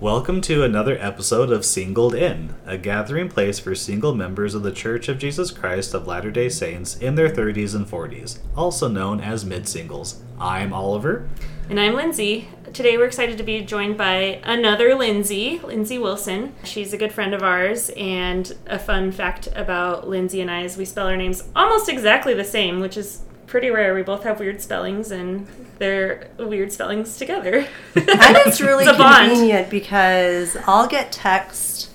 Welcome 0.00 0.42
to 0.42 0.64
another 0.64 0.98
episode 1.00 1.50
of 1.50 1.64
Singled 1.64 2.14
In, 2.14 2.54
a 2.66 2.76
gathering 2.76 3.30
place 3.30 3.58
for 3.58 3.74
single 3.74 4.14
members 4.14 4.54
of 4.54 4.62
the 4.62 4.70
Church 4.70 5.08
of 5.08 5.18
Jesus 5.18 5.50
Christ 5.50 5.94
of 5.94 6.06
Latter 6.06 6.30
day 6.30 6.50
Saints 6.50 6.96
in 6.96 7.14
their 7.14 7.30
30s 7.30 7.74
and 7.74 7.86
40s, 7.86 8.38
also 8.54 8.86
known 8.86 9.20
as 9.20 9.46
mid 9.46 9.66
singles. 9.66 10.22
I'm 10.38 10.74
Oliver. 10.74 11.26
And 11.70 11.78
I'm 11.78 11.94
Lindsay. 11.94 12.48
Today 12.72 12.96
we're 12.96 13.06
excited 13.06 13.38
to 13.38 13.44
be 13.44 13.60
joined 13.60 13.96
by 13.96 14.40
another 14.42 14.90
Lyndsie, 14.90 15.60
Lyndsie 15.60 16.02
Wilson. 16.02 16.52
She's 16.64 16.92
a 16.92 16.96
good 16.98 17.12
friend 17.12 17.32
of 17.32 17.44
ours, 17.44 17.90
and 17.90 18.52
a 18.66 18.76
fun 18.76 19.12
fact 19.12 19.46
about 19.54 20.08
Lyndsie 20.08 20.40
and 20.40 20.50
I 20.50 20.62
is 20.62 20.76
we 20.76 20.84
spell 20.84 21.06
our 21.06 21.16
names 21.16 21.44
almost 21.54 21.88
exactly 21.88 22.34
the 22.34 22.42
same, 22.42 22.80
which 22.80 22.96
is 22.96 23.22
pretty 23.46 23.70
rare. 23.70 23.94
We 23.94 24.02
both 24.02 24.24
have 24.24 24.40
weird 24.40 24.60
spellings, 24.60 25.12
and 25.12 25.46
they're 25.78 26.32
weird 26.40 26.72
spellings 26.72 27.16
together. 27.16 27.58
and 27.58 27.68
it's 27.94 28.60
really 28.60 28.86
a 28.86 28.94
bond. 28.94 29.30
convenient 29.30 29.70
because 29.70 30.56
I'll 30.66 30.88
get 30.88 31.12
text 31.12 31.92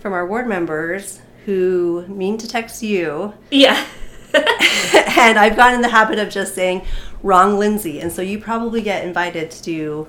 from 0.00 0.14
our 0.14 0.26
ward 0.26 0.48
members 0.48 1.20
who 1.44 2.04
mean 2.08 2.38
to 2.38 2.48
text 2.48 2.82
you, 2.82 3.34
yeah. 3.52 3.86
and 4.34 5.38
I've 5.38 5.54
gotten 5.54 5.76
in 5.76 5.82
the 5.82 5.90
habit 5.90 6.18
of 6.18 6.28
just 6.28 6.56
saying 6.56 6.84
wrong 7.22 7.58
Lindsay, 7.58 8.00
and 8.00 8.12
so 8.12 8.22
you 8.22 8.38
probably 8.38 8.82
get 8.82 9.04
invited 9.04 9.50
to 9.52 9.62
do 9.62 10.08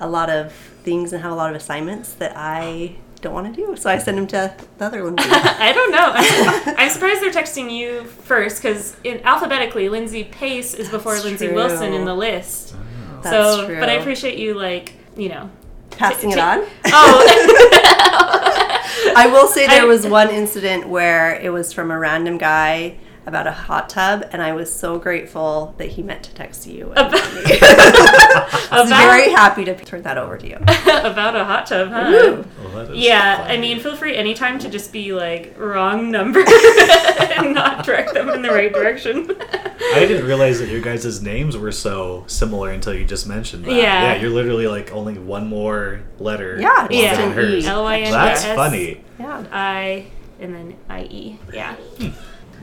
a 0.00 0.08
lot 0.08 0.30
of 0.30 0.52
things 0.52 1.12
and 1.12 1.22
have 1.22 1.32
a 1.32 1.34
lot 1.34 1.50
of 1.50 1.56
assignments 1.56 2.12
that 2.14 2.32
I 2.36 2.96
don't 3.20 3.32
want 3.32 3.54
to 3.54 3.66
do, 3.66 3.74
so 3.76 3.88
I 3.90 3.98
send 3.98 4.18
them 4.18 4.26
to 4.28 4.54
the 4.78 4.84
other 4.84 5.02
Lindsay. 5.04 5.28
I 5.28 5.72
don't 5.72 5.90
know. 5.90 6.12
I'm, 6.14 6.74
I'm 6.78 6.90
surprised 6.90 7.22
they're 7.22 7.30
texting 7.32 7.70
you 7.72 8.04
first 8.04 8.62
because 8.62 8.96
alphabetically, 9.04 9.88
Lindsay 9.88 10.24
Pace 10.24 10.74
is 10.74 10.88
before 10.90 11.14
That's 11.14 11.24
Lindsay 11.24 11.46
true. 11.46 11.54
Wilson 11.54 11.92
in 11.94 12.04
the 12.04 12.14
list. 12.14 12.74
Oh. 12.76 13.20
That's 13.22 13.34
so, 13.34 13.66
true. 13.66 13.80
but 13.80 13.88
I 13.88 13.94
appreciate 13.94 14.38
you, 14.38 14.54
like, 14.54 14.92
you 15.16 15.30
know. 15.30 15.50
passing 15.90 16.30
it 16.32 16.34
t- 16.34 16.40
on. 16.40 16.64
Oh, 16.86 17.24
I 19.16 19.28
will 19.32 19.48
say 19.48 19.66
there 19.66 19.86
was 19.86 20.06
one 20.06 20.28
incident 20.30 20.88
where 20.88 21.34
it 21.40 21.50
was 21.50 21.72
from 21.72 21.90
a 21.90 21.98
random 21.98 22.36
guy 22.36 22.96
about 23.26 23.46
a 23.46 23.52
hot 23.52 23.88
tub, 23.88 24.24
and 24.32 24.42
I 24.42 24.52
was 24.52 24.72
so 24.72 24.98
grateful 24.98 25.74
that 25.78 25.88
he 25.90 26.02
meant 26.02 26.22
to 26.24 26.34
text 26.34 26.66
you. 26.66 26.92
And 26.92 26.98
I 27.14 28.68
was 28.72 28.88
about, 28.88 29.06
very 29.10 29.30
happy 29.30 29.64
to 29.64 29.74
turn 29.76 30.02
that 30.02 30.18
over 30.18 30.36
to 30.36 30.46
you. 30.46 30.56
about 30.56 31.34
a 31.36 31.44
hot 31.44 31.66
tub, 31.66 31.88
huh? 31.88 32.42
Well, 32.74 32.94
Yeah, 32.94 33.38
funny. 33.38 33.54
I 33.54 33.60
mean, 33.60 33.80
feel 33.80 33.96
free 33.96 34.16
anytime 34.16 34.58
to 34.58 34.68
just 34.68 34.92
be 34.92 35.12
like 35.12 35.54
wrong 35.58 36.10
number 36.10 36.40
and 36.44 37.54
not 37.54 37.84
direct 37.84 38.12
them 38.14 38.28
in 38.28 38.42
the 38.42 38.50
right 38.50 38.72
direction. 38.72 39.30
I 39.30 40.04
didn't 40.06 40.26
realize 40.26 40.58
that 40.58 40.68
your 40.68 40.80
guys' 40.80 41.22
names 41.22 41.56
were 41.56 41.72
so 41.72 42.24
similar 42.26 42.70
until 42.70 42.94
you 42.94 43.04
just 43.04 43.26
mentioned 43.26 43.64
that. 43.64 43.72
Yeah. 43.72 44.14
Yeah, 44.14 44.20
you're 44.20 44.30
literally 44.30 44.66
like 44.66 44.92
only 44.92 45.18
one 45.18 45.46
more 45.46 46.02
letter. 46.18 46.58
Yeah, 46.60 46.88
Yeah. 46.90 47.16
than 47.16 47.32
hers. 47.32 47.66
L-Y-N-D-S. 47.66 48.12
That's 48.12 48.44
funny. 48.56 49.02
Yeah. 49.18 49.44
I 49.50 50.06
and 50.40 50.54
then 50.54 50.76
I 50.88 51.02
E. 51.04 51.38
Yeah. 51.52 51.74
Hmm. 51.74 52.08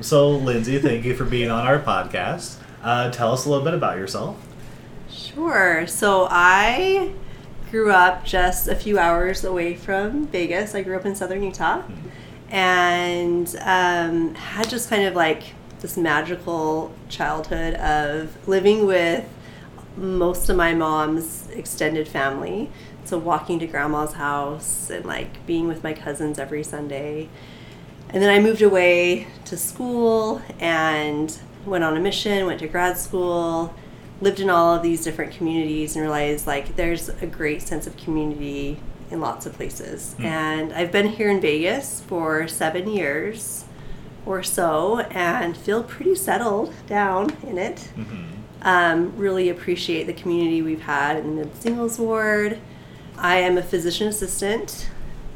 So, 0.01 0.39
Lyndsie, 0.39 0.81
thank 0.81 1.05
you 1.05 1.15
for 1.15 1.25
being 1.25 1.51
on 1.51 1.65
our 1.67 1.79
podcast. 1.79 2.57
Uh, 2.83 3.11
tell 3.11 3.31
us 3.31 3.45
a 3.45 3.49
little 3.49 3.63
bit 3.63 3.73
about 3.73 3.97
yourself. 3.97 4.35
Sure. 5.09 5.85
So 5.87 6.27
I 6.29 7.13
grew 7.69 7.91
up 7.91 8.25
just 8.25 8.67
a 8.67 8.75
few 8.75 8.97
hours 8.97 9.43
away 9.43 9.75
from 9.75 10.27
Vegas. 10.27 10.73
I 10.75 10.81
grew 10.81 10.95
up 10.95 11.05
in 11.05 11.15
southern 11.15 11.43
Utah 11.43 11.83
and 12.49 13.47
um, 13.61 14.35
had 14.35 14.69
just 14.69 14.89
kind 14.89 15.03
of 15.03 15.15
like 15.15 15.53
this 15.79 15.97
magical 15.97 16.93
childhood 17.07 17.75
of 17.75 18.47
living 18.47 18.85
with 18.85 19.25
most 19.95 20.49
of 20.49 20.55
my 20.55 20.73
mom's 20.73 21.49
extended 21.51 22.07
family. 22.07 22.69
So 23.03 23.17
walking 23.17 23.59
to 23.59 23.67
grandma's 23.67 24.13
house 24.13 24.89
and 24.89 25.05
like 25.05 25.45
being 25.45 25.67
with 25.67 25.83
my 25.83 25.93
cousins 25.93 26.39
every 26.39 26.63
Sunday. 26.63 27.29
And 28.13 28.21
then 28.21 28.29
I 28.29 28.39
moved 28.39 28.61
away 28.61 29.27
to 29.45 29.57
school 29.57 30.41
and 30.59 31.37
went 31.65 31.83
on 31.83 31.95
a 31.95 31.99
mission, 31.99 32.45
went 32.45 32.59
to 32.59 32.67
grad 32.67 32.97
school, 32.97 33.73
lived 34.19 34.39
in 34.39 34.49
all 34.49 34.75
of 34.75 34.83
these 34.83 35.03
different 35.03 35.33
communities 35.33 35.95
and 35.95 36.03
realized 36.03 36.45
like 36.45 36.75
there's 36.75 37.09
a 37.09 37.25
great 37.25 37.61
sense 37.61 37.87
of 37.87 37.95
community 37.97 38.79
in 39.09 39.19
lots 39.19 39.45
of 39.45 39.53
places. 39.53 40.15
And 40.19 40.73
I've 40.73 40.91
been 40.91 41.07
here 41.07 41.29
in 41.29 41.41
Vegas 41.41 42.01
for 42.01 42.47
seven 42.47 42.89
years 42.89 43.65
or 44.25 44.43
so 44.43 44.99
and 44.99 45.57
feel 45.57 45.83
pretty 45.83 46.15
settled 46.15 46.73
down 46.87 47.35
in 47.43 47.57
it. 47.57 47.89
Um, 48.61 49.17
really 49.17 49.49
appreciate 49.49 50.05
the 50.05 50.13
community 50.13 50.61
we've 50.61 50.81
had 50.81 51.17
in 51.17 51.35
the 51.35 51.49
singles 51.59 51.97
ward. 51.97 52.59
I 53.17 53.37
am 53.37 53.57
a 53.57 53.63
physician 53.63 54.07
assistant 54.07 54.89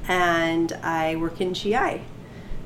and 0.08 0.74
I 0.84 1.16
work 1.16 1.42
in 1.42 1.54
GI. 1.54 2.02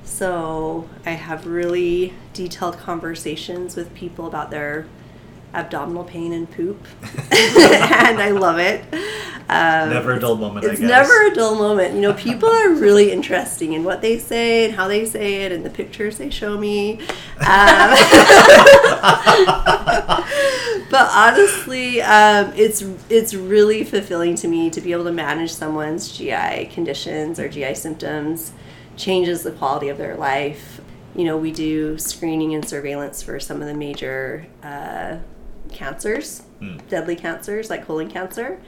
So 0.10 0.90
I 1.06 1.12
have 1.12 1.46
really 1.46 2.14
detailed 2.34 2.78
conversations 2.80 3.76
with 3.76 3.94
people 3.94 4.26
about 4.28 4.50
their 4.50 4.88
abdominal 5.54 6.04
pain 6.04 6.34
and 6.34 6.50
poop, 6.50 6.84
and 7.32 8.20
I 8.20 8.32
love 8.32 8.58
it. 8.60 8.84
Um, 9.48 9.90
Never 9.90 10.14
a 10.14 10.20
dull 10.20 10.36
moment, 10.36 10.66
I 10.66 10.70
It's 10.72 10.80
guess. 10.80 10.90
never 10.90 11.28
a 11.28 11.34
dull 11.34 11.56
moment. 11.56 11.96
You 11.96 12.02
know, 12.02 12.14
people 12.14 12.50
are 12.50 12.70
really 12.74 13.12
interesting 13.12 13.74
in 13.74 13.84
what 13.84 14.02
they 14.02 14.20
say 14.20 14.66
and 14.66 14.74
how 14.76 14.88
they 14.88 15.06
say 15.06 15.44
it 15.44 15.52
and 15.52 15.64
the 15.66 15.70
pictures 15.70 16.18
they 16.18 16.30
show 16.30 16.58
me. 16.58 17.00
Um, 17.40 17.96
but 20.92 21.10
honestly, 21.14 22.02
um, 22.02 22.52
it's 22.56 22.84
it's 23.10 23.34
really 23.34 23.84
fulfilling 23.84 24.36
to 24.36 24.48
me 24.48 24.70
to 24.72 24.82
be 24.82 24.92
able 24.92 25.06
to 25.06 25.12
manage 25.12 25.52
someone's 25.52 26.16
GI 26.16 26.70
conditions 26.74 27.40
or 27.40 27.48
GI 27.50 27.74
symptoms, 27.76 28.52
changes 29.00 29.42
the 29.44 29.52
quality 29.52 29.90
of 29.90 29.98
their 29.98 30.16
life. 30.16 30.82
You 31.16 31.24
know, 31.24 31.38
we 31.38 31.52
do 31.52 31.98
screening 31.98 32.54
and 32.54 32.68
surveillance 32.68 33.24
for 33.24 33.40
some 33.40 33.62
of 33.62 33.68
the 33.68 33.74
major 33.74 34.46
uh, 34.62 35.18
cancers, 35.72 36.44
deadly 36.90 37.16
cancers 37.16 37.70
like 37.70 37.86
colon 37.86 38.12
cancer. 38.12 38.60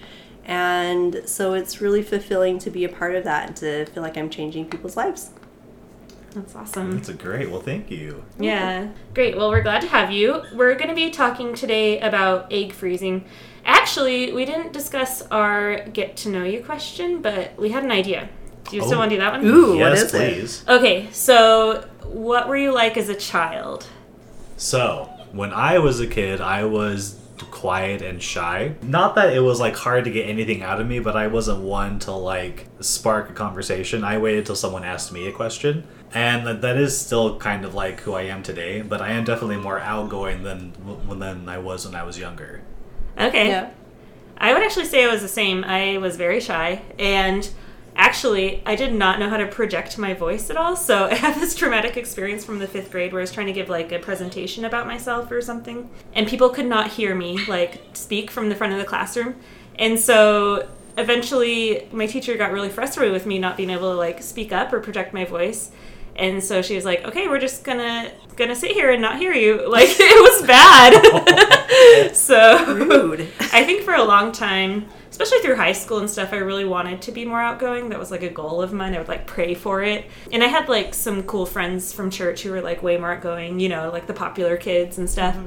And 0.45 1.21
so 1.25 1.53
it's 1.53 1.81
really 1.81 2.01
fulfilling 2.01 2.57
to 2.59 2.71
be 2.71 2.83
a 2.83 2.89
part 2.89 3.15
of 3.15 3.23
that 3.25 3.47
and 3.47 3.55
to 3.57 3.85
feel 3.85 4.01
like 4.01 4.17
I'm 4.17 4.29
changing 4.29 4.69
people's 4.69 4.97
lives. 4.97 5.29
That's 6.31 6.55
awesome. 6.55 6.91
That's 6.91 7.09
a 7.09 7.13
great. 7.13 7.51
Well, 7.51 7.61
thank 7.61 7.91
you. 7.91 8.23
Yeah. 8.39 8.89
Great. 9.13 9.35
Well, 9.35 9.49
we're 9.49 9.61
glad 9.61 9.81
to 9.81 9.87
have 9.87 10.11
you. 10.11 10.43
We're 10.53 10.75
going 10.75 10.87
to 10.87 10.95
be 10.95 11.09
talking 11.09 11.53
today 11.53 11.99
about 11.99 12.51
egg 12.51 12.71
freezing. 12.71 13.25
Actually, 13.65 14.31
we 14.31 14.45
didn't 14.45 14.71
discuss 14.71 15.21
our 15.23 15.83
get 15.89 16.15
to 16.17 16.29
know 16.29 16.43
you 16.43 16.63
question, 16.63 17.21
but 17.21 17.55
we 17.57 17.69
had 17.69 17.83
an 17.83 17.91
idea. 17.91 18.29
Do 18.71 18.77
you 18.77 18.83
still 18.83 18.95
Oh. 18.95 18.99
want 18.99 19.09
to 19.11 19.15
do 19.17 19.19
that 19.19 19.33
one? 19.33 19.45
Ooh, 19.45 19.69
what 19.71 19.91
yes, 19.91 20.01
is 20.03 20.13
it? 20.13 20.17
please. 20.17 20.65
Okay, 20.67 21.07
so 21.11 21.83
what 22.05 22.47
were 22.47 22.55
you 22.55 22.71
like 22.73 22.95
as 22.97 23.09
a 23.09 23.15
child? 23.15 23.85
So, 24.55 25.09
when 25.33 25.51
I 25.51 25.77
was 25.79 25.99
a 25.99 26.07
kid, 26.07 26.39
I 26.39 26.63
was 26.63 27.17
quiet 27.49 28.01
and 28.01 28.21
shy. 28.23 28.75
Not 28.81 29.15
that 29.15 29.33
it 29.33 29.41
was 29.41 29.59
like 29.59 29.75
hard 29.75 30.05
to 30.05 30.11
get 30.11 30.29
anything 30.29 30.61
out 30.63 30.79
of 30.79 30.87
me, 30.87 30.99
but 30.99 31.15
I 31.17 31.27
wasn't 31.27 31.59
one 31.59 31.99
to 31.99 32.11
like 32.11 32.67
spark 32.79 33.29
a 33.29 33.33
conversation. 33.33 34.03
I 34.03 34.17
waited 34.19 34.45
till 34.45 34.55
someone 34.55 34.83
asked 34.85 35.11
me 35.11 35.27
a 35.27 35.31
question. 35.31 35.83
And 36.13 36.45
that, 36.45 36.61
that 36.61 36.77
is 36.77 36.97
still 36.99 37.39
kind 37.39 37.65
of 37.65 37.73
like 37.73 38.01
who 38.01 38.13
I 38.13 38.23
am 38.23 38.43
today, 38.43 38.81
but 38.81 39.01
I 39.01 39.11
am 39.11 39.23
definitely 39.23 39.57
more 39.57 39.79
outgoing 39.79 40.43
than 40.43 40.73
than 41.09 41.49
I 41.49 41.57
was 41.57 41.85
when 41.85 41.95
I 41.95 42.03
was 42.03 42.17
younger. 42.19 42.61
Okay. 43.19 43.47
Yeah. 43.49 43.69
I 44.37 44.53
would 44.53 44.63
actually 44.63 44.85
say 44.85 45.03
I 45.05 45.11
was 45.11 45.21
the 45.21 45.27
same. 45.27 45.63
I 45.63 45.97
was 45.97 46.17
very 46.17 46.39
shy 46.39 46.81
and 46.99 47.49
actually 47.95 48.61
I 48.65 48.75
did 48.75 48.93
not 48.93 49.19
know 49.19 49.29
how 49.29 49.37
to 49.37 49.47
project 49.47 49.97
my 49.97 50.13
voice 50.13 50.49
at 50.49 50.57
all. 50.57 50.75
So 50.75 51.05
I 51.11 51.15
have 51.15 51.39
this 51.39 51.55
traumatic 51.55 51.97
experience 51.97 52.43
from 52.43 52.59
the 52.59 52.67
5th 52.67 52.91
grade 52.91 53.13
where 53.13 53.21
I 53.21 53.23
was 53.23 53.31
trying 53.31 53.47
to 53.47 53.53
give 53.53 53.69
like 53.69 53.91
a 53.91 53.99
presentation 53.99 54.65
about 54.65 54.87
myself 54.87 55.31
or 55.31 55.41
something 55.41 55.89
and 56.13 56.27
people 56.27 56.49
could 56.49 56.65
not 56.65 56.91
hear 56.91 57.15
me 57.15 57.43
like 57.45 57.81
speak 57.93 58.31
from 58.31 58.49
the 58.49 58.55
front 58.55 58.73
of 58.73 58.79
the 58.79 58.85
classroom. 58.85 59.35
And 59.77 59.99
so 59.99 60.67
eventually 60.97 61.87
my 61.91 62.05
teacher 62.05 62.35
got 62.37 62.51
really 62.51 62.69
frustrated 62.69 63.13
with 63.13 63.25
me 63.25 63.39
not 63.39 63.57
being 63.57 63.69
able 63.69 63.91
to 63.91 63.97
like 63.97 64.21
speak 64.21 64.51
up 64.51 64.73
or 64.73 64.79
project 64.79 65.13
my 65.13 65.25
voice. 65.25 65.71
And 66.15 66.43
so 66.43 66.61
she 66.61 66.75
was 66.75 66.83
like, 66.83 67.05
"Okay, 67.05 67.27
we're 67.29 67.39
just 67.39 67.63
gonna 67.63 68.11
gonna 68.35 68.55
sit 68.55 68.71
here 68.71 68.91
and 68.91 69.01
not 69.01 69.17
hear 69.17 69.33
you." 69.33 69.65
Like 69.71 69.87
it 69.89 70.21
was 70.21 70.45
bad. 70.45 72.13
so 72.13 72.65
Rude. 72.75 73.21
I 73.53 73.63
think 73.63 73.83
for 73.83 73.93
a 73.93 74.03
long 74.03 74.33
time, 74.33 74.87
especially 75.11 75.39
through 75.41 75.57
high 75.57 75.73
school 75.73 75.99
and 75.99 76.09
stuff, 76.09 76.33
I 76.33 76.37
really 76.37 76.65
wanted 76.65 77.01
to 77.03 77.11
be 77.11 77.25
more 77.25 77.39
outgoing. 77.39 77.89
That 77.89 77.99
was 77.99 78.09
like 78.09 78.23
a 78.23 78.29
goal 78.29 78.61
of 78.61 78.73
mine. 78.73 78.95
I 78.95 78.97
would 78.97 79.07
like 79.07 79.27
pray 79.27 79.53
for 79.53 79.83
it. 79.83 80.05
And 80.31 80.43
I 80.43 80.47
had 80.47 80.67
like 80.69 80.93
some 80.93 81.23
cool 81.23 81.45
friends 81.45 81.93
from 81.93 82.09
church 82.09 82.41
who 82.41 82.51
were 82.51 82.61
like 82.61 82.81
way 82.81 82.97
more 82.97 83.11
outgoing, 83.13 83.59
you 83.59 83.69
know, 83.69 83.91
like 83.91 84.07
the 84.07 84.13
popular 84.13 84.57
kids 84.57 84.97
and 84.97 85.09
stuff. 85.09 85.37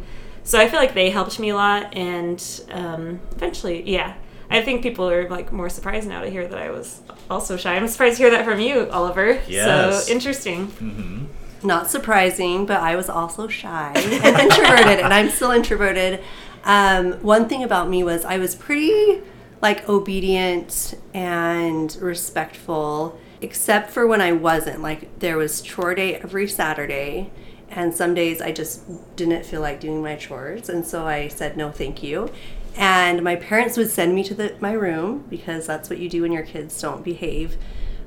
So 0.44 0.60
I 0.60 0.68
feel 0.68 0.78
like 0.78 0.92
they 0.92 1.08
helped 1.08 1.40
me 1.40 1.48
a 1.48 1.54
lot, 1.54 1.94
and 1.96 2.38
um, 2.70 3.20
eventually, 3.34 3.90
yeah. 3.90 4.14
I 4.50 4.62
think 4.62 4.82
people 4.82 5.08
are 5.08 5.26
like 5.30 5.50
more 5.50 5.70
surprised 5.70 6.06
now 6.06 6.20
to 6.20 6.28
hear 6.28 6.46
that 6.46 6.58
I 6.58 6.70
was 6.70 7.00
also 7.30 7.56
shy. 7.56 7.74
I'm 7.74 7.88
surprised 7.88 8.18
to 8.18 8.24
hear 8.24 8.30
that 8.30 8.44
from 8.44 8.60
you, 8.60 8.90
Oliver. 8.90 9.40
Yes. 9.48 10.04
So 10.04 10.12
interesting. 10.12 10.68
Mm-hmm. 10.68 11.24
Not 11.66 11.90
surprising, 11.90 12.66
but 12.66 12.80
I 12.80 12.94
was 12.94 13.08
also 13.08 13.48
shy 13.48 13.92
and 13.96 14.38
introverted, 14.38 15.00
and 15.00 15.14
I'm 15.14 15.30
still 15.30 15.50
introverted. 15.50 16.22
Um, 16.64 17.14
one 17.22 17.48
thing 17.48 17.64
about 17.64 17.88
me 17.88 18.04
was 18.04 18.26
I 18.26 18.36
was 18.36 18.54
pretty 18.54 19.22
like 19.64 19.88
obedient 19.88 20.94
and 21.14 21.96
respectful, 21.96 23.18
except 23.40 23.90
for 23.90 24.06
when 24.06 24.20
I 24.20 24.30
wasn't. 24.30 24.82
Like 24.82 25.18
there 25.20 25.38
was 25.38 25.62
chore 25.62 25.94
day 25.94 26.16
every 26.16 26.46
Saturday, 26.46 27.30
and 27.70 27.94
some 27.94 28.12
days 28.12 28.42
I 28.42 28.52
just 28.52 28.82
didn't 29.16 29.46
feel 29.46 29.62
like 29.62 29.80
doing 29.80 30.02
my 30.02 30.16
chores, 30.16 30.68
and 30.68 30.86
so 30.86 31.06
I 31.06 31.28
said 31.28 31.56
no, 31.56 31.72
thank 31.72 32.02
you. 32.02 32.30
And 32.76 33.22
my 33.22 33.36
parents 33.36 33.78
would 33.78 33.88
send 33.88 34.14
me 34.14 34.22
to 34.24 34.34
the, 34.34 34.54
my 34.60 34.72
room 34.72 35.24
because 35.30 35.66
that's 35.66 35.88
what 35.88 35.98
you 35.98 36.10
do 36.10 36.22
when 36.22 36.32
your 36.32 36.42
kids 36.42 36.78
don't 36.80 37.02
behave 37.02 37.56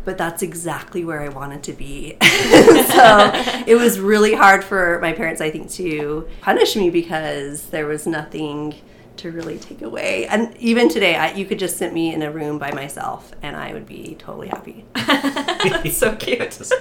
but 0.05 0.17
that's 0.17 0.41
exactly 0.41 1.03
where 1.03 1.21
I 1.21 1.27
wanted 1.27 1.63
to 1.63 1.73
be. 1.73 2.15
so 2.21 3.31
it 3.67 3.77
was 3.77 3.99
really 3.99 4.33
hard 4.33 4.63
for 4.63 4.99
my 5.01 5.11
parents, 5.11 5.41
I 5.41 5.51
think, 5.51 5.69
to 5.71 6.25
punish 6.39 6.77
me 6.77 6.89
because 6.89 7.63
there 7.71 7.87
was 7.87 8.07
nothing 8.07 8.75
to 9.17 9.31
really 9.31 9.57
take 9.57 9.81
away. 9.81 10.27
And 10.27 10.55
even 10.57 10.89
today, 10.89 11.15
I, 11.15 11.31
you 11.33 11.45
could 11.45 11.59
just 11.59 11.77
sit 11.77 11.93
me 11.93 12.13
in 12.13 12.21
a 12.21 12.31
room 12.31 12.57
by 12.57 12.71
myself 12.71 13.31
and 13.41 13.55
I 13.55 13.73
would 13.73 13.85
be 13.85 14.15
totally 14.19 14.47
happy. 14.47 14.85
That's 14.93 15.97
so 15.97 16.15
cute. 16.15 16.59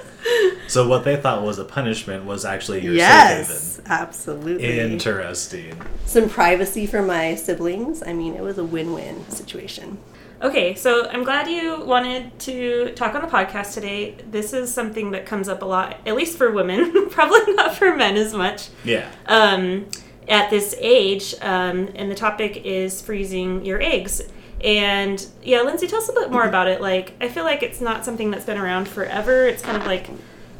So 0.68 0.88
what 0.88 1.04
they 1.04 1.16
thought 1.16 1.42
was 1.42 1.60
a 1.60 1.64
punishment 1.64 2.24
was 2.24 2.44
actually 2.44 2.82
your 2.82 2.94
yes, 2.94 3.76
safe 3.76 3.86
absolutely. 3.86 4.80
Interesting. 4.80 5.80
Some 6.06 6.28
privacy 6.28 6.86
for 6.86 7.02
my 7.02 7.36
siblings. 7.36 8.02
I 8.04 8.12
mean, 8.12 8.34
it 8.34 8.42
was 8.42 8.58
a 8.58 8.64
win 8.64 8.92
win 8.92 9.28
situation. 9.30 9.98
Okay, 10.42 10.74
so 10.74 11.08
I'm 11.08 11.24
glad 11.24 11.48
you 11.48 11.82
wanted 11.84 12.38
to 12.40 12.92
talk 12.94 13.14
on 13.14 13.22
the 13.22 13.28
podcast 13.28 13.72
today. 13.72 14.16
This 14.30 14.52
is 14.52 14.72
something 14.72 15.12
that 15.12 15.24
comes 15.24 15.48
up 15.48 15.62
a 15.62 15.64
lot, 15.64 15.96
at 16.04 16.14
least 16.14 16.36
for 16.36 16.50
women, 16.50 17.08
probably 17.10 17.54
not 17.54 17.74
for 17.74 17.96
men 17.96 18.16
as 18.16 18.34
much. 18.34 18.68
Yeah. 18.84 19.10
Um, 19.26 19.86
at 20.28 20.50
this 20.50 20.74
age, 20.78 21.34
um, 21.40 21.88
and 21.94 22.10
the 22.10 22.14
topic 22.14 22.64
is 22.64 23.00
freezing 23.02 23.64
your 23.64 23.80
eggs. 23.80 24.22
And 24.62 25.24
yeah, 25.42 25.58
Lyndsie, 25.58 25.88
tell 25.88 25.98
us 25.98 26.08
a 26.08 26.12
bit 26.12 26.30
more 26.30 26.44
about 26.44 26.66
it. 26.68 26.80
Like, 26.80 27.12
I 27.20 27.28
feel 27.28 27.44
like 27.44 27.62
it's 27.62 27.80
not 27.80 28.04
something 28.04 28.30
that's 28.30 28.44
been 28.44 28.58
around 28.58 28.88
forever. 28.88 29.46
It's 29.46 29.62
kind 29.62 29.76
of 29.76 29.86
like 29.86 30.08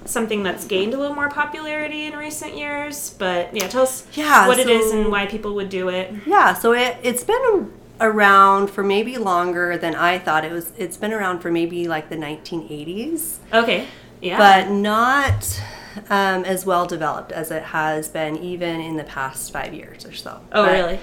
something 0.04 0.42
that's 0.42 0.64
gained 0.66 0.94
a 0.94 0.98
little 0.98 1.16
more 1.16 1.28
popularity 1.30 2.04
in 2.04 2.14
recent 2.14 2.56
years. 2.56 3.10
But 3.18 3.54
yeah, 3.56 3.66
tell 3.68 3.82
us 3.82 4.06
Yeah, 4.12 4.46
what 4.46 4.58
it 4.58 4.68
is 4.68 4.92
and 4.92 5.10
why 5.10 5.26
people 5.26 5.54
would 5.54 5.68
do 5.70 5.88
it. 5.88 6.12
Yeah, 6.26 6.54
so 6.54 6.72
it, 6.72 6.98
it's 7.02 7.24
been 7.24 7.72
around 8.00 8.68
for 8.70 8.84
maybe 8.84 9.16
longer 9.16 9.76
than 9.78 9.94
I 9.94 10.18
thought 10.18 10.44
it 10.44 10.52
was. 10.52 10.72
It's 10.76 10.96
been 10.98 11.12
around 11.12 11.40
for 11.40 11.50
maybe 11.50 11.88
like 11.88 12.08
the 12.08 12.16
1980s. 12.16 13.38
Okay. 13.52 13.86
Yeah. 14.20 14.38
but 14.38 14.70
not 14.70 15.60
um, 16.10 16.44
as 16.44 16.64
well 16.66 16.87
developed 16.87 17.32
as 17.32 17.50
it 17.50 17.62
has 17.62 18.08
been 18.08 18.37
even 18.37 18.81
in 18.81 18.96
the 18.96 19.04
past 19.04 19.52
five 19.52 19.75
years 19.75 20.04
or 20.04 20.12
so. 20.12 20.40
oh, 20.52 20.64
But 20.64 20.72
really? 20.72 20.98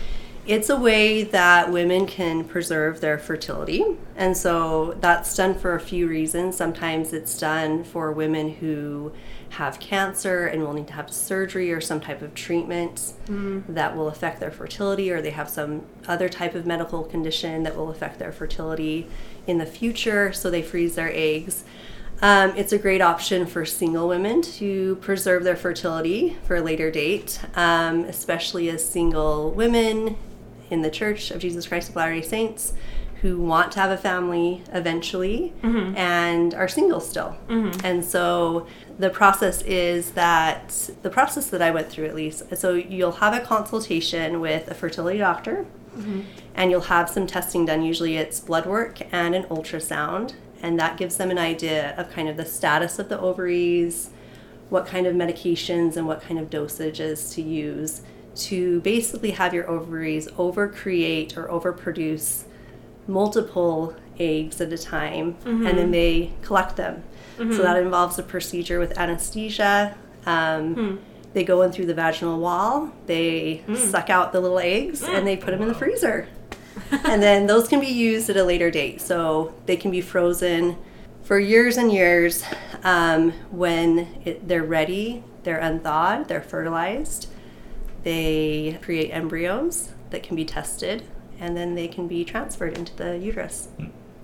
It's 0.45 0.69
a 0.69 0.75
way 0.75 1.23
that 1.23 1.71
women 1.71 2.05
can 2.05 2.43
preserve 2.43 2.99
their 2.99 3.17
fertility. 3.17 3.85
And 4.17 4.35
so 4.35 4.97
that's 4.99 5.33
done 5.37 5.55
for 5.57 5.73
a 5.73 5.79
few 5.79 6.05
reasons. 6.05 6.57
Sometimes 6.57 7.13
it's 7.13 7.39
done 7.39 7.85
for 7.85 8.11
women 8.11 8.55
who 8.55 9.13
have 9.51 9.79
cancer 9.79 10.45
and 10.47 10.61
will 10.61 10.73
need 10.73 10.87
to 10.87 10.93
have 10.93 11.09
surgery 11.13 11.71
or 11.71 11.79
some 11.79 12.01
type 12.01 12.21
of 12.21 12.33
treatment 12.33 13.13
that 13.69 13.95
will 13.95 14.09
affect 14.09 14.41
their 14.41 14.51
fertility, 14.51 15.11
or 15.11 15.21
they 15.21 15.29
have 15.29 15.47
some 15.47 15.83
other 16.09 16.27
type 16.27 16.55
of 16.55 16.65
medical 16.65 17.03
condition 17.03 17.63
that 17.63 17.77
will 17.77 17.89
affect 17.89 18.19
their 18.19 18.33
fertility 18.33 19.07
in 19.47 19.59
the 19.59 19.65
future. 19.65 20.33
So 20.33 20.49
they 20.51 20.61
freeze 20.61 20.95
their 20.95 21.11
eggs. 21.13 21.63
Um, 22.23 22.53
it's 22.55 22.71
a 22.71 22.77
great 22.77 23.01
option 23.01 23.45
for 23.45 23.65
single 23.65 24.07
women 24.07 24.41
to 24.43 24.95
preserve 25.01 25.43
their 25.43 25.57
fertility 25.57 26.37
for 26.47 26.55
a 26.55 26.61
later 26.61 26.89
date, 26.89 27.37
um, 27.55 28.05
especially 28.05 28.69
as 28.69 28.89
single 28.89 29.51
women 29.51 30.15
in 30.69 30.81
the 30.83 30.89
Church 30.89 31.31
of 31.31 31.41
Jesus 31.41 31.67
Christ 31.67 31.89
of 31.89 31.97
Latter 31.97 32.13
day 32.13 32.21
Saints 32.21 32.71
who 33.21 33.39
want 33.39 33.73
to 33.73 33.79
have 33.81 33.91
a 33.91 33.97
family 33.97 34.63
eventually 34.71 35.51
and 35.97 36.53
are 36.53 36.69
single 36.69 37.01
still. 37.01 37.35
And 37.83 38.05
so 38.05 38.67
the 38.97 39.09
process 39.09 39.61
is 39.63 40.11
that 40.11 40.91
the 41.01 41.09
process 41.09 41.49
that 41.49 41.61
I 41.61 41.71
went 41.71 41.89
through, 41.89 42.05
at 42.05 42.15
least, 42.15 42.55
so 42.55 42.73
you'll 42.73 43.13
have 43.13 43.33
a 43.33 43.41
consultation 43.45 44.39
with 44.39 44.69
a 44.69 44.73
fertility 44.73 45.17
doctor 45.19 45.65
and 46.55 46.71
you'll 46.71 46.81
have 46.81 47.09
some 47.09 47.27
testing 47.27 47.65
done. 47.65 47.81
Usually 47.83 48.15
it's 48.15 48.39
blood 48.39 48.65
work 48.65 49.01
and 49.11 49.35
an 49.35 49.43
ultrasound, 49.43 50.35
and 50.63 50.79
that 50.79 50.97
gives 50.97 51.17
them 51.17 51.29
an 51.29 51.37
idea 51.37 51.93
of 51.97 52.09
kind 52.09 52.27
of 52.27 52.37
the 52.37 52.45
status 52.45 52.97
of 52.97 53.09
the 53.09 53.19
ovaries, 53.19 54.09
what 54.69 54.87
kind 54.87 55.05
of 55.05 55.13
medications 55.13 55.95
and 55.95 56.07
what 56.07 56.21
kind 56.21 56.39
of 56.39 56.49
dosages 56.49 57.31
to 57.35 57.41
use 57.41 58.01
to 58.35 58.81
basically 58.81 59.31
have 59.31 59.53
your 59.53 59.69
ovaries 59.69 60.27
overcreate 60.29 61.37
or 61.37 61.47
overproduce 61.47 62.45
multiple 63.07 63.95
eggs 64.19 64.59
at 64.61 64.71
a 64.71 64.77
time, 64.77 65.35
and 65.45 65.65
then 65.65 65.75
mm-hmm. 65.75 65.91
they 65.91 66.33
collect 66.41 66.77
them. 66.77 67.03
So 67.37 67.43
mm-hmm. 67.43 67.61
that 67.61 67.77
involves 67.77 68.17
a 68.19 68.23
procedure 68.23 68.79
with 68.79 68.97
anesthesia. 68.97 69.97
Um, 70.25 70.75
hmm. 70.75 70.95
They 71.33 71.43
go 71.43 71.63
in 71.63 71.71
through 71.71 71.87
the 71.87 71.95
vaginal 71.95 72.39
wall, 72.39 72.91
they 73.07 73.57
hmm. 73.65 73.75
suck 73.75 74.11
out 74.11 74.33
the 74.33 74.39
little 74.39 74.59
eggs, 74.59 75.01
and 75.01 75.19
hmm. 75.19 75.25
they 75.25 75.35
put 75.35 75.51
them 75.51 75.63
in 75.63 75.67
the 75.67 75.73
freezer. 75.73 76.27
and 76.91 77.21
then 77.21 77.47
those 77.47 77.67
can 77.67 77.79
be 77.79 77.87
used 77.87 78.29
at 78.29 78.37
a 78.37 78.43
later 78.43 78.71
date. 78.71 79.01
So 79.01 79.53
they 79.65 79.77
can 79.77 79.91
be 79.91 80.01
frozen 80.01 80.77
for 81.23 81.39
years 81.39 81.77
and 81.77 81.91
years. 81.91 82.43
Um, 82.83 83.31
when 83.51 84.07
it, 84.25 84.47
they're 84.47 84.63
ready, 84.63 85.23
they're 85.43 85.59
unthawed, 85.59 86.27
they're 86.27 86.41
fertilized. 86.41 87.29
They 88.03 88.79
create 88.81 89.09
embryos 89.11 89.91
that 90.09 90.23
can 90.23 90.35
be 90.35 90.45
tested, 90.45 91.03
and 91.39 91.55
then 91.55 91.75
they 91.75 91.87
can 91.87 92.07
be 92.07 92.25
transferred 92.25 92.77
into 92.77 92.95
the 92.95 93.17
uterus. 93.17 93.69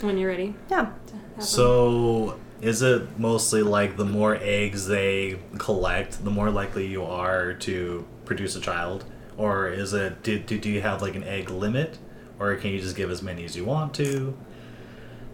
when 0.02 0.18
you're 0.18 0.30
ready. 0.30 0.56
Yeah. 0.70 0.92
So 1.40 2.38
is 2.62 2.82
it 2.82 3.18
mostly 3.18 3.64
like 3.64 3.96
the 3.96 4.06
more 4.06 4.38
eggs 4.42 4.88
they 4.88 5.40
collect, 5.58 6.24
the 6.24 6.32
more 6.32 6.50
likely 6.50 6.88
you 6.88 7.04
are 7.04 7.54
to 7.54 8.06
produce 8.26 8.56
a 8.56 8.62
child? 8.62 9.06
Or 9.38 9.70
is 9.70 9.94
it 9.94 10.22
do, 10.24 10.40
do, 10.40 10.60
do 10.60 10.70
you 10.70 10.82
have 10.82 11.02
like 11.02 11.16
an 11.16 11.24
egg 11.24 11.50
limit? 11.50 11.98
Or 12.40 12.56
can 12.56 12.72
you 12.72 12.80
just 12.80 12.96
give 12.96 13.12
as 13.12 13.22
many 13.22 13.46
as 13.46 13.56
you 13.56 13.66
want 13.66 13.94
to? 13.96 14.38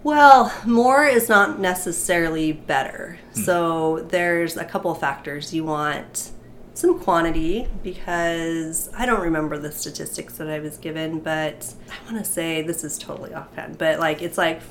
Well, 0.04 0.54
more 0.66 1.06
is 1.06 1.30
not 1.30 1.60
necessarily 1.60 2.52
better. 2.52 3.20
Hmm. 3.34 3.42
So 3.42 4.00
there's 4.10 4.58
a 4.58 4.66
couple 4.66 4.92
of 4.92 5.00
factors. 5.00 5.54
You 5.54 5.64
want 5.64 6.32
some 6.76 7.00
quantity 7.00 7.68
because 7.84 8.90
I 8.96 9.06
don't 9.06 9.22
remember 9.22 9.58
the 9.58 9.72
statistics 9.72 10.38
that 10.38 10.50
I 10.50 10.60
was 10.60 10.78
given, 10.78 11.20
but 11.20 11.74
I 11.90 12.12
want 12.12 12.24
to 12.24 12.30
say 12.30 12.62
this 12.62 12.84
is 12.84 12.98
totally 12.98 13.34
offhand, 13.34 13.78
but 13.78 14.00
like 14.00 14.22
it's 14.22 14.38
like 14.38 14.62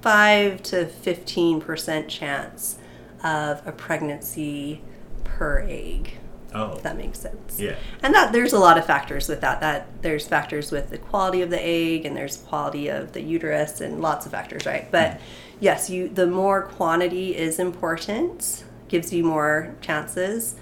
5 0.00 0.62
to 0.62 0.84
15% 0.86 2.08
chance 2.08 2.78
of 3.24 3.66
a 3.66 3.72
pregnancy 3.72 4.80
per 5.24 5.60
egg. 5.68 6.17
Oh. 6.54 6.72
If 6.72 6.82
that 6.82 6.96
makes 6.96 7.18
sense. 7.18 7.60
Yeah. 7.60 7.76
And 8.02 8.14
that 8.14 8.32
there's 8.32 8.52
a 8.52 8.58
lot 8.58 8.78
of 8.78 8.86
factors 8.86 9.28
with 9.28 9.40
that. 9.42 9.60
That 9.60 9.86
there's 10.02 10.26
factors 10.26 10.70
with 10.70 10.90
the 10.90 10.98
quality 10.98 11.42
of 11.42 11.50
the 11.50 11.62
egg 11.62 12.06
and 12.06 12.16
there's 12.16 12.36
quality 12.36 12.88
of 12.88 13.12
the 13.12 13.20
uterus 13.20 13.80
and 13.80 14.00
lots 14.00 14.24
of 14.24 14.32
factors, 14.32 14.64
right? 14.64 14.90
But 14.90 15.20
yes, 15.60 15.90
you 15.90 16.08
the 16.08 16.26
more 16.26 16.62
quantity 16.62 17.36
is 17.36 17.58
important, 17.58 18.64
gives 18.88 19.12
you 19.12 19.24
more 19.24 19.74
chances. 19.80 20.56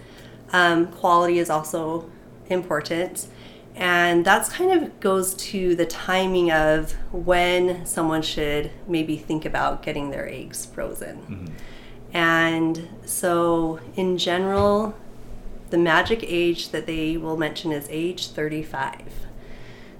Um, 0.52 0.88
quality 0.88 1.38
is 1.38 1.50
also 1.50 2.11
important. 2.49 3.28
And 3.76 4.25
that's 4.25 4.49
kind 4.49 4.73
of 4.73 5.00
goes 5.00 5.35
to 5.35 5.76
the 5.76 5.85
timing 5.85 6.50
of 6.50 6.93
when 7.12 7.85
someone 7.85 8.23
should 8.23 8.71
maybe 8.88 9.19
think 9.19 9.45
about 9.45 9.83
getting 9.83 10.11
their 10.11 10.26
eggs 10.26 10.64
frozen. 10.64 11.55
And 12.12 12.88
so, 13.05 13.81
in 13.95 14.16
general, 14.16 14.95
the 15.71 15.79
magic 15.79 16.21
age 16.23 16.71
that 16.71 16.87
they 16.87 17.17
will 17.17 17.37
mention 17.37 17.73
is 17.73 17.87
age 17.91 18.29
35. 18.29 19.01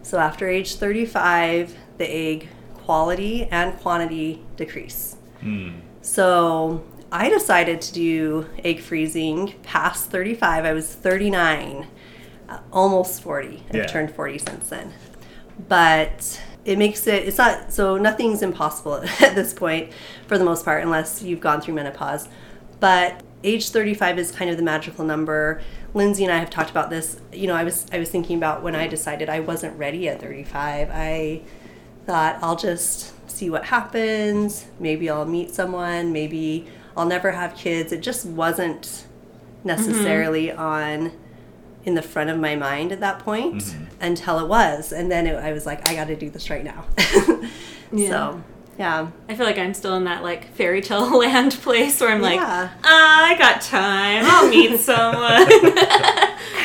So 0.03 0.19
after 0.19 0.49
age 0.49 0.77
35, 0.77 1.75
the 1.99 2.09
egg 2.09 2.49
quality 2.75 3.45
and 3.51 3.77
quantity 3.81 4.43
decrease. 4.57 5.17
Hmm. 5.41 5.81
So 6.03 6.85
I 7.11 7.29
decided 7.29 7.81
to 7.83 7.93
do 7.93 8.47
egg 8.65 8.81
freezing 8.81 9.55
past 9.65 10.11
35. 10.11 10.65
I 10.65 10.73
was 10.73 10.95
39, 10.95 11.89
uh, 12.49 12.59
almost 12.73 13.23
40. 13.23 13.65
I've 13.71 13.75
Yeah. 13.75 13.87
turned 13.87 14.15
40 14.15 14.39
since 14.39 14.69
then. 14.69 14.93
But 15.69 16.41
it 16.65 16.79
makes 16.79 17.07
it, 17.07 17.27
it's 17.27 17.39
not, 17.39 17.73
so 17.73 17.97
nothing's 17.97 18.43
impossible 18.43 18.95
at 19.21 19.35
this 19.35 19.53
point 19.53 19.91
for 20.29 20.39
the 20.39 20.45
most 20.45 20.65
part, 20.65 20.83
unless 20.83 21.23
you've 21.23 21.41
gone 21.41 21.61
through 21.61 21.75
menopause. 21.75 22.29
But 22.79 23.23
age 23.47 23.71
35 23.71 24.19
is 24.19 24.33
kind 24.33 24.51
of 24.51 24.57
the 24.57 24.63
magical 24.63 25.05
number. 25.05 25.63
Lindsay 25.95 26.25
and 26.25 26.33
I 26.33 26.39
have 26.39 26.51
talked 26.51 26.71
about 26.71 26.91
this. 26.91 27.21
You 27.33 27.47
know, 27.47 27.55
I 27.55 27.65
was 27.65 27.87
I 27.93 27.99
was 27.99 28.11
thinking 28.11 28.37
about 28.37 28.63
when 28.63 28.75
I 28.75 28.87
decided 28.87 29.29
I 29.29 29.41
wasn't 29.41 29.79
ready 29.79 30.09
at 30.09 30.21
35. 30.21 30.91
I 30.93 31.43
thought 32.05 32.39
I'll 32.43 32.57
just 32.57 33.15
see 33.31 33.49
what 33.49 33.67
happens. 33.67 34.67
Maybe 34.79 35.09
I'll 35.09 35.25
meet 35.25 35.55
someone. 35.55 36.13
Maybe 36.13 36.67
I'll 36.97 37.07
never 37.07 37.33
have 37.33 37.55
kids. 37.57 37.93
It 37.93 38.01
just 38.01 38.27
wasn't 38.27 39.07
necessarily 39.65 40.49
mm-hmm. 40.49 40.61
on 40.61 41.13
in 41.85 41.95
the 41.95 42.03
front 42.03 42.31
of 42.31 42.39
my 42.39 42.57
mind 42.57 42.91
at 42.91 43.01
that 43.01 43.21
point 43.21 43.63
mm-hmm. 43.63 43.85
until 44.01 44.41
it 44.41 44.49
was, 44.49 44.93
and 44.93 45.11
then 45.11 45.27
it, 45.27 45.37
I 45.37 45.53
was 45.53 45.67
like, 45.67 45.89
I 45.89 45.95
got 45.95 46.09
to 46.09 46.17
do 46.17 46.29
this 46.29 46.51
right 46.51 46.65
now. 46.65 46.85
Yeah. 47.93 48.09
So, 48.09 48.45
yeah. 48.79 49.09
I 49.29 49.35
feel 49.35 49.47
like 49.47 49.59
I'm 49.59 49.75
still 49.75 49.97
in 49.97 50.05
that 50.05 50.23
like 50.23 50.53
fairy 50.55 50.81
tale 50.81 51.19
land 51.19 51.53
place 51.63 52.01
where 52.01 52.11
I'm 52.11 52.21
like, 52.21 52.37
Yeah. 52.37 52.71
"Ah, 52.85 53.25
I 53.27 53.39
got 53.39 53.61
time. 53.61 54.25
I'll 54.27 54.49
meet 54.49 54.79
someone. 54.81 55.47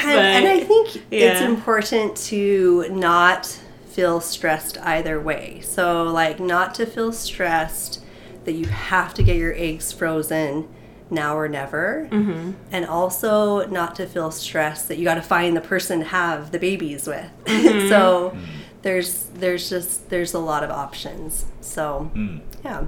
And, 0.04 0.46
and 0.46 0.48
I 0.48 0.60
think 0.62 1.04
it's 1.12 1.42
important 1.42 2.18
to 2.18 2.88
not 2.90 3.46
feel 3.88 4.20
stressed 4.20 4.78
either 4.80 5.20
way. 5.20 5.62
So, 5.62 6.04
like, 6.04 6.40
not 6.40 6.74
to 6.76 6.86
feel 6.86 7.12
stressed 7.12 8.04
that 8.46 8.54
you 8.54 8.66
have 8.66 9.14
to 9.16 9.24
get 9.24 9.36
your 9.36 9.54
eggs 9.56 9.92
frozen 9.92 10.68
now 11.12 11.38
or 11.38 11.48
never. 11.48 12.08
Mm-hmm. 12.12 12.52
And 12.72 12.86
also 12.86 13.68
not 13.68 13.96
to 13.96 14.08
feel 14.08 14.32
stressed 14.32 14.88
that 14.88 14.98
you 14.98 15.04
got 15.04 15.16
to 15.16 15.22
find 15.22 15.56
the 15.56 15.62
person 15.62 16.00
to 16.00 16.06
have 16.06 16.52
the 16.52 16.58
babies 16.58 17.06
with. 17.06 17.30
so, 17.90 18.36
there's 18.82 19.26
there's 19.34 19.70
just 19.70 20.10
there's 20.10 20.34
a 20.34 20.40
lot 20.40 20.64
of 20.64 20.70
options. 20.70 21.46
So, 21.62 22.12
hmm. 22.14 22.40
yeah. 22.64 22.86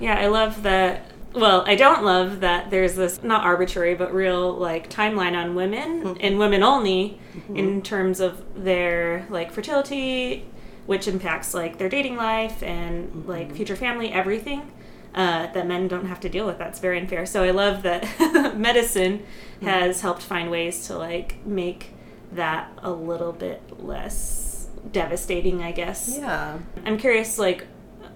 yeah, 0.00 0.18
I 0.18 0.28
love 0.28 0.62
that. 0.62 1.10
Well, 1.34 1.62
I 1.66 1.74
don't 1.74 2.04
love 2.04 2.40
that 2.40 2.70
there's 2.70 2.94
this 2.94 3.22
not 3.22 3.44
arbitrary 3.44 3.94
but 3.94 4.14
real 4.14 4.52
like 4.52 4.88
timeline 4.88 5.36
on 5.36 5.54
women 5.54 6.02
mm-hmm. 6.02 6.16
and 6.20 6.38
women 6.38 6.62
only 6.62 7.20
mm-hmm. 7.36 7.56
in 7.56 7.82
terms 7.82 8.20
of 8.20 8.42
their 8.54 9.26
like 9.28 9.52
fertility, 9.52 10.46
which 10.86 11.06
impacts 11.06 11.52
like 11.52 11.78
their 11.78 11.88
dating 11.88 12.16
life 12.16 12.62
and 12.62 13.08
mm-hmm. 13.08 13.28
like 13.28 13.54
future 13.54 13.76
family, 13.76 14.12
everything. 14.12 14.72
Uh, 15.14 15.50
that 15.52 15.66
men 15.66 15.88
don't 15.88 16.04
have 16.04 16.20
to 16.20 16.28
deal 16.28 16.46
with. 16.46 16.58
That's 16.58 16.78
very 16.78 16.98
unfair. 16.98 17.24
So 17.24 17.42
I 17.42 17.50
love 17.50 17.82
that 17.82 18.54
medicine 18.56 19.24
has 19.62 20.02
helped 20.02 20.22
find 20.22 20.50
ways 20.50 20.86
to 20.88 20.98
like 20.98 21.44
make 21.44 21.92
that 22.32 22.70
a 22.82 22.92
little 22.92 23.32
bit 23.32 23.82
less 23.82 24.47
devastating, 24.92 25.62
I 25.62 25.72
guess. 25.72 26.16
Yeah. 26.18 26.58
I'm 26.84 26.98
curious, 26.98 27.38
like, 27.38 27.66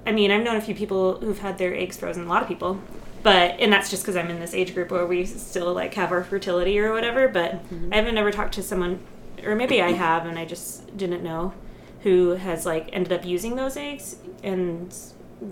I 0.07 0.13
mean, 0.13 0.31
I've 0.31 0.43
known 0.43 0.57
a 0.57 0.61
few 0.61 0.75
people 0.75 1.19
who've 1.21 1.39
had 1.39 1.59
their 1.59 1.75
eggs 1.75 1.97
frozen, 1.97 2.25
a 2.25 2.29
lot 2.29 2.43
of 2.43 2.49
people, 2.49 2.81
but, 3.23 3.61
and 3.61 3.73
that's 3.73 3.91
just 3.91 4.03
because 4.03 4.17
I'm 4.17 4.31
in 4.31 4.41
this 4.41 4.55
age 4.55 4.75
group 4.75 4.91
where 4.91 5.07
we 5.07 5.25
still, 5.25 5.73
like, 5.73 5.95
have 5.95 6.11
our 6.11 6.25
fertility 6.25 6.79
or 6.79 6.93
whatever, 6.93 7.29
but 7.29 7.65
mm-hmm. 7.65 7.93
I 7.93 7.97
haven't 7.97 8.19
ever 8.19 8.33
talked 8.33 8.55
to 8.55 8.63
someone, 8.63 9.01
or 9.45 9.55
maybe 9.55 9.81
I 9.81 9.93
have 9.93 10.27
and 10.27 10.39
I 10.39 10.45
just 10.45 10.97
didn't 10.97 11.23
know, 11.23 11.55
who 12.01 12.31
has, 12.31 12.67
like, 12.67 12.89
ended 12.93 13.13
up 13.13 13.25
using 13.25 13.55
those 13.55 13.77
eggs 13.77 14.17
and 14.43 14.93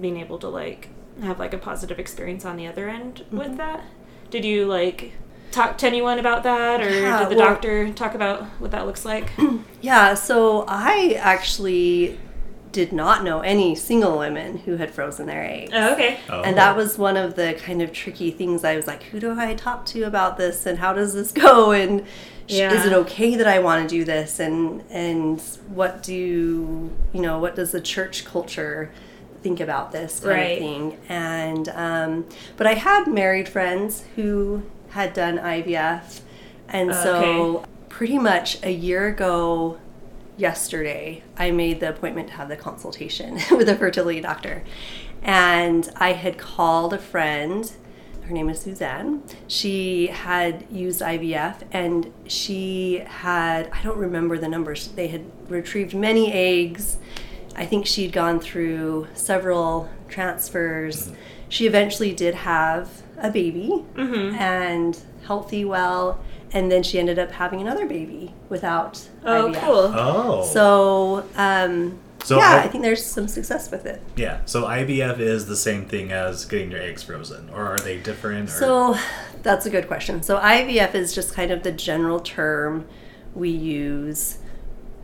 being 0.01 0.19
able 0.19 0.39
to, 0.41 0.49
like, 0.49 0.89
have, 1.23 1.39
like, 1.39 1.55
a 1.55 1.59
positive 1.59 1.99
experience 1.99 2.45
on 2.45 2.57
the 2.57 2.67
other 2.67 2.89
end 2.89 3.25
with 3.31 3.49
mm-hmm. 3.49 3.57
that. 3.57 3.85
Did 4.31 4.45
you, 4.45 4.67
like, 4.67 5.13
talk 5.51 5.79
to 5.79 5.87
anyone 5.87 6.19
about 6.19 6.43
that, 6.45 6.81
or 6.81 6.89
Yeah, 6.91 7.21
did 7.21 7.31
the 7.31 7.37
well- 7.37 7.49
doctor 7.51 7.91
talk 7.93 8.15
about 8.15 8.45
what 8.61 8.71
that 8.71 8.87
looks 8.87 9.05
like? 9.05 9.31
Yeah, 9.83 10.13
so 10.13 10.67
I 10.69 11.17
actually 11.19 12.19
did 12.71 12.93
not 12.93 13.25
know 13.25 13.41
any 13.41 13.75
single 13.75 14.19
women 14.19 14.59
who 14.59 14.77
had 14.77 14.91
frozen 14.91 15.27
their 15.27 15.43
eggs. 15.43 15.71
oh, 15.75 15.95
okay. 15.95 16.21
Oh. 16.29 16.43
And 16.43 16.57
that 16.59 16.77
was 16.77 16.99
one 16.99 17.17
of 17.17 17.35
the 17.35 17.55
kind 17.65 17.81
of 17.81 17.91
tricky 17.91 18.31
things. 18.31 18.63
I 18.63 18.77
was 18.77 18.87
like, 18.87 19.05
who 19.05 19.19
do 19.19 19.41
I 19.41 19.55
talk 19.55 19.87
to 19.87 20.03
about 20.03 20.37
this 20.37 20.67
and 20.67 20.79
how 20.79 20.93
does 20.93 21.15
this 21.15 21.33
go? 21.47 21.73
And 21.73 22.05
Yeah. 22.47 22.73
is 22.75 22.85
it 22.85 22.93
okay 22.93 23.37
that 23.37 23.49
I 23.49 23.59
want 23.61 23.89
to 23.89 23.97
do 23.99 24.05
this? 24.05 24.39
And 24.39 24.85
and 24.91 25.41
what 25.69 26.03
do 26.03 26.15
you 26.15 27.21
know, 27.21 27.39
what 27.39 27.57
does 27.57 27.73
the 27.73 27.81
church 27.81 28.27
culture 28.27 28.93
think 29.43 29.61
about 29.61 29.93
this 29.93 30.21
kind 30.21 30.31
Right. 30.33 30.53
of 30.53 30.59
thing? 30.59 30.99
And 31.09 31.69
um, 31.71 32.27
but 32.59 32.67
I 32.67 32.75
had 32.75 33.07
married 33.07 33.49
friends 33.49 34.05
who 34.15 34.63
had 34.91 35.13
done 35.13 35.39
IVF. 35.39 36.21
And 36.69 36.95
so 36.95 37.65
pretty 37.89 38.19
much 38.19 38.63
a 38.63 38.71
year 38.71 39.09
ago 39.09 39.79
yesterday 40.37 41.23
i 41.37 41.51
made 41.51 41.81
the 41.81 41.89
appointment 41.91 42.29
to 42.29 42.33
have 42.33 42.49
the 42.49 42.57
consultation 42.57 43.35
with 43.51 43.69
a 43.69 43.77
fertility 43.77 44.21
doctor. 44.21 44.63
And 45.23 45.91
i 45.97 46.13
had 46.13 46.39
called 46.39 46.95
a 46.95 46.99
friend 46.99 47.71
her 48.23 48.35
name 48.35 48.49
is 48.49 48.61
suzanne. 48.61 49.25
She 49.49 50.07
had 50.07 50.65
used 50.71 51.01
ivf 51.01 51.63
and 51.73 52.13
she 52.27 53.03
had 53.05 53.69
i 53.73 53.83
don't 53.83 53.99
remember 53.99 54.39
the 54.39 54.49
numbers 54.49 54.89
they 54.89 55.09
had 55.09 55.25
retrieved 55.49 55.95
many 55.95 56.33
eggs. 56.33 56.99
I 57.57 57.67
think 57.67 57.87
she'd 57.87 58.13
gone 58.13 58.39
through 58.39 59.09
several 59.15 59.91
transfers 60.11 61.11
she 61.49 61.67
eventually 61.67 62.13
did 62.13 62.35
have 62.35 63.03
a 63.19 63.31
baby 63.31 63.85
and 63.97 64.99
healthy 65.27 65.65
well 65.65 66.21
and 66.53 66.71
then 66.71 66.83
she 66.83 66.99
ended 66.99 67.19
up 67.19 67.31
having 67.33 67.61
another 67.61 67.87
baby 67.87 68.35
without 68.49 69.09
Oh, 69.25 69.49
IVF. 69.53 69.61
cool. 69.65 69.93
Oh. 69.95 70.45
So, 70.53 71.25
um, 71.37 71.99
So 72.25 72.39
yeah, 72.39 72.49
I- 72.51 72.63
I, 72.65 72.69
think 72.69 72.83
there's 72.83 73.05
some 73.07 73.29
success 73.29 73.71
with 73.71 73.87
it. 73.87 74.03
yeah. 74.17 74.41
So 74.47 74.65
IVF 74.65 75.21
is 75.21 75.47
the 75.47 75.57
same 75.57 75.85
thing 75.87 76.11
as 76.13 76.45
getting 76.45 76.71
your 76.73 76.81
eggs 76.83 77.03
frozen, 77.05 77.49
or 77.55 77.67
are 77.67 77.79
they 77.79 77.99
different? 77.99 78.49
Or? 78.49 78.53
So, 78.53 78.97
that's 79.45 79.65
a 79.65 79.71
good 79.71 79.87
question. 79.87 80.23
So, 80.25 80.39
IVF 80.39 80.95
is 80.97 81.15
just 81.15 81.33
kind 81.35 81.51
of 81.53 81.63
the 81.63 81.71
general 81.73 82.19
term 82.21 82.87
we 83.35 83.51
use 83.51 84.39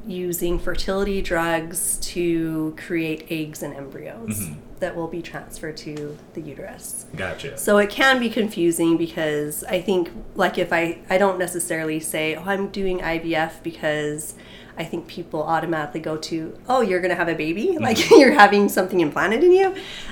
using 0.07 0.59
fertility 0.59 1.23
drugs 1.23 1.97
to 1.99 2.75
create 2.77 3.27
eggs 3.31 3.63
and 3.63 3.73
embryos 3.75 4.41
Mm-hmm. 4.41 4.61
That 4.81 4.95
will 4.95 5.09
be 5.09 5.23
transferred 5.23 5.77
to 5.79 6.17
the 6.35 6.41
uterus. 6.41 7.07
gotcha. 7.17 7.57
So 7.57 7.79
it 7.79 7.91
can 7.91 8.19
be 8.21 8.29
confusing 8.29 8.97
because 8.97 9.65
I 9.65 9.81
think 9.81 10.11
like 10.35 10.59
if 10.59 10.73
I 10.73 10.99
I 11.09 11.19
don't 11.19 11.39
necessarily 11.39 12.01
say 12.01 12.35
oh 12.35 12.45
I'm 12.45 12.69
doing 12.69 12.99
IVF 13.01 13.63
because 13.63 14.35
I 14.79 14.85
think 14.85 15.07
people 15.07 15.43
automatically 15.43 16.01
go 16.01 16.17
to 16.19 16.59
oh 16.69 16.81
you're 16.83 17.01
gonna 17.01 17.15
have 17.15 17.29
a 17.29 17.35
baby 17.35 17.79
like 17.79 18.11
you're 18.11 18.33
having 18.33 18.69
something 18.69 19.01
implanted 19.01 19.43
in 19.43 19.53
you, 19.53 19.69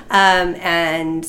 um, 0.09 0.55
and 0.55 1.27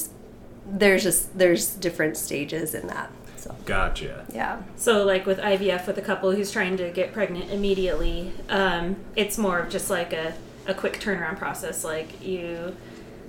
there's 0.67 1.03
just 1.03 1.39
there's 1.39 1.75
different 1.75 2.17
stages 2.17 2.75
in 2.75 2.87
that. 2.89 3.11
So 3.37 3.55
Gotcha. 3.65 4.27
yeah, 4.33 4.63
So, 4.77 5.05
like 5.05 5.25
with 5.25 5.39
IVF, 5.39 5.87
with 5.87 5.99
a 5.99 6.03
couple 6.03 6.33
who's 6.33 6.51
trying 6.51 6.77
to 6.79 6.91
get 6.91 7.13
pregnant 7.13 7.51
immediately, 7.53 8.33
um, 8.49 8.97
it's 9.15 9.39
more 9.39 9.61
of 9.61 9.71
just 9.71 9.89
like 9.89 10.13
a, 10.13 10.35
a 10.67 10.75
quick 10.75 10.99
turnaround 10.99 11.39
process. 11.39 11.85
Like 11.85 12.21
you 12.27 12.75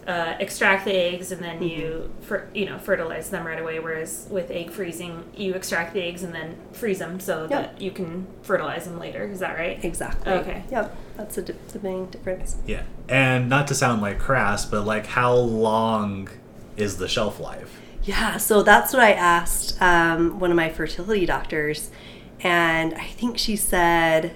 uh, 0.08 0.36
extract 0.40 0.86
the 0.86 0.94
eggs 0.96 1.32
and 1.34 1.44
then 1.44 1.62
you, 1.62 2.10
fer- 2.22 2.48
you 2.54 2.66
know, 2.66 2.78
fertilize 2.80 3.30
them 3.30 3.46
right 3.46 3.60
away. 3.60 3.78
Whereas 3.80 4.26
with 4.32 4.50
egg 4.50 4.72
freezing, 4.72 5.26
you 5.36 5.54
extract 5.54 5.94
the 5.94 6.02
eggs 6.02 6.24
and 6.24 6.34
then 6.34 6.56
freeze 6.72 7.00
them 7.00 7.20
so 7.20 7.42
Yep. 7.42 7.50
that 7.50 7.82
you 7.82 7.92
can 7.92 8.26
fertilize 8.42 8.86
them 8.86 8.98
later. 9.00 9.26
Is 9.26 9.40
that 9.40 9.58
right? 9.58 9.84
exactly. 9.84 10.32
Okay. 10.32 10.64
Yep, 10.72 10.96
that's 11.18 11.38
a 11.38 11.42
di- 11.42 11.54
the 11.74 11.80
main 11.82 12.06
difference. 12.10 12.56
Yeah. 12.66 12.84
And 13.10 13.50
not 13.50 13.68
to 13.68 13.76
sound 13.76 14.02
like 14.02 14.18
crass, 14.18 14.66
but 14.66 14.86
like 14.86 15.08
how 15.08 15.34
long 15.36 16.30
is 16.78 16.98
the 16.98 17.08
shelf 17.10 17.40
life? 17.40 17.82
Yeah, 18.04 18.38
so 18.38 18.64
that's 18.64 18.94
what 18.94 19.02
I 19.02 19.12
asked 19.12 19.82
um, 19.82 20.40
one 20.40 20.52
of 20.52 20.56
my 20.56 20.70
fertility 20.70 21.26
doctors, 21.26 21.92
and 22.40 22.94
I 22.94 23.08
think 23.08 23.38
she 23.38 23.58
said 23.58 24.34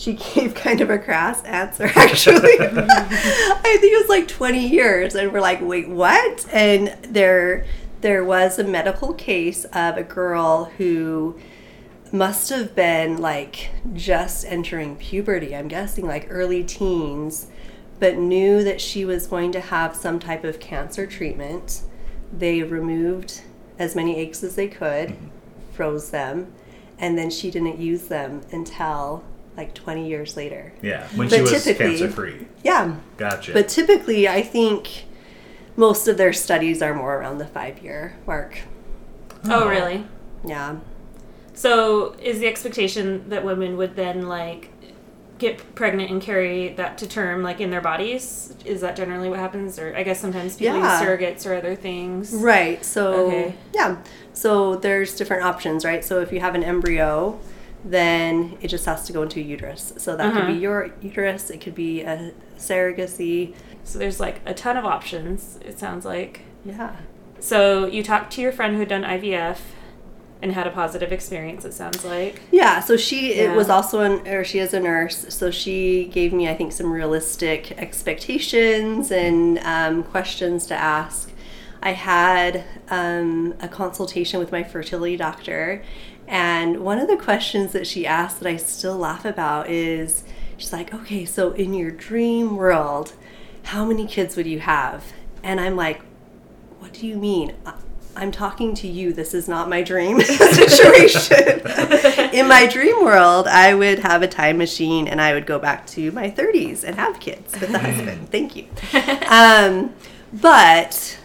she 0.00 0.14
gave 0.14 0.54
kind 0.54 0.80
of 0.80 0.88
a 0.88 0.98
crass 0.98 1.44
answer. 1.44 1.84
Actually, 1.94 2.56
I 2.58 3.76
think 3.80 3.92
it 3.92 4.00
was 4.00 4.08
like 4.08 4.28
twenty 4.28 4.66
years, 4.66 5.14
and 5.14 5.30
we're 5.30 5.42
like, 5.42 5.60
wait, 5.60 5.90
what? 5.90 6.46
And 6.50 6.96
there, 7.02 7.66
there 8.00 8.24
was 8.24 8.58
a 8.58 8.64
medical 8.64 9.12
case 9.12 9.66
of 9.66 9.98
a 9.98 10.02
girl 10.02 10.72
who 10.78 11.38
must 12.12 12.48
have 12.48 12.74
been 12.74 13.18
like 13.18 13.68
just 13.92 14.46
entering 14.46 14.96
puberty. 14.96 15.54
I'm 15.54 15.68
guessing 15.68 16.06
like 16.06 16.28
early 16.30 16.64
teens, 16.64 17.48
but 17.98 18.16
knew 18.16 18.64
that 18.64 18.80
she 18.80 19.04
was 19.04 19.26
going 19.26 19.52
to 19.52 19.60
have 19.60 19.94
some 19.94 20.18
type 20.18 20.44
of 20.44 20.60
cancer 20.60 21.06
treatment. 21.06 21.82
They 22.32 22.62
removed 22.62 23.42
as 23.78 23.94
many 23.94 24.16
eggs 24.16 24.42
as 24.42 24.54
they 24.54 24.68
could, 24.68 25.10
mm-hmm. 25.10 25.26
froze 25.72 26.10
them, 26.10 26.54
and 26.98 27.18
then 27.18 27.28
she 27.28 27.50
didn't 27.50 27.78
use 27.78 28.08
them 28.08 28.40
until 28.50 29.24
like 29.56 29.74
20 29.74 30.08
years 30.08 30.36
later. 30.36 30.72
Yeah. 30.82 31.06
When 31.14 31.28
But 31.28 31.36
she 31.36 31.42
was 31.42 31.64
typically- 31.64 31.98
cancer 31.98 32.08
free. 32.10 32.46
Yeah, 32.62 32.96
Gotcha. 33.16 33.52
but 33.52 33.68
typically 33.68 34.28
I 34.28 34.42
think 34.42 35.04
most 35.76 36.08
of 36.08 36.16
their 36.16 36.32
studies 36.32 36.82
are 36.82 36.94
more 36.94 37.16
around 37.16 37.38
the 37.38 37.46
five 37.46 37.78
year 37.82 38.14
mark. 38.26 38.58
Oh, 39.44 39.64
oh, 39.64 39.68
really? 39.68 40.06
Yeah. 40.44 40.76
So 41.54 42.14
is 42.22 42.38
the 42.38 42.46
expectation 42.46 43.28
that 43.28 43.44
women 43.44 43.76
would 43.76 43.96
then 43.96 44.28
like 44.28 44.70
get 45.38 45.74
pregnant 45.74 46.10
and 46.10 46.20
carry 46.20 46.68
that 46.74 46.98
to 46.98 47.06
term, 47.06 47.42
like 47.42 47.60
in 47.60 47.70
their 47.70 47.80
bodies? 47.80 48.54
Is 48.66 48.82
that 48.82 48.94
generally 48.96 49.28
what 49.30 49.38
happens? 49.38 49.78
Or 49.78 49.94
I 49.96 50.02
guess 50.02 50.20
sometimes 50.20 50.56
people 50.56 50.76
Yeah. 50.78 51.00
use 51.00 51.08
surrogates 51.08 51.46
or 51.50 51.54
other 51.54 51.74
things. 51.74 52.32
Right. 52.34 52.84
So 52.84 53.12
Okay. 53.28 53.54
yeah. 53.74 53.96
So 54.34 54.76
there's 54.76 55.16
different 55.16 55.44
options, 55.44 55.84
right? 55.84 56.04
So 56.04 56.20
if 56.20 56.30
you 56.32 56.40
have 56.40 56.54
an 56.54 56.62
embryo, 56.62 57.38
then 57.84 58.56
it 58.60 58.68
just 58.68 58.84
has 58.86 59.04
to 59.06 59.12
go 59.12 59.22
into 59.22 59.40
a 59.40 59.42
uterus. 59.42 59.92
So 59.96 60.16
that 60.16 60.32
could 60.32 60.42
Uh-huh. 60.42 60.52
be 60.52 60.58
your 60.58 60.90
uterus. 61.00 61.50
It 61.50 61.60
could 61.60 61.74
be 61.74 62.02
a 62.02 62.32
surrogacy. 62.58 63.54
So 63.84 63.98
there's 63.98 64.20
like 64.20 64.40
a 64.46 64.52
ton 64.54 64.76
of 64.76 64.84
options, 64.84 65.58
it 65.64 65.78
sounds 65.78 66.04
like. 66.04 66.42
Yeah. 66.64 66.96
So 67.38 67.86
you 67.86 68.02
talked 68.02 68.32
to 68.34 68.42
your 68.42 68.52
friend 68.52 68.74
who 68.74 68.80
had 68.80 68.88
done 68.88 69.02
IVF 69.04 69.58
and 70.42 70.52
had 70.52 70.66
a 70.66 70.70
positive 70.70 71.12
experience, 71.12 71.64
it 71.64 71.72
sounds 71.72 72.04
like. 72.04 72.40
Yeah, 72.50 72.80
so 72.80 72.96
she 72.96 73.32
it 73.34 73.54
was 73.54 73.68
also 73.70 74.00
an 74.00 74.26
or 74.28 74.42
she 74.44 74.58
is 74.58 74.72
a 74.74 74.80
nurse, 74.80 75.26
so 75.28 75.50
she 75.50 76.06
gave 76.12 76.32
me 76.32 76.48
I 76.48 76.54
think 76.54 76.72
some 76.72 76.90
realistic 76.92 77.72
expectations 77.78 79.10
and 79.10 79.58
um, 79.60 80.02
questions 80.02 80.66
to 80.66 80.74
ask. 80.74 81.29
I 81.82 81.92
had 81.92 82.64
um, 82.88 83.54
a 83.60 83.68
consultation 83.68 84.38
with 84.38 84.52
my 84.52 84.62
fertility 84.62 85.16
doctor, 85.16 85.82
and 86.28 86.80
one 86.80 86.98
of 86.98 87.08
the 87.08 87.16
questions 87.16 87.72
that 87.72 87.86
she 87.86 88.06
asked 88.06 88.40
that 88.40 88.48
I 88.48 88.56
still 88.56 88.96
laugh 88.96 89.24
about 89.24 89.68
is 89.68 90.24
she's 90.56 90.72
like, 90.72 90.92
"Okay, 90.94 91.24
so 91.24 91.52
in 91.52 91.74
your 91.74 91.90
dream 91.90 92.56
world, 92.56 93.14
how 93.64 93.84
many 93.84 94.06
kids 94.06 94.36
would 94.36 94.46
you 94.46 94.60
have?" 94.60 95.12
And 95.42 95.60
I'm 95.60 95.76
like, 95.76 96.02
what 96.80 96.94
do 96.94 97.06
you 97.06 97.16
mean? 97.16 97.54
I'm 98.16 98.32
talking 98.32 98.74
to 98.76 98.88
you. 98.88 99.12
This 99.12 99.34
is 99.34 99.46
not 99.48 99.68
my 99.68 99.82
dream 99.82 100.20
situation. 100.20 101.60
In 102.32 102.48
my 102.48 102.66
dream 102.66 103.04
world, 103.04 103.46
I 103.46 103.74
would 103.74 104.00
have 104.00 104.22
a 104.22 104.26
time 104.28 104.58
machine 104.58 105.06
and 105.06 105.20
I 105.20 105.32
would 105.34 105.46
go 105.46 105.58
back 105.58 105.86
to 105.88 106.10
my 106.12 106.30
30s 106.30 106.82
and 106.82 106.96
have 106.96 107.20
kids 107.20 107.52
with 107.52 107.72
a 107.72 107.78
husband. 107.78 108.30
Thank 108.30 108.56
you. 108.56 108.66
Um, 109.28 109.94
but 110.32 111.18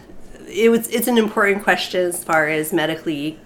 it 0.46 0.70
was 0.70 0.88
it's 0.88 1.08
an 1.08 1.18
important 1.18 1.62
question 1.62 2.00
as 2.06 2.22
far 2.24 2.48
as 2.48 2.72
medically 2.72 3.38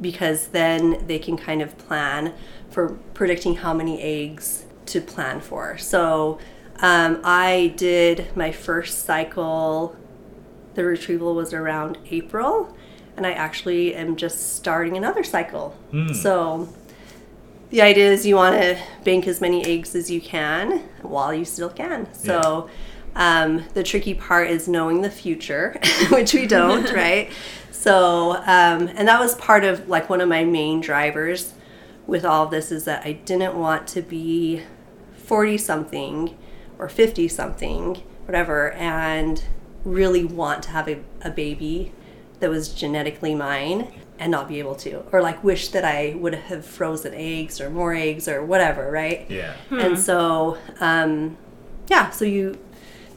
because 0.00 0.48
then 0.48 1.06
they 1.06 1.18
can 1.18 1.36
kind 1.36 1.60
of 1.60 1.76
plan 1.76 2.32
for 2.70 2.90
predicting 3.14 3.56
how 3.56 3.74
many 3.74 4.00
eggs 4.00 4.64
to 4.86 5.00
plan 5.00 5.40
for. 5.40 5.76
So 5.76 6.38
um, 6.80 7.20
I 7.22 7.74
did 7.76 8.34
my 8.36 8.50
first 8.52 9.04
cycle 9.04 9.96
the 10.74 10.84
retrieval 10.84 11.34
was 11.34 11.52
around 11.52 11.98
April, 12.10 12.74
and 13.16 13.26
I 13.26 13.32
actually 13.32 13.94
am 13.94 14.16
just 14.16 14.54
starting 14.56 14.96
another 14.96 15.24
cycle. 15.24 15.76
So 16.14 16.68
the 17.70 17.82
idea 17.82 18.10
is 18.10 18.24
you 18.24 18.36
want 18.36 18.60
to 18.60 18.78
bank 19.04 19.26
as 19.26 19.40
many 19.40 19.64
eggs 19.64 19.94
as 19.94 20.10
you 20.10 20.20
can 20.20 20.78
while 21.02 21.34
you 21.34 21.44
still 21.44 21.68
can. 21.70 22.12
So 22.14 22.70
um, 23.14 23.64
the 23.74 23.82
tricky 23.82 24.14
part 24.14 24.48
is 24.48 24.68
knowing 24.68 25.02
the 25.02 25.10
future, 25.10 25.78
which 26.10 26.34
we 26.34 26.46
don't, 26.46 26.90
right? 26.94 27.30
So, 27.70 28.36
um, 28.36 28.88
and 28.94 29.08
that 29.08 29.20
was 29.20 29.34
part 29.36 29.64
of 29.64 29.88
like 29.88 30.10
one 30.10 30.20
of 30.20 30.28
my 30.28 30.44
main 30.44 30.80
drivers 30.80 31.54
with 32.06 32.24
all 32.24 32.46
this 32.46 32.72
is 32.72 32.84
that 32.84 33.06
I 33.06 33.12
didn't 33.12 33.56
want 33.56 33.86
to 33.88 34.02
be 34.02 34.62
40 35.14 35.58
something 35.58 36.36
or 36.78 36.88
50 36.88 37.28
something, 37.28 37.96
whatever, 38.24 38.72
and 38.72 39.42
really 39.84 40.24
want 40.24 40.62
to 40.64 40.70
have 40.70 40.88
a, 40.88 41.00
a 41.22 41.30
baby 41.30 41.92
that 42.40 42.50
was 42.50 42.72
genetically 42.72 43.34
mine 43.34 43.92
and 44.18 44.30
not 44.30 44.48
be 44.48 44.58
able 44.58 44.74
to. 44.74 45.04
Or 45.12 45.22
like 45.22 45.42
wish 45.42 45.68
that 45.68 45.84
I 45.84 46.14
would 46.18 46.34
have 46.34 46.64
frozen 46.66 47.14
eggs 47.14 47.60
or 47.60 47.70
more 47.70 47.94
eggs 47.94 48.28
or 48.28 48.44
whatever, 48.44 48.90
right? 48.90 49.26
Yeah. 49.30 49.54
And 49.70 49.98
so, 49.98 50.58
um, 50.80 51.38
yeah, 51.88 52.10
so 52.10 52.24
you, 52.24 52.58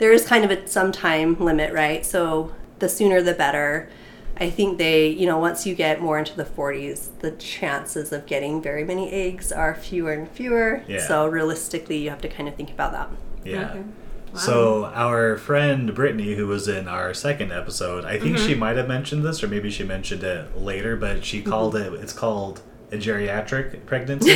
there 0.04 0.12
is 0.12 0.26
kind 0.26 0.44
of 0.44 0.52
a 0.52 0.68
some 0.68 0.92
time 0.92 1.40
limit, 1.40 1.72
right? 1.72 2.06
So 2.06 2.54
the 2.80 2.90
sooner 2.90 3.22
the 3.22 3.34
better. 3.34 3.90
I 4.36 4.50
think 4.50 4.78
they, 4.78 5.08
you 5.08 5.26
know, 5.26 5.38
once 5.38 5.66
you 5.66 5.76
get 5.76 6.02
more 6.02 6.20
into 6.20 6.36
the 6.36 6.44
40s, 6.44 7.20
the 7.20 7.32
chances 7.32 8.12
of 8.12 8.26
getting 8.26 8.62
very 8.62 8.84
many 8.84 9.10
eggs 9.12 9.50
are 9.54 9.74
fewer 9.74 10.12
and 10.12 10.28
fewer. 10.30 10.84
Yeah. 10.90 11.08
So 11.08 11.26
realistically, 11.28 12.00
you 12.00 12.10
have 12.10 12.20
to 12.22 12.28
kind 12.28 12.50
of 12.50 12.56
think 12.56 12.72
about 12.72 12.92
that. 12.92 13.10
Yeah. 13.46 13.70
Okay. 13.70 13.84
So 14.36 14.86
our 14.88 15.38
friend 15.38 15.94
Brittany, 15.96 16.36
who 16.36 16.48
was 16.48 16.68
in 16.68 16.90
our 16.90 17.14
second 17.14 17.54
episode, 17.54 18.04
I 18.04 18.20
think 18.20 18.36
Mm-hmm. 18.36 18.48
she 18.48 18.56
might 18.56 18.76
have 18.76 18.90
mentioned 18.90 19.24
this, 19.24 19.42
or 19.42 19.48
maybe 19.48 19.70
she 19.70 19.86
mentioned 19.86 20.24
it 20.24 20.60
later, 20.60 20.98
but 20.98 21.24
she 21.24 21.42
called 21.42 21.78
it. 21.78 21.94
It's 21.94 22.12
called 22.14 22.62
a 22.92 22.98
geriatric 22.98 23.86
pregnancy. 23.86 24.36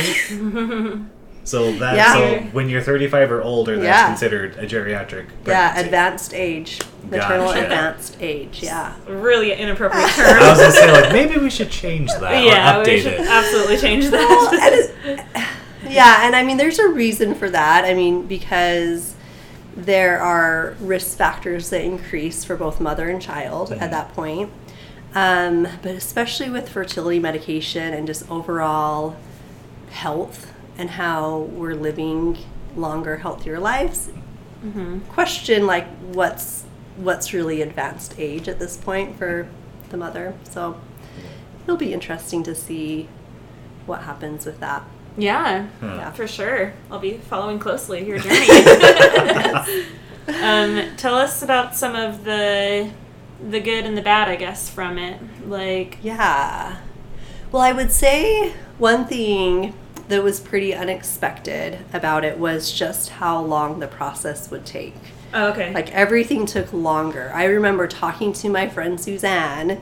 so 1.48 1.72
that 1.78 1.96
Yeah. 1.96 2.12
so 2.14 2.38
when 2.52 2.68
you're 2.68 2.82
35 2.82 3.32
or 3.32 3.42
older, 3.42 3.76
that's 3.76 3.84
Yeah. 3.86 4.06
considered 4.08 4.56
a 4.58 4.66
geriatric. 4.66 5.26
Pregnancy. 5.44 5.46
Yeah, 5.46 5.78
advanced 5.80 6.34
age, 6.34 6.78
maternal 7.10 7.46
Gotcha. 7.48 7.62
advanced 7.62 8.16
age. 8.20 8.60
Yeah. 8.62 8.92
Really 9.08 9.52
inappropriate 9.52 10.10
term. 10.16 10.42
I 10.42 10.50
was 10.50 10.58
gonna 10.58 10.72
say 10.72 10.90
like 10.92 11.12
maybe 11.12 11.38
we 11.38 11.50
should 11.50 11.70
change 11.70 12.10
that 12.20 12.44
yeah, 12.44 12.76
or 12.76 12.80
we 12.80 12.84
update 12.86 13.02
should 13.02 13.12
it. 13.14 13.20
absolutely 13.28 13.76
change 13.78 14.10
Well, 14.10 14.50
that. 14.50 14.90
and 15.06 15.22
yeah, 15.92 16.26
and 16.26 16.36
I 16.36 16.42
mean, 16.42 16.56
there's 16.58 16.78
a 16.78 16.88
reason 16.88 17.34
for 17.34 17.48
that. 17.50 17.84
I 17.84 17.94
mean, 17.94 18.26
because 18.26 19.14
there 19.76 20.20
are 20.20 20.74
risk 20.80 21.16
factors 21.16 21.70
that 21.70 21.82
increase 21.82 22.44
for 22.44 22.56
both 22.56 22.80
mother 22.80 23.08
and 23.08 23.22
child 23.22 23.72
at 23.72 23.90
that 23.90 24.12
point. 24.12 24.50
Um, 25.14 25.66
but 25.82 25.92
especially 25.92 26.50
with 26.50 26.68
fertility 26.68 27.18
medication 27.18 27.94
and 27.94 28.06
just 28.06 28.28
overall 28.30 29.16
health 29.90 30.52
and 30.78 30.90
how 30.90 31.38
we're 31.40 31.74
living 31.74 32.38
longer, 32.76 33.16
healthier 33.18 33.58
lives, 33.58 34.08
question 35.10 35.66
like 35.66 35.86
what's 36.12 36.64
what's 36.96 37.32
really 37.32 37.62
advanced 37.62 38.14
age 38.18 38.48
at 38.48 38.58
this 38.58 38.76
point 38.76 39.16
for 39.16 39.48
the 39.90 39.96
mother. 39.96 40.34
So 40.50 40.80
it'll 41.64 41.76
be 41.76 41.92
interesting 41.92 42.42
to 42.44 42.54
see 42.54 43.08
what 43.86 44.02
happens 44.02 44.44
with 44.46 44.58
that. 44.60 44.82
yeah, 45.16 45.66
Yeah. 45.82 46.10
for 46.12 46.26
sure. 46.26 46.72
I'll 46.90 46.98
be 46.98 47.14
following 47.18 47.58
closely 47.58 48.06
your 48.06 48.18
journey. 48.24 48.48
um, 50.42 50.96
tell 50.96 51.14
us 51.16 51.42
about 51.42 51.74
some 51.76 51.94
of 51.96 52.24
the 52.24 52.90
the 53.50 53.60
good 53.60 53.84
and 53.84 53.96
the 53.96 54.02
bad, 54.02 54.28
I 54.28 54.34
guess, 54.36 54.68
from 54.68 54.98
it. 54.98 55.20
Like, 55.46 55.98
Yeah. 56.02 56.76
Well, 57.52 57.62
I 57.62 57.72
would 57.72 57.92
say 57.92 58.52
one 58.78 59.06
thing 59.06 59.72
that 60.08 60.22
was 60.22 60.40
pretty 60.40 60.74
unexpected 60.74 61.78
about 61.92 62.24
it 62.24 62.38
was 62.38 62.72
just 62.72 63.10
how 63.10 63.40
long 63.40 63.80
the 63.80 63.86
process 63.86 64.50
would 64.50 64.64
take. 64.66 64.94
oh, 65.34 65.48
okay, 65.48 65.72
Like 65.72 65.90
everything 65.92 66.46
took 66.46 66.72
longer. 66.72 67.30
I 67.34 67.44
remember 67.44 67.86
talking 67.86 68.32
to 68.34 68.48
my 68.48 68.68
friend 68.68 69.00
Suzanne 69.00 69.80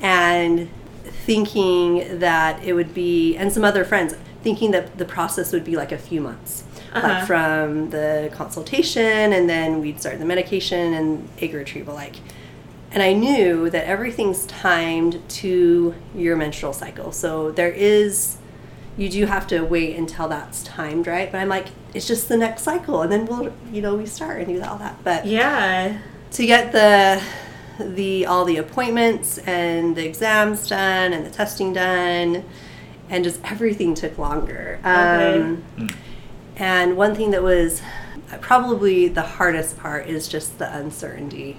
and 0.00 0.70
thinking 1.04 2.18
that 2.18 2.62
it 2.64 2.72
would 2.74 2.94
be, 2.94 3.36
and 3.36 3.52
some 3.52 3.64
other 3.64 3.84
friends, 3.84 4.14
thinking 4.42 4.70
that 4.72 4.98
the 4.98 5.04
process 5.04 5.52
would 5.52 5.64
be 5.64 5.76
like 5.76 5.90
a 5.92 5.98
few 5.98 6.20
months. 6.20 6.64
Uh-huh. 6.92 7.08
Like 7.08 7.26
from 7.26 7.90
the 7.90 8.30
consultation, 8.32 9.32
and 9.32 9.48
then 9.50 9.80
we'd 9.80 9.98
start 10.00 10.20
the 10.20 10.24
medication 10.24 10.94
and 10.94 11.28
egg 11.40 11.52
retrieval. 11.52 11.92
Like, 11.92 12.16
and 12.92 13.02
I 13.02 13.12
knew 13.14 13.68
that 13.70 13.84
everything's 13.86 14.46
timed 14.46 15.20
to 15.40 15.92
your 16.14 16.36
menstrual 16.36 16.72
cycle. 16.72 17.10
So 17.10 17.50
there 17.50 17.72
is, 17.72 18.36
you 18.96 19.08
do 19.08 19.26
have 19.26 19.46
to 19.48 19.62
wait 19.62 19.96
until 19.96 20.28
that's 20.28 20.62
timed, 20.62 21.06
right? 21.06 21.30
But 21.30 21.38
I'm 21.38 21.48
like, 21.48 21.68
it's 21.94 22.06
just 22.06 22.28
the 22.28 22.36
next 22.36 22.62
cycle, 22.62 23.02
and 23.02 23.10
then 23.10 23.26
we'll, 23.26 23.52
you 23.72 23.82
know, 23.82 23.94
we 23.96 24.06
start 24.06 24.40
and 24.40 24.46
do 24.48 24.62
all 24.62 24.78
that. 24.78 25.02
But 25.02 25.26
yeah, 25.26 25.98
to 26.32 26.46
get 26.46 26.72
the 26.72 27.22
the 27.78 28.24
all 28.26 28.44
the 28.44 28.56
appointments 28.56 29.38
and 29.38 29.96
the 29.96 30.06
exams 30.06 30.68
done 30.68 31.12
and 31.12 31.26
the 31.26 31.30
testing 31.30 31.72
done 31.72 32.44
and 33.10 33.24
just 33.24 33.40
everything 33.44 33.94
took 33.94 34.16
longer 34.16 34.78
Okay. 34.80 35.40
um, 35.40 35.64
and 36.56 36.96
one 36.96 37.16
thing 37.16 37.32
that 37.32 37.42
was 37.42 37.82
probably 38.40 39.08
the 39.08 39.22
hardest 39.22 39.76
part 39.76 40.06
is 40.06 40.28
just 40.28 40.58
the 40.60 40.72
uncertainty 40.76 41.56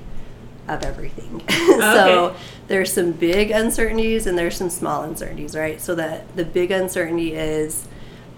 of 0.68 0.84
everything. 0.84 1.42
Oh, 1.78 1.80
so 1.80 2.26
Okay. 2.28 2.38
there's 2.68 2.94
some 2.94 3.12
big 3.12 3.52
uncertainties 3.52 4.28
and 4.28 4.38
there's 4.38 4.56
some 4.56 4.70
small 4.70 5.04
uncertainties 5.04 5.56
right? 5.56 5.82
So 5.82 5.94
that 5.96 6.34
the 6.36 6.46
big 6.46 6.72
uncertainty 6.72 7.34
is 7.34 7.88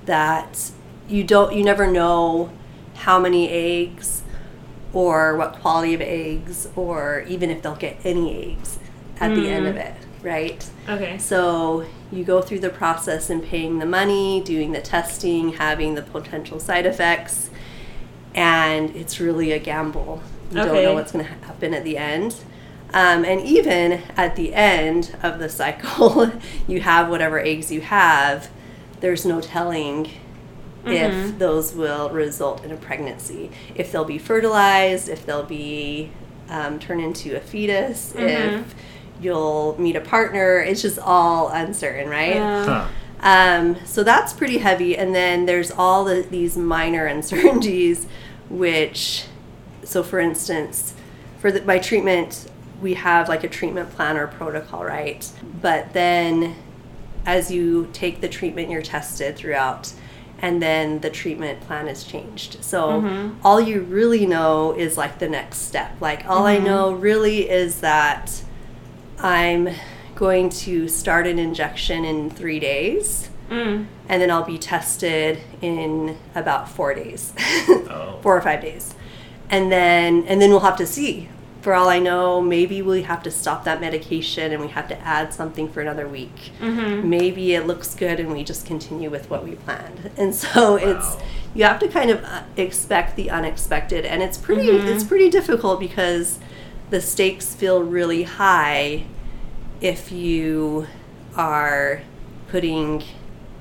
that 0.06 0.72
you 1.08 1.24
don't 1.24 1.54
you 1.54 1.64
never 1.64 1.86
know 1.86 2.50
how 2.96 3.20
many 3.20 3.50
eggs 3.50 4.24
or 4.92 5.36
what 5.38 5.54
quality 5.54 5.94
of 5.94 6.02
eggs 6.02 6.68
or 6.76 7.26
even 7.28 7.52
if 7.52 7.62
they'll 7.62 7.76
get 7.76 7.98
any 8.04 8.54
eggs 8.54 8.80
at 9.20 9.36
the 9.36 9.50
end 9.50 9.68
of 9.68 9.76
mm. 9.76 9.86
it 9.86 9.96
right? 10.24 10.68
Okay, 10.90 11.18
so 11.20 11.86
you 12.12 12.24
go 12.24 12.42
through 12.42 12.60
the 12.60 12.70
process 12.70 13.30
in 13.30 13.42
paying 13.42 13.78
the 13.78 13.86
money 13.86 14.42
doing 14.42 14.72
the 14.72 14.82
testing 14.82 15.54
having 15.54 15.94
the 15.94 16.02
potential 16.02 16.60
side 16.60 16.88
effects 16.88 17.52
and 18.34 18.96
it's 18.96 19.20
really 19.20 19.52
a 19.52 19.60
gamble 19.60 20.24
you 20.50 20.56
don't 20.56 20.84
know 20.84 20.94
what's 20.94 21.12
going 21.12 21.26
to 21.26 21.32
happen 21.32 21.74
at 21.74 21.84
the 21.84 21.98
end 21.98 22.36
um, 22.94 23.26
and 23.26 23.42
even 23.42 24.02
at 24.16 24.36
the 24.36 24.54
end 24.54 25.16
of 25.22 25.40
the 25.40 25.50
cycle 25.50 26.32
you 26.68 26.82
have 26.82 27.10
whatever 27.10 27.40
eggs 27.40 27.72
you 27.72 27.82
have 27.82 28.50
there's 29.00 29.26
no 29.26 29.42
telling 29.42 30.10
if 30.86 31.38
those 31.40 31.74
will 31.74 32.10
result 32.10 32.64
in 32.64 32.72
a 32.72 32.78
pregnancy, 32.78 33.52
if 33.76 33.92
they'll 33.92 34.06
be 34.06 34.18
fertilized, 34.18 35.10
if 35.10 35.26
they'll 35.26 35.44
be 35.44 36.12
um, 36.50 36.80
turned 36.80 37.02
into 37.02 37.36
a 37.36 37.40
fetus, 37.40 38.14
if 38.16 38.76
you'll 39.22 39.76
meet 39.80 39.96
a 39.96 40.02
partner. 40.02 40.60
It's 40.60 40.82
just 40.82 41.00
all 41.00 41.50
uncertain, 41.50 42.10
right? 42.10 42.36
Yeah. 42.36 42.66
Huh. 42.66 42.88
Um, 43.20 43.86
so 43.86 44.04
that's 44.04 44.32
pretty 44.34 44.60
heavy. 44.60 44.96
And 44.98 45.14
then 45.14 45.46
there's 45.46 45.72
all 45.72 46.06
the, 46.06 46.22
these 46.22 46.56
minor 46.56 47.06
uncertainties, 47.16 48.08
which, 48.50 49.26
so 49.88 50.04
for 50.04 50.20
instance, 50.20 50.94
for 51.40 51.52
the, 51.52 51.62
my 51.64 51.80
treatment, 51.80 52.52
we 52.82 52.94
have 52.96 53.28
like 53.30 53.44
a 53.44 53.48
treatment 53.50 53.90
plan 53.92 54.18
or 54.18 54.28
protocol, 54.28 54.84
right? 54.84 55.30
But 55.62 55.94
then 55.94 56.56
as 57.26 57.50
you 57.52 57.90
take 57.94 58.22
the 58.22 58.30
treatment, 58.30 58.70
you're 58.70 58.82
tested 58.82 59.36
throughout. 59.36 59.94
And 60.40 60.62
then 60.62 61.00
the 61.00 61.10
treatment 61.10 61.62
plan 61.62 61.88
is 61.88 62.04
changed. 62.04 62.64
So 62.64 63.32
all 63.44 63.60
you 63.60 63.82
really 63.82 64.28
know 64.28 64.72
is 64.74 64.96
like 64.96 65.18
the 65.18 65.28
next 65.28 65.58
step. 65.60 66.00
Like 66.00 66.28
all 66.28 66.46
I 66.46 66.60
know 66.60 66.92
really 66.94 67.50
is 67.50 67.82
that 67.82 68.44
I'm 69.20 69.70
going 70.16 70.50
to 70.50 70.88
start 70.88 71.26
an 71.28 71.40
injection 71.40 72.06
in 72.06 72.30
three 72.30 72.60
days, 72.60 73.30
Mm. 73.50 73.86
and 74.10 74.22
then 74.22 74.30
I'll 74.30 74.44
be 74.44 74.58
tested 74.58 75.40
in 75.62 76.18
about 76.36 76.68
four 76.70 76.94
days, 76.94 77.34
Oh. 77.40 78.20
four 78.22 78.36
or 78.38 78.42
five 78.42 78.62
days, 78.62 78.94
and 79.50 79.72
then 79.72 80.26
and 80.28 80.42
then 80.42 80.50
we'll 80.50 80.62
have 80.62 80.78
to 80.78 80.88
see. 80.88 81.30
For 81.62 81.74
all 81.74 81.90
I 81.90 82.00
know, 82.00 82.40
maybe 82.40 82.82
we 82.82 83.02
have 83.02 83.22
to 83.24 83.32
stop 83.32 83.66
that 83.66 83.82
medication 83.82 84.54
and 84.54 84.62
we 84.62 84.70
have 84.70 84.88
to 84.88 84.98
add 85.02 85.34
something 85.34 85.68
for 85.68 85.82
another 85.82 86.08
week. 86.08 86.52
Mm-hmm. 86.62 87.10
Maybe 87.10 87.56
it 87.56 87.68
looks 87.68 87.94
good 87.94 88.22
and 88.22 88.32
we 88.32 88.44
just 88.46 88.66
continue 88.66 89.10
with 89.10 89.30
what 89.30 89.44
we 89.44 89.56
planned. 89.56 90.12
And 90.16 90.34
so 90.34 90.76
it's 90.78 91.18
you 91.54 91.66
have 91.66 91.80
to 91.80 91.88
kind 91.90 92.10
of 92.10 92.24
uh, 92.24 92.44
expect 92.56 93.16
the 93.16 93.30
unexpected, 93.30 94.06
and 94.06 94.22
it's 94.24 94.38
pretty 94.38 94.68
Mm-hmm. 94.68 94.88
it's 94.88 95.04
pretty 95.04 95.30
difficult 95.30 95.80
because 95.80 96.40
the 96.90 97.02
stakes 97.02 97.54
feel 97.54 97.84
really 97.84 98.24
high 98.24 99.06
if 99.82 100.12
you 100.12 100.88
are 101.36 102.02
putting 102.48 103.04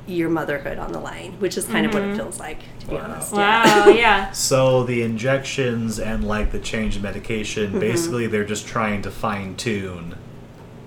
your 0.07 0.31
motherhood 0.31 0.79
on 0.79 0.93
the 0.93 1.01
line, 1.01 1.33
which 1.41 1.57
is 1.59 1.67
kind 1.67 1.85
of 1.85 1.93
what 1.93 2.03
it 2.05 2.15
feels 2.17 2.39
like, 2.39 2.61
to 2.87 2.91
be 2.91 2.97
Wow. 2.97 3.05
honest. 3.05 3.33
Wow. 3.33 3.89
Yeah. 3.89 4.31
So 4.33 4.85
the 4.85 5.03
injections 5.03 5.99
and 5.99 6.25
like 6.27 6.53
the 6.53 6.59
change 6.59 6.97
in 6.97 7.03
medication, 7.03 7.71
Mm-hmm. 7.71 7.81
basically 7.81 8.27
they're 8.27 8.45
just 8.45 8.67
trying 8.67 9.03
to 9.03 9.11
fine 9.11 9.57
tune. 9.57 10.17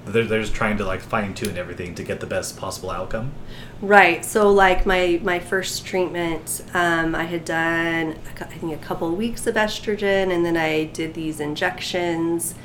They're, 0.06 0.24
they're 0.26 0.42
just 0.42 0.56
trying 0.56 0.78
to 0.78 0.86
like 0.86 1.02
fine 1.02 1.34
tune 1.36 1.58
everything 1.58 1.94
to 1.96 2.04
get 2.04 2.20
the 2.20 2.26
best 2.26 2.58
possible 2.58 2.90
outcome. 2.90 3.32
Right. 3.82 4.26
So, 4.26 4.50
like 4.52 4.86
my 4.86 5.20
my 5.24 5.40
first 5.40 5.86
treatment, 5.86 6.64
um, 6.74 7.14
I 7.16 7.24
had 7.26 7.46
done 7.46 8.16
I 8.42 8.46
think 8.46 8.74
a 8.74 8.84
couple 8.84 9.08
of 9.10 9.14
weeks 9.18 9.46
of 9.46 9.56
estrogen, 9.56 10.34
and 10.34 10.44
then 10.46 10.58
I 10.58 10.86
did 10.86 11.14
these 11.14 11.40
injections, 11.40 12.56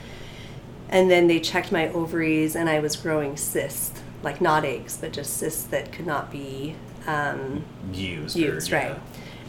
and 0.88 1.10
then 1.10 1.26
they 1.26 1.38
checked 1.38 1.70
my 1.70 1.88
ovaries, 1.88 2.56
and 2.56 2.68
I 2.68 2.80
was 2.80 2.96
growing 2.96 3.36
cysts, 3.36 4.00
like 4.22 4.40
not 4.40 4.64
eggs, 4.64 4.96
but 4.96 5.12
just 5.12 5.36
cysts 5.36 5.64
that 5.64 5.92
could 5.92 6.06
not 6.06 6.30
be 6.32 6.76
um, 7.06 7.64
Used. 7.92 8.36
or- 8.36 8.40
used, 8.40 8.70
yeah. 8.70 8.96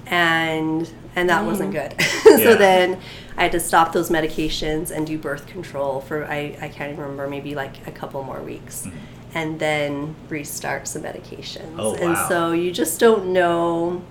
Right? 0.06 0.14
And 0.14 0.92
and 1.16 1.30
that 1.30 1.46
wasn't 1.46 1.74
mm. 1.74 1.90
good. 1.90 2.06
Yeah. 2.26 2.38
so 2.38 2.56
then 2.56 3.00
I 3.38 3.44
had 3.44 3.52
to 3.54 3.60
stop 3.60 3.94
those 3.94 4.10
medications 4.10 4.92
and 4.92 5.08
do 5.08 5.18
birth 5.18 5.48
control 5.48 6.02
for 6.02 6.26
I, 6.26 6.58
I 6.60 6.68
can't 6.68 6.92
even 6.92 7.02
remember 7.02 7.28
maybe 7.28 7.56
like 7.56 7.88
a 7.88 7.92
couple 7.92 8.22
more 8.24 8.42
weeks, 8.42 8.88
mm. 8.88 8.94
and 9.34 9.60
then 9.60 10.16
restart 10.28 10.88
some 10.88 11.04
medications. 11.04 11.76
Oh, 11.78 11.96
And 11.96 12.14
wow. 12.14 12.28
so 12.28 12.52
you 12.52 12.72
just 12.72 13.00
don't 13.00 13.32
know 13.32 14.04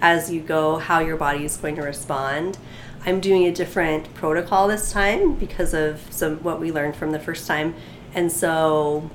as 0.00 0.30
you 0.30 0.40
go 0.40 0.78
how 0.78 1.00
your 1.00 1.16
body 1.16 1.44
is 1.44 1.56
going 1.56 1.76
to 1.76 1.82
respond. 1.82 2.58
I'm 3.04 3.20
doing 3.20 3.44
a 3.46 3.52
different 3.52 4.12
protocol 4.14 4.68
this 4.68 4.92
time 4.92 5.34
because 5.34 5.74
of 5.74 6.00
some 6.10 6.36
what 6.38 6.60
we 6.60 6.72
learned 6.72 6.96
from 6.96 7.12
the 7.12 7.20
first 7.20 7.46
time, 7.46 7.74
and 8.14 8.30
so 8.30 9.10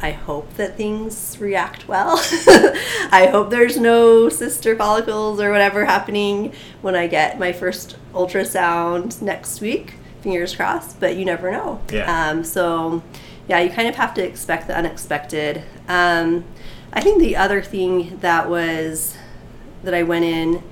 I 0.00 0.10
hope 0.10 0.54
that 0.54 0.76
things 0.76 1.38
react 1.40 1.88
well. 1.88 2.16
I 3.10 3.28
hope 3.30 3.50
there's 3.50 3.78
no 3.78 4.28
sister 4.28 4.76
follicles 4.76 5.40
or 5.40 5.50
whatever 5.50 5.84
happening 5.84 6.52
when 6.82 6.94
I 6.94 7.06
get 7.06 7.38
my 7.38 7.52
first 7.52 7.96
ultrasound 8.12 9.22
next 9.22 9.60
week. 9.60 9.94
Fingers 10.20 10.54
crossed, 10.54 11.00
but 11.00 11.16
you 11.16 11.24
never 11.24 11.50
know. 11.50 11.80
Yeah. 11.92 12.28
Um, 12.28 12.44
so, 12.44 13.02
yeah, 13.48 13.60
you 13.60 13.70
kind 13.70 13.88
of 13.88 13.94
have 13.94 14.14
to 14.14 14.24
expect 14.26 14.66
the 14.66 14.76
unexpected. 14.76 15.62
Um, 15.88 16.44
I 16.92 17.00
think 17.00 17.20
the 17.20 17.36
other 17.36 17.62
thing 17.62 18.18
that 18.18 18.48
was 18.48 19.16
that 19.82 19.94
I 19.94 20.02
went 20.02 20.24
in 20.24 20.62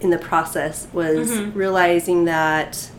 in 0.00 0.10
the 0.10 0.18
process 0.18 0.88
was 0.92 1.30
realizing 1.54 2.24
that 2.26 2.90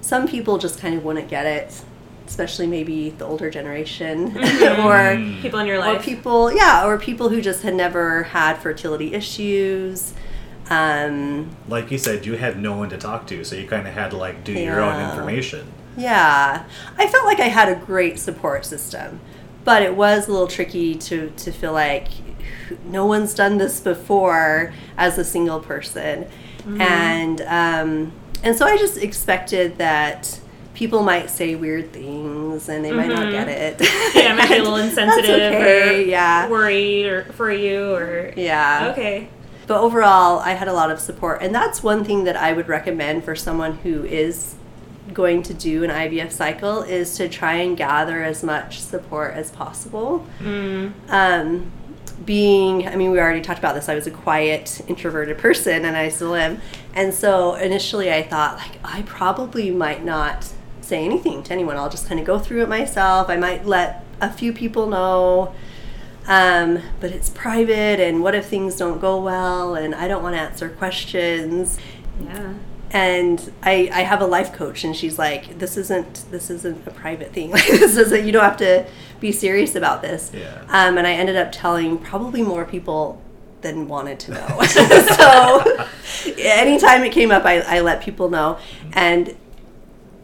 some 0.00 0.28
people 0.28 0.58
just 0.58 0.78
kind 0.78 0.94
of 0.94 1.04
wouldn't 1.04 1.28
get 1.28 1.46
it, 1.46 1.82
especially 2.26 2.66
maybe 2.66 3.10
the 3.10 3.24
older 3.24 3.50
generation 3.50 4.36
or 4.84 5.16
People 5.42 5.60
in 5.60 5.66
your 5.66 5.78
life. 5.78 6.00
or 6.00 6.02
people 6.04 6.52
yeah 6.52 6.86
or 6.86 6.98
people 6.98 7.28
who 7.28 7.40
just 7.40 7.62
had 7.62 7.74
never 7.74 8.24
had 8.24 8.56
fertility 8.56 9.14
issues 9.14 10.12
um, 10.68 11.54
Like 11.68 11.90
you 11.92 11.98
said, 11.98 12.26
you 12.26 12.36
had 12.36 12.58
no 12.60 12.76
one 12.76 12.88
to 12.90 12.98
talk 12.98 13.28
to, 13.28 13.44
so 13.44 13.54
you 13.54 13.68
kind 13.68 13.86
of 13.86 13.94
had 13.94 14.10
to 14.10 14.16
like 14.16 14.42
do 14.42 14.52
your 14.52 14.80
own 14.80 15.00
information. 15.10 15.72
yeah. 15.96 16.64
I 16.98 17.06
felt 17.06 17.24
like 17.24 17.38
i 17.40 17.48
had 17.48 17.68
a 17.68 17.76
great 17.76 18.18
support 18.18 18.64
system 18.64 19.20
but 19.64 19.82
it 19.82 19.94
was 19.96 20.28
a 20.28 20.32
little 20.32 20.46
tricky 20.46 20.94
to, 20.94 21.30
to 21.36 21.50
feel 21.50 21.72
like 21.72 22.06
no 22.84 23.04
one's 23.06 23.34
done 23.34 23.58
this 23.58 23.80
before 23.80 24.72
as 24.96 25.18
a 25.18 25.24
single 25.24 25.58
person. 25.58 26.26
And 26.64 27.40
um, 27.42 28.12
and 28.44 28.56
so 28.56 28.64
i 28.66 28.76
just 28.76 28.96
expected 28.96 29.78
that 29.78 30.40
people 30.76 31.02
might 31.02 31.30
say 31.30 31.54
weird 31.54 31.90
things 31.90 32.68
and 32.68 32.84
they 32.84 32.92
might 32.92 33.08
not 33.08 33.32
get 33.32 33.48
it 33.48 33.80
yeah, 34.14 34.34
might 34.34 34.48
be 34.48 34.56
a 34.56 34.62
little 34.62 34.76
insensitive 34.88 35.30
okay, 35.30 36.04
or 36.04 36.06
yeah 36.06 36.48
worried 36.50 37.06
or 37.06 37.24
for 37.32 37.50
you 37.50 37.94
or 37.94 38.32
yeah 38.36 38.90
okay. 38.92 39.28
But 39.66 39.80
overall, 39.80 40.38
I 40.38 40.52
had 40.52 40.68
a 40.68 40.72
lot 40.72 40.90
of 40.90 41.00
support. 41.00 41.42
And 41.42 41.54
that's 41.54 41.82
one 41.82 42.04
thing 42.04 42.24
that 42.24 42.36
I 42.36 42.52
would 42.52 42.68
recommend 42.68 43.24
for 43.24 43.34
someone 43.34 43.78
who 43.78 44.04
is 44.04 44.54
going 45.12 45.42
to 45.44 45.54
do 45.54 45.82
an 45.82 45.90
IVF 45.90 46.30
cycle 46.32 46.82
is 46.82 47.16
to 47.16 47.28
try 47.28 47.54
and 47.54 47.76
gather 47.76 48.22
as 48.22 48.42
much 48.42 48.80
support 48.80 49.34
as 49.34 49.50
possible. 49.50 50.26
Um, 51.08 51.72
being, 52.24 52.86
I 52.86 52.96
mean, 52.96 53.10
we 53.10 53.18
already 53.18 53.40
talked 53.40 53.58
about 53.58 53.74
this. 53.74 53.88
I 53.88 53.94
was 53.94 54.06
a 54.06 54.10
quiet, 54.10 54.80
introverted 54.88 55.38
person, 55.38 55.84
and 55.84 55.96
I 55.96 56.08
still 56.08 56.34
am. 56.34 56.60
And 56.94 57.12
so 57.12 57.54
initially, 57.54 58.12
I 58.12 58.22
thought, 58.22 58.56
like, 58.58 58.78
I 58.84 59.02
probably 59.02 59.70
might 59.70 60.04
not 60.04 60.50
say 60.86 61.04
anything 61.04 61.42
to 61.44 61.52
anyone. 61.52 61.76
I'll 61.76 61.90
just 61.90 62.06
kind 62.08 62.18
of 62.20 62.26
go 62.26 62.38
through 62.38 62.62
it 62.62 62.68
myself. 62.68 63.28
I 63.28 63.36
might 63.36 63.66
let 63.66 64.04
a 64.20 64.30
few 64.32 64.52
people 64.52 64.86
know 64.86 65.54
um, 66.28 66.80
but 67.00 67.12
it's 67.12 67.30
private 67.30 68.00
and 68.00 68.22
what 68.22 68.34
if 68.34 68.46
things 68.46 68.74
don't 68.76 69.00
go 69.00 69.20
well 69.20 69.74
and 69.76 69.94
i 69.94 70.08
don't 70.08 70.22
want 70.22 70.34
to 70.34 70.40
answer 70.40 70.68
questions 70.68 71.78
Yeah. 72.20 72.54
and 72.90 73.52
I, 73.62 73.88
I 73.92 74.00
have 74.02 74.20
a 74.22 74.26
life 74.26 74.52
coach 74.52 74.82
and 74.84 74.96
she's 74.96 75.18
like 75.18 75.58
this 75.58 75.76
isn't 75.76 76.24
this 76.32 76.50
isn't 76.50 76.84
a 76.86 76.90
private 76.90 77.32
thing 77.32 77.50
like 77.52 77.66
this 77.68 77.96
isn't 77.96 78.24
you 78.24 78.32
don't 78.32 78.42
have 78.42 78.56
to 78.56 78.86
be 79.20 79.30
serious 79.32 79.74
about 79.76 80.02
this 80.02 80.32
Yeah. 80.34 80.62
um, 80.68 80.98
and 80.98 81.06
i 81.06 81.12
ended 81.12 81.36
up 81.36 81.52
telling 81.52 81.98
probably 81.98 82.42
more 82.42 82.64
people 82.64 83.22
than 83.60 83.86
wanted 83.86 84.18
to 84.20 84.32
know 84.32 84.60
so 84.66 85.86
anytime 86.38 87.04
it 87.04 87.12
came 87.12 87.30
up 87.30 87.44
I, 87.44 87.60
I 87.60 87.80
let 87.82 88.02
people 88.02 88.30
know 88.30 88.58
and 88.94 89.36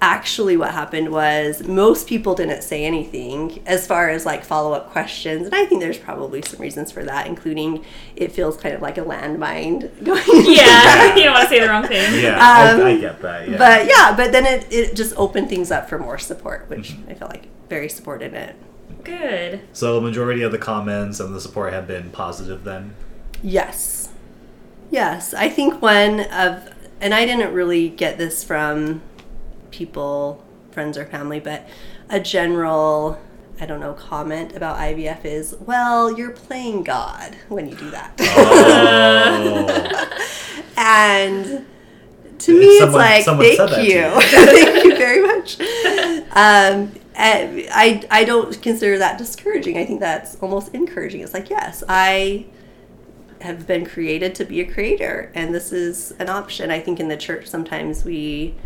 actually 0.03 0.57
what 0.57 0.73
happened 0.73 1.11
was 1.13 1.63
most 1.69 2.09
people 2.09 2.35
didn't 2.35 2.63
say 2.63 2.85
anything 2.85 3.63
as 3.67 3.87
far 3.87 4.09
as 4.11 4.27
like 4.27 4.45
follow-up 4.45 4.91
questions 4.91 5.47
and 5.47 5.55
i 5.55 5.65
think 5.65 5.81
there's 5.81 5.97
probably 5.97 6.43
some 6.43 6.61
reasons 6.61 6.91
for 6.91 7.05
that 7.05 7.25
including 7.29 7.85
it 8.17 8.33
feels 8.33 8.57
kind 8.57 8.75
of 8.75 8.83
like 8.83 8.99
a 8.99 9.01
landmine 9.03 9.79
going 10.05 10.21
Yeah. 10.45 11.15
you 11.17 11.23
don't 11.23 11.35
want 11.35 11.45
to 11.45 11.55
say 11.55 11.61
the 11.61 11.69
wrong 11.69 11.87
thing. 11.87 12.21
Yeah, 12.21 12.37
I, 12.41 12.73
Um, 12.73 12.83
I 12.83 12.97
get 12.97 13.23
that. 13.23 13.49
Yeah. 13.49 13.57
but 13.59 13.87
yeah 13.87 14.13
but 14.17 14.33
then 14.33 14.45
it, 14.45 14.67
it 14.73 14.97
just 14.97 15.15
opened 15.17 15.49
things 15.49 15.71
up 15.71 15.89
for 15.89 15.99
more 16.01 16.19
support 16.19 16.69
which 16.69 16.97
i 17.09 17.15
feel 17.15 17.29
like 17.29 17.47
very 17.69 17.89
supported 17.89 18.33
in 18.35 18.35
it 18.35 18.57
Good. 19.05 19.61
so 19.73 20.01
majority 20.01 20.43
of 20.43 20.51
the 20.51 20.59
comments 20.59 21.21
and 21.21 21.33
the 21.33 21.41
support 21.41 21.73
have 21.73 21.87
been 21.87 22.11
positive 22.11 22.65
then. 22.65 22.95
yes 23.41 24.09
yes 24.91 25.33
i 25.33 25.49
think 25.49 25.81
one 25.81 26.21
of 26.21 26.69
and 27.01 27.15
i 27.15 27.25
didn't 27.25 27.55
really 27.55 27.89
get 27.89 28.19
this 28.19 28.43
from 28.45 29.01
people 29.73 30.43
friends 30.71 30.97
or 30.97 31.05
family 31.07 31.41
but 31.41 31.67
a 32.09 32.21
general 32.21 33.19
i 33.61 33.67
don't 33.67 33.81
know 33.81 33.93
comment 33.95 34.55
about 34.57 34.77
ivf 34.79 35.25
is 35.25 35.55
well 35.61 36.17
you're 36.17 36.31
playing 36.31 36.83
god 36.85 37.37
when 37.49 37.69
you 37.69 37.75
do 37.77 37.91
that 37.91 38.13
Oh. 38.21 40.19
and 40.77 41.67
to 42.39 42.59
me, 42.59 42.79
Someone- 42.81 43.03
it's 43.13 43.29
like, 43.29 43.59
thank 43.69 43.89
you, 43.89 43.95
you." 44.01 44.21
thank 44.21 44.85
you 44.85 44.97
very 44.97 45.23
much. 45.25 45.61
Um, 46.33 46.91
I 47.15 48.03
I 48.11 48.25
don't 48.25 48.61
consider 48.61 48.99
that 48.99 49.17
discouraging. 49.17 49.77
I 49.79 49.85
think 49.85 50.01
that's 50.01 50.35
almost 50.41 50.75
encouraging. 50.75 51.21
It's 51.21 51.35
like, 51.35 51.51
yes, 51.51 51.85
I 51.89 52.47
have 53.43 53.67
been 53.69 53.85
created 53.87 54.35
to 54.37 54.45
be 54.45 54.61
a 54.61 54.65
creator, 54.65 55.31
and 55.37 55.55
this 55.55 55.71
is 55.73 56.13
an 56.19 56.29
option. 56.29 56.73
I 56.73 56.81
think 56.81 56.99
in 56.99 57.07
the 57.07 57.17
church 57.17 57.47
sometimes 57.47 58.05
we 58.05 58.57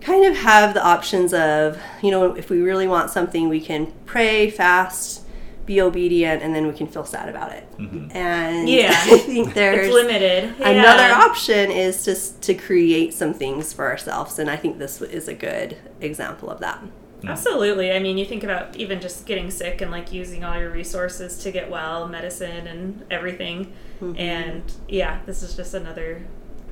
kind 0.00 0.24
of 0.24 0.36
have 0.36 0.74
the 0.74 0.82
options 0.84 1.32
of, 1.34 1.78
you 2.02 2.10
know, 2.10 2.34
if 2.34 2.50
we 2.50 2.60
really 2.60 2.86
want 2.88 3.10
something, 3.10 3.48
we 3.48 3.60
can 3.60 3.92
pray, 4.06 4.48
fast, 4.50 5.22
be 5.66 5.80
obedient, 5.80 6.42
and 6.42 6.54
then 6.54 6.66
we 6.66 6.72
can 6.72 6.86
feel 6.86 7.04
sad 7.04 7.28
about 7.28 7.52
it. 7.52 7.66
Mm-hmm. 7.78 8.16
And 8.16 8.68
Yeah. 8.68 8.90
I 9.06 9.18
think 9.18 9.54
there's 9.54 9.86
It's 9.86 9.94
limited. 9.94 10.44
another 10.60 11.08
Yeah. 11.08 11.22
option 11.26 11.70
is 11.70 12.04
just 12.04 12.40
to 12.42 12.54
create 12.54 13.12
some 13.12 13.34
things 13.34 13.72
for 13.72 13.86
ourselves, 13.86 14.38
and 14.38 14.48
I 14.50 14.56
think 14.56 14.78
this 14.78 15.02
is 15.02 15.28
a 15.28 15.34
good 15.34 15.76
example 16.00 16.48
of 16.48 16.60
that. 16.60 16.82
Absolutely. 17.26 17.90
I 17.92 17.98
mean, 17.98 18.16
you 18.16 18.24
think 18.24 18.44
about 18.44 18.76
even 18.76 19.00
just 19.00 19.26
getting 19.26 19.50
sick 19.50 19.80
and 19.80 19.90
like 19.90 20.12
using 20.12 20.44
all 20.44 20.56
your 20.58 20.70
resources 20.70 21.36
to 21.42 21.50
get 21.50 21.68
well, 21.68 22.06
medicine 22.06 22.66
and 22.68 23.04
everything. 23.10 23.72
Mm-hmm. 24.00 24.16
And 24.18 24.62
yeah, 24.88 25.18
this 25.26 25.42
is 25.42 25.56
just 25.56 25.74
another 25.74 26.22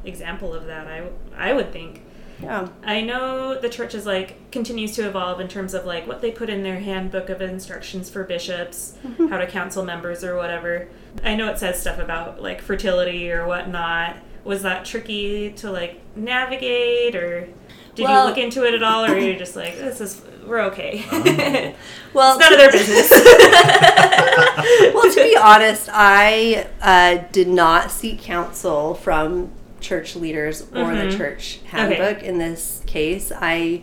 example 0.04 0.54
of 0.54 0.66
that. 0.66 0.86
I 0.86 1.08
I 1.36 1.52
would 1.52 1.72
think. 1.72 2.02
Yeah. 2.42 2.68
I 2.84 3.00
know 3.00 3.58
the 3.58 3.68
church 3.68 3.94
is 3.94 4.04
like 4.04 4.50
continues 4.50 4.92
to 4.96 5.08
evolve 5.08 5.40
in 5.40 5.48
terms 5.48 5.74
of 5.74 5.84
like 5.86 6.06
what 6.06 6.20
they 6.20 6.30
put 6.30 6.50
in 6.50 6.62
their 6.62 6.80
handbook 6.80 7.30
of 7.30 7.40
instructions 7.40 8.10
for 8.10 8.24
bishops, 8.24 8.96
how 9.30 9.38
to 9.38 9.46
counsel 9.46 9.84
members 9.84 10.22
or 10.22 10.36
whatever. 10.36 10.88
I 11.24 11.34
know 11.34 11.48
it 11.50 11.58
says 11.58 11.80
stuff 11.80 11.98
about 11.98 12.42
like 12.42 12.60
fertility 12.60 13.30
or 13.30 13.46
whatnot. 13.46 14.16
Was 14.44 14.62
that 14.62 14.84
tricky 14.84 15.50
to 15.52 15.70
like 15.70 16.00
navigate 16.16 17.16
or 17.16 17.48
did 17.94 18.04
Well- 18.04 18.24
you 18.24 18.28
look 18.28 18.38
into 18.38 18.64
it 18.64 18.74
at 18.74 18.82
all 18.82 19.04
or 19.04 19.16
you're 19.18 19.32
you 19.32 19.38
just 19.38 19.56
like 19.56 19.76
this 19.76 20.00
is 20.00 20.22
we're 20.46 20.60
okay? 20.60 21.74
Well, 22.12 22.38
it's 22.38 22.40
none 22.40 22.52
of 22.54 22.58
their 22.58 22.72
business. 22.72 23.10
well, 24.94 25.12
to 25.12 25.22
be 25.22 25.36
honest, 25.36 25.90
I 25.92 26.66
uh, 26.80 27.24
did 27.30 27.48
not 27.48 27.90
seek 27.90 28.22
counsel 28.22 28.94
from 28.94 29.50
church 29.86 30.16
leaders 30.16 30.62
or 30.74 30.94
the 30.94 31.06
Mhm. 31.06 31.16
church 31.16 31.60
Okay. 31.66 31.76
handbook 31.78 32.22
in 32.22 32.38
this 32.38 32.82
case. 32.86 33.30
I 33.34 33.82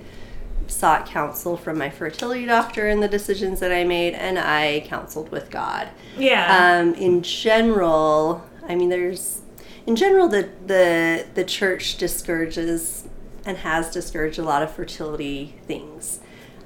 sought 0.68 1.06
counsel 1.06 1.56
from 1.58 1.78
my 1.78 1.90
fertility 1.90 2.46
doctor 2.46 2.88
in 2.90 3.00
the 3.00 3.08
decisions 3.08 3.60
that 3.60 3.72
I 3.72 3.84
made, 3.84 4.14
and 4.14 4.38
I 4.40 4.84
counseled 4.88 5.32
with 5.32 5.50
God. 5.50 5.88
yeah. 6.18 6.46
Um, 6.80 6.94
in 6.96 7.22
general, 7.22 8.44
I 8.68 8.76
mean, 8.76 8.90
there's 8.90 9.42
in 9.86 9.96
general 9.96 10.28
the 10.28 10.50
the 10.68 11.26
the 11.34 11.44
church 11.44 11.98
discourages 11.98 13.04
and 13.46 13.58
has 13.58 13.90
discouraged 13.92 14.40
a 14.40 14.44
lot 14.44 14.62
of 14.64 14.72
fertility 14.72 15.56
things, 15.68 16.20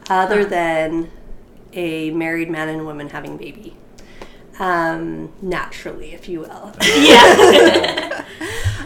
other 0.09 0.43
Huh. 0.43 0.49
than 0.49 1.09
a 1.73 2.11
married 2.11 2.49
man 2.49 2.69
and 2.69 2.85
woman 2.85 3.09
having 3.09 3.33
a 3.35 3.37
baby, 3.37 3.75
um, 4.59 5.31
naturally, 5.41 6.13
if 6.13 6.27
you 6.29 6.41
will. 6.41 6.73
yeah. 6.81 8.23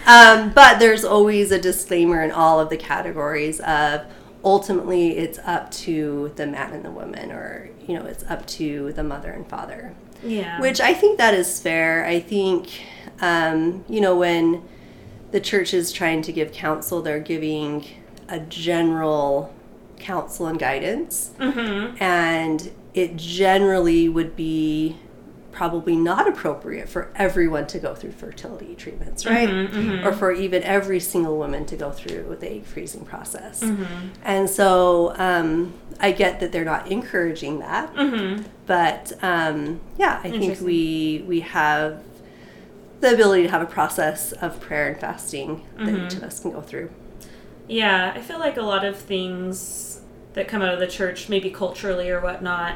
Um, 0.08 0.50
but 0.52 0.80
there's 0.80 1.04
always 1.06 1.52
a 1.52 1.60
disclaimer 1.62 2.24
in 2.24 2.32
all 2.32 2.60
of 2.60 2.70
the 2.72 2.76
categories 2.76 3.60
of 3.60 4.02
ultimately 4.44 5.16
it's 5.16 5.38
up 5.46 5.70
to 5.72 6.32
the 6.38 6.48
man 6.48 6.74
and 6.74 6.84
the 6.84 6.90
woman, 6.90 7.32
or 7.32 7.70
you 7.88 7.94
know, 8.00 8.06
it's 8.08 8.24
up 8.24 8.48
to 8.48 8.92
the 8.94 9.04
mother 9.04 9.30
and 9.32 9.48
father. 9.48 9.94
yeah. 10.24 10.60
Which 10.60 10.82
I 10.82 10.96
think 10.96 11.20
that 11.20 11.36
is 11.36 11.62
fair. 11.62 12.04
I 12.04 12.20
think, 12.20 12.82
um, 13.22 13.86
you 13.88 14.02
know, 14.02 14.16
when 14.18 14.64
the 15.32 15.40
church 15.40 15.72
is 15.72 15.92
trying 15.92 16.24
to 16.24 16.32
give 16.34 16.52
counsel, 16.52 17.04
they're 17.04 17.20
giving 17.20 17.86
a 18.28 18.40
general 18.40 19.54
counsel 20.00 20.48
and 20.48 20.58
guidance. 20.58 21.30
Mhm. 21.40 22.02
And 22.02 22.72
it 22.96 23.18
generally 23.18 24.10
would 24.10 24.36
be 24.36 24.98
probably 25.52 25.96
not 25.96 26.28
appropriate 26.28 26.88
for 26.90 27.12
everyone 27.16 27.68
to 27.68 27.80
go 27.80 27.94
through 27.94 28.12
fertility 28.12 28.74
treatments, 28.76 29.26
right? 29.26 29.50
Or 30.06 30.14
for 30.14 30.32
even 30.32 30.64
every 30.64 31.00
single 31.00 31.38
woman 31.38 31.66
to 31.66 31.76
go 31.76 31.92
through 31.92 32.38
the 32.40 32.50
egg 32.52 32.66
freezing 32.66 33.06
process. 33.06 33.64
And 34.24 34.50
so 34.50 35.14
um, 35.18 35.74
I 36.00 36.12
get 36.12 36.40
that 36.40 36.52
they're 36.52 36.66
not 36.66 36.92
encouraging 36.92 37.60
that. 37.60 37.94
Mhm. 37.96 38.46
But 38.66 39.12
um, 39.22 39.82
yeah, 39.98 40.22
I 40.24 40.30
think 40.32 40.62
we 40.62 41.24
we 41.28 41.42
have 41.42 42.02
the 43.02 43.14
ability 43.14 43.44
to 43.44 43.50
have 43.50 43.62
a 43.62 43.66
process 43.66 44.32
of 44.32 44.60
prayer 44.62 44.88
and 44.90 45.00
fasting 45.00 45.66
that 45.78 45.88
Mm-hmm. 45.88 46.06
each 46.06 46.14
of 46.16 46.24
us 46.24 46.40
can 46.40 46.52
go 46.52 46.62
through. 46.62 46.90
Yeah, 47.68 48.14
I 48.16 48.22
feel 48.22 48.40
like 48.40 48.58
a 48.58 48.62
lot 48.62 48.86
of 48.86 48.96
things 48.98 50.02
that 50.34 50.48
come 50.48 50.62
out 50.62 50.74
of 50.74 50.80
the 50.80 50.88
church, 50.88 51.28
maybe 51.30 51.50
culturally 51.50 52.10
or 52.10 52.20
whatnot, 52.22 52.76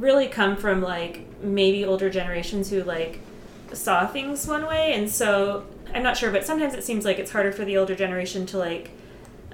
really 0.00 0.26
come 0.26 0.56
from 0.56 0.80
like 0.82 1.26
maybe 1.42 1.84
older 1.84 2.10
generations 2.10 2.70
who 2.70 2.82
like 2.82 3.20
saw 3.72 4.06
things 4.06 4.46
one 4.48 4.66
way, 4.66 4.94
and 4.94 5.08
so 5.08 5.64
I'm 5.94 6.02
not 6.02 6.16
sure, 6.16 6.30
but 6.30 6.44
sometimes 6.44 6.74
it 6.74 6.82
seems 6.84 7.04
like 7.04 7.18
it's 7.18 7.30
harder 7.30 7.52
for 7.52 7.64
the 7.64 7.76
older 7.76 7.94
generation 7.94 8.46
to 8.46 8.58
like 8.58 8.90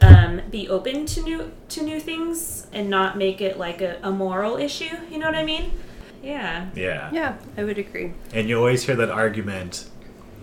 um, 0.00 0.42
be 0.50 0.68
open 0.68 1.06
to 1.06 1.22
new 1.22 1.52
to 1.70 1.82
new 1.82 2.00
things 2.00 2.66
and 2.72 2.88
not 2.88 3.16
make 3.18 3.40
it 3.40 3.58
like 3.58 3.80
a, 3.80 3.98
a 4.02 4.10
moral 4.10 4.56
issue. 4.56 4.96
You 5.10 5.18
know 5.18 5.26
what 5.26 5.34
I 5.34 5.44
mean? 5.44 5.70
Yeah. 6.22 6.68
Yeah. 6.74 7.10
Yeah, 7.12 7.36
I 7.56 7.64
would 7.64 7.78
agree. 7.78 8.12
And 8.32 8.48
you 8.48 8.58
always 8.58 8.84
hear 8.84 8.96
that 8.96 9.10
argument 9.10 9.88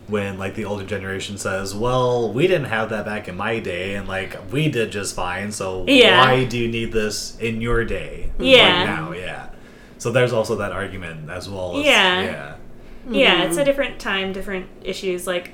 when 0.07 0.37
like 0.37 0.55
the 0.55 0.65
older 0.65 0.85
generation 0.85 1.37
says, 1.37 1.73
"Well, 1.73 2.31
we 2.33 2.47
didn't 2.47 2.65
have 2.67 2.89
that 2.89 3.05
back 3.05 3.27
in 3.27 3.37
my 3.37 3.59
day, 3.59 3.95
and 3.95 4.07
like 4.07 4.37
we 4.51 4.69
did 4.69 4.91
just 4.91 5.15
fine. 5.15 5.51
So 5.51 5.85
Yeah. 5.87 6.19
why 6.25 6.43
do 6.45 6.57
you 6.57 6.67
need 6.67 6.91
this 6.91 7.37
in 7.39 7.61
your 7.61 7.85
day? 7.85 8.31
Yeah. 8.39 8.63
Like 8.63 8.87
now, 8.87 9.11
yeah." 9.13 9.47
So 10.03 10.11
there's 10.11 10.33
also 10.33 10.55
that 10.57 10.73
argument 10.73 11.29
as 11.29 11.49
well. 11.49 11.77
As, 11.79 11.85
Yeah. 11.85 12.21
yeah. 12.21 12.55
Yeah, 13.09 13.43
it's 13.45 13.57
a 13.57 13.63
different 13.65 13.99
time, 13.99 14.33
different 14.33 14.67
issues. 14.83 15.25
Like 15.27 15.51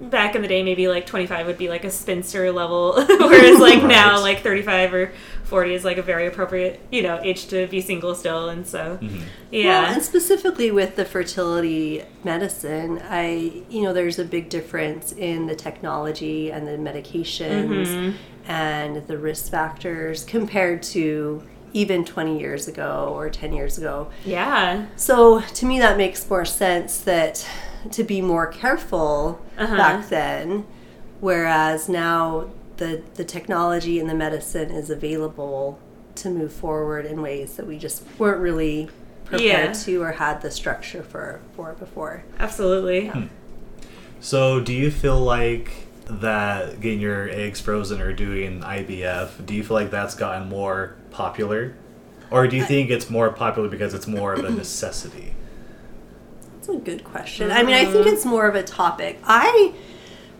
back 0.00 0.34
in 0.34 0.42
the 0.42 0.48
day, 0.48 0.62
maybe 0.62 0.88
like 0.88 1.06
25 1.06 1.46
would 1.46 1.58
be 1.58 1.68
like 1.68 1.84
a 1.84 1.90
spinster 1.90 2.50
level, 2.52 2.94
whereas 3.06 3.58
like 3.60 3.82
now, 3.82 4.20
like 4.20 4.40
35 4.42 4.94
or 4.94 5.12
40 5.44 5.74
is 5.74 5.84
like 5.84 5.98
a 5.98 6.02
very 6.02 6.26
appropriate, 6.26 6.80
you 6.90 7.02
know, 7.02 7.20
age 7.22 7.46
to 7.48 7.66
be 7.66 7.80
single 7.80 8.14
still. 8.14 8.48
And 8.48 8.66
so, 8.66 8.98
Mm-hmm. 9.02 9.20
yeah. 9.50 9.82
Well, 9.82 9.92
and 9.94 10.02
specifically 10.02 10.70
with 10.70 10.96
the 10.96 11.04
fertility 11.04 12.02
medicine, 12.24 13.00
I 13.08 13.64
you 13.68 13.82
know 13.82 13.92
there's 13.92 14.18
a 14.18 14.24
big 14.24 14.48
difference 14.48 15.12
in 15.12 15.46
the 15.46 15.54
technology 15.56 16.50
and 16.50 16.66
the 16.66 16.72
medications 16.78 17.86
Mm-hmm. 17.88 18.50
and 18.50 19.06
the 19.06 19.18
risk 19.18 19.50
factors 19.50 20.24
compared 20.24 20.82
to 20.94 21.42
even 21.72 22.04
20 22.04 22.38
years 22.40 22.66
ago 22.68 23.12
or 23.14 23.30
10 23.30 23.52
years 23.52 23.78
ago. 23.78 24.08
yeah. 24.24 24.86
So 24.96 25.40
to 25.40 25.66
me, 25.66 25.78
that 25.78 25.96
makes 25.96 26.28
more 26.28 26.44
sense 26.44 26.98
that 27.02 27.46
to 27.92 28.04
be 28.04 28.20
more 28.20 28.46
careful 28.46 29.40
Uh-huh. 29.58 29.76
back 29.76 30.08
then, 30.08 30.64
whereas 31.20 31.88
now 31.88 32.46
the 32.78 33.02
the 33.14 33.24
technology 33.24 33.98
and 34.00 34.08
the 34.08 34.14
medicine 34.14 34.70
is 34.70 34.90
available 34.90 35.78
to 36.16 36.28
move 36.30 36.52
forward 36.52 37.06
in 37.06 37.22
ways 37.22 37.56
that 37.56 37.66
we 37.66 37.78
just 37.78 38.02
weren't 38.18 38.40
really 38.40 38.88
prepared 39.24 39.68
Yeah. 39.68 39.72
to 39.84 40.02
or 40.02 40.12
had 40.12 40.42
the 40.42 40.50
structure 40.50 41.02
for 41.02 41.40
for 41.56 41.72
before. 41.74 42.24
Absolutely. 42.38 43.10
So 44.20 44.60
do 44.60 44.72
you 44.72 44.90
feel 44.90 45.18
like 45.20 45.70
that 46.06 46.80
getting 46.80 47.00
your 47.00 47.28
eggs 47.30 47.60
frozen 47.60 48.00
or 48.00 48.12
doing 48.12 48.60
IVF? 48.62 49.46
Do 49.46 49.54
you 49.54 49.62
feel 49.62 49.76
like 49.76 49.90
that's 49.90 50.14
gotten 50.14 50.48
more 50.48 50.94
popular, 51.10 51.74
or 52.30 52.46
do 52.46 52.56
you 52.56 52.64
think 52.64 52.90
it's 52.90 53.10
more 53.10 53.30
popular 53.30 53.68
because 53.68 53.94
it's 53.94 54.06
more 54.06 54.32
of 54.34 54.44
a 54.44 54.50
necessity? 54.50 55.34
That's 56.54 56.68
a 56.68 56.76
good 56.76 57.04
question. 57.04 57.50
I 57.50 57.62
mean, 57.62 57.74
I 57.74 57.84
think 57.84 58.06
it's 58.06 58.24
more 58.24 58.46
of 58.46 58.54
a 58.54 58.62
topic. 58.62 59.18
I 59.24 59.74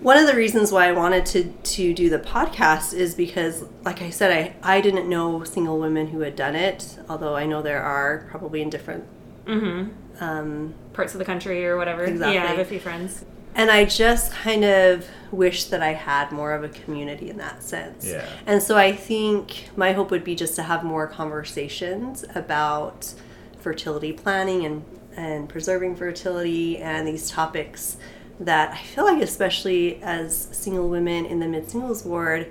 one 0.01 0.17
of 0.17 0.27
the 0.27 0.35
reasons 0.35 0.73
why 0.73 0.89
I 0.89 0.93
wanted 0.93 1.27
to 1.27 1.45
to 1.45 1.95
do 1.95 2.09
the 2.09 2.19
podcast 2.19 2.95
is 2.95 3.15
because, 3.15 3.65
like 3.85 4.01
I 4.03 4.11
said, 4.11 4.31
I 4.63 4.77
I 4.77 4.81
didn't 4.81 5.09
know 5.09 5.45
single 5.45 5.79
women 5.79 6.09
who 6.09 6.21
had 6.21 6.37
done 6.37 6.55
it. 6.55 6.99
Although 7.09 7.37
I 7.37 7.47
know 7.47 7.63
there 7.63 7.83
are 7.83 8.27
probably 8.31 8.63
in 8.63 8.71
different. 8.71 9.05
Mm-hmm. 9.45 10.23
Um, 10.23 10.75
Parts 10.93 11.15
of 11.15 11.19
the 11.19 11.25
country 11.25 11.65
or 11.67 11.77
whatever. 11.77 12.05
Exactly. 12.05 12.35
Yeah, 12.35 12.45
I 12.45 12.49
have 12.49 12.59
a 12.59 12.65
few 12.65 12.81
friends. 12.81 13.25
And 13.55 13.71
I 13.71 13.85
just 13.85 14.33
kind 14.33 14.65
of 14.65 15.07
wish 15.33 15.65
that 15.67 15.83
I 15.83 15.93
had 15.93 16.33
more 16.33 16.53
of 16.53 16.65
a 16.65 16.69
community 16.69 17.31
in 17.31 17.37
that 17.39 17.63
sense. 17.63 18.07
Yeah. 18.07 18.29
And 18.47 18.63
so 18.63 18.77
I 18.77 18.93
think 18.93 19.69
my 19.77 19.93
hope 19.93 20.11
would 20.11 20.25
be 20.25 20.35
just 20.35 20.57
to 20.57 20.63
have 20.65 20.83
more 20.85 21.07
conversations 21.07 22.25
about 22.35 23.13
fertility 23.59 24.13
planning 24.13 24.65
and, 24.65 24.85
and 25.17 25.49
preserving 25.49 25.97
fertility 25.97 26.79
and 26.79 27.07
these 27.07 27.31
topics 27.31 27.97
that 28.41 28.73
I 28.73 28.79
feel 28.83 29.05
like, 29.05 29.23
especially 29.23 30.03
as 30.03 30.49
single 30.53 30.89
women 30.89 31.27
in 31.27 31.41
the 31.41 31.47
mid 31.47 31.71
singles 31.71 32.05
ward, 32.05 32.51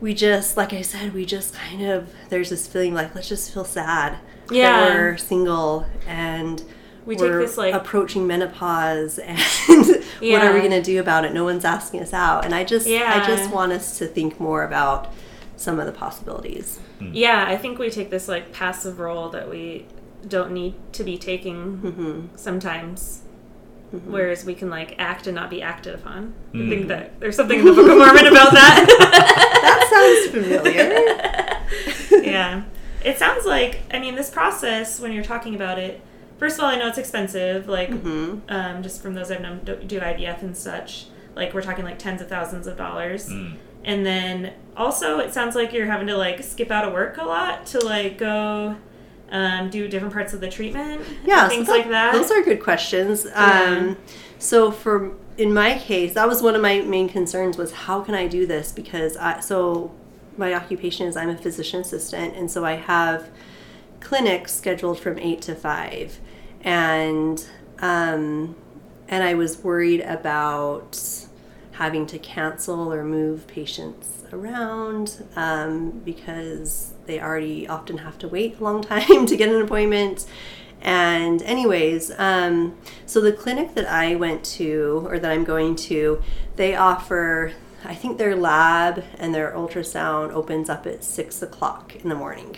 we 0.00 0.12
just, 0.12 0.56
like 0.58 0.72
I 0.74 0.82
said, 0.82 1.14
we 1.14 1.24
just 1.24 1.54
kind 1.54 1.82
of, 1.82 2.12
there's 2.28 2.50
this 2.50 2.66
feeling 2.66 2.92
like, 2.94 3.14
let's 3.14 3.28
just 3.28 3.52
feel 3.54 3.64
sad 3.64 4.18
Yeah. 4.50 4.80
that 4.90 4.94
we're 4.94 5.16
single 5.16 5.86
and 6.06 6.62
We 7.06 7.16
take 7.16 7.22
we're 7.30 7.40
this, 7.42 7.56
like- 7.56 7.72
approaching 7.74 8.26
menopause 8.26 9.18
and 9.18 9.40
what 10.20 10.42
are 10.42 10.52
we 10.52 10.60
going 10.60 10.70
to 10.70 10.82
do 10.82 11.00
about 11.00 11.24
it? 11.24 11.32
No 11.32 11.44
one's 11.44 11.64
asking 11.64 12.00
us 12.00 12.12
out. 12.12 12.44
And 12.44 12.54
I 12.54 12.64
just, 12.64 12.86
I 12.86 13.26
just 13.26 13.50
want 13.50 13.72
us 13.72 13.98
to 13.98 14.06
think 14.06 14.40
more 14.40 14.64
about 14.64 15.12
some 15.56 15.80
of 15.80 15.86
the 15.86 15.92
possibilities. 15.92 16.78
Hmm. 16.98 17.10
Yeah, 17.12 17.44
I 17.46 17.56
think 17.56 17.78
we 17.78 17.90
take 17.90 18.10
this 18.10 18.28
like 18.28 18.52
passive 18.52 18.98
role 18.98 19.30
that 19.30 19.50
we 19.50 19.86
don't 20.26 20.52
need 20.52 20.74
to 20.92 21.04
be 21.04 21.18
taking 21.18 21.78
Mm-hmm. 21.78 22.36
sometimes. 22.36 23.22
Mm-hmm. 23.94 24.10
whereas 24.10 24.44
we 24.44 24.52
can 24.52 24.68
like 24.68 24.96
act 24.98 25.28
and 25.28 25.36
not 25.36 25.48
be 25.48 25.62
acted 25.62 25.94
upon. 25.94 26.34
I 26.52 26.68
think 26.68 26.82
hmm. 26.82 26.88
that 26.88 27.20
there's 27.20 27.36
something 27.36 27.60
in 27.60 27.64
the 27.64 27.72
Book 27.72 27.88
of 27.88 27.96
Mormon 27.96 28.26
about 28.26 28.52
that. 28.52 29.42
That 29.62 29.86
sounds 29.88 30.44
familiar. 30.44 32.24
yeah. 32.24 32.64
It 33.04 33.18
sounds 33.18 33.46
like, 33.46 33.82
I 33.92 34.00
mean, 34.00 34.16
this 34.16 34.28
process, 34.28 34.98
when 34.98 35.12
you're 35.12 35.24
talking 35.24 35.54
about 35.54 35.78
it, 35.78 36.00
first 36.38 36.58
of 36.58 36.64
all, 36.64 36.70
I 36.70 36.76
know 36.78 36.88
it's 36.88 36.98
expensive, 36.98 37.68
like, 37.68 37.90
Mm-hmm. 37.90 38.38
um, 38.48 38.82
just 38.82 39.02
from 39.02 39.14
those 39.14 39.30
I've 39.30 39.40
known 39.40 39.60
do, 39.64 39.76
do 39.76 40.00
IVF 40.00 40.42
and 40.42 40.56
such. 40.56 41.06
Like, 41.34 41.52
we're 41.54 41.62
talking 41.62 41.84
like 41.84 41.98
tens 41.98 42.20
of 42.22 42.28
thousands 42.28 42.66
of 42.66 42.76
dollars. 42.76 43.28
Mm. 43.28 43.56
And 43.84 44.04
then 44.04 44.52
also, 44.76 45.18
it 45.20 45.32
sounds 45.34 45.54
like 45.54 45.72
you're 45.72 45.86
having 45.86 46.06
to 46.08 46.16
like 46.16 46.42
skip 46.42 46.70
out 46.70 46.84
of 46.86 46.92
work 46.92 47.18
a 47.18 47.24
lot 47.24 47.66
to 47.66 47.78
like 47.84 48.18
go 48.18 48.76
um, 49.30 49.70
do 49.70 49.86
different 49.88 50.12
parts 50.14 50.32
of 50.32 50.40
the 50.40 50.48
treatment. 50.48 51.02
and 51.06 51.18
yeah, 51.26 51.44
so 51.44 51.50
things 51.50 51.66
that- 51.66 51.72
like 51.72 51.88
that. 51.90 52.12
Those 52.12 52.30
are 52.30 52.42
good 52.42 52.62
questions. 52.62 53.26
Um, 53.34 53.96
so 54.38 54.70
for 54.72 55.12
in 55.38 55.52
my 55.52 55.78
case, 55.78 56.14
that 56.14 56.26
was 56.26 56.42
one 56.42 56.54
of 56.54 56.62
my 56.62 56.80
main 56.80 57.08
concerns 57.08 57.58
was 57.58 57.70
how 57.72 58.00
can 58.00 58.14
I 58.14 58.26
do 58.26 58.46
this 58.46 58.72
because 58.72 59.16
I 59.18 59.40
so 59.40 59.92
my 60.38 60.52
occupation 60.54 61.06
is 61.06 61.16
I'm 61.16 61.28
a 61.28 61.36
physician 61.36 61.80
assistant 61.80 62.34
and 62.34 62.50
so 62.50 62.64
I 62.64 62.72
have 62.74 63.28
clinics 64.00 64.54
scheduled 64.54 64.98
from 64.98 65.18
eight 65.18 65.42
to 65.42 65.54
five, 65.54 66.18
and 66.66 67.46
um, 67.78 68.56
and 69.08 69.24
I 69.24 69.34
was 69.34 69.58
worried 69.62 70.00
about 70.00 70.98
having 71.72 72.06
to 72.06 72.18
cancel 72.18 72.92
or 72.92 73.04
move 73.04 73.46
patients 73.46 74.24
around 74.32 75.24
um, 75.36 75.90
because 76.04 76.94
they 77.06 77.20
already 77.20 77.68
often 77.68 77.98
have 77.98 78.18
to 78.18 78.28
wait 78.28 78.58
a 78.58 78.64
long 78.64 78.82
time 78.94 79.26
to 79.26 79.36
get 79.36 79.48
an 79.48 79.62
appointment. 79.62 80.26
And, 80.82 81.42
anyways, 81.42 82.12
um, 82.18 82.76
so 83.06 83.20
the 83.20 83.32
clinic 83.32 83.74
that 83.74 83.86
I 83.86 84.14
went 84.14 84.44
to 84.44 85.06
or 85.06 85.18
that 85.18 85.30
I'm 85.30 85.44
going 85.44 85.76
to, 85.76 86.22
they 86.56 86.74
offer, 86.74 87.52
I 87.84 87.94
think 87.94 88.18
their 88.18 88.36
lab 88.36 89.04
and 89.18 89.34
their 89.34 89.52
ultrasound 89.52 90.32
opens 90.32 90.68
up 90.68 90.86
at 90.86 91.02
six 91.04 91.42
o'clock 91.42 91.96
in 91.96 92.08
the 92.08 92.14
morning. 92.14 92.56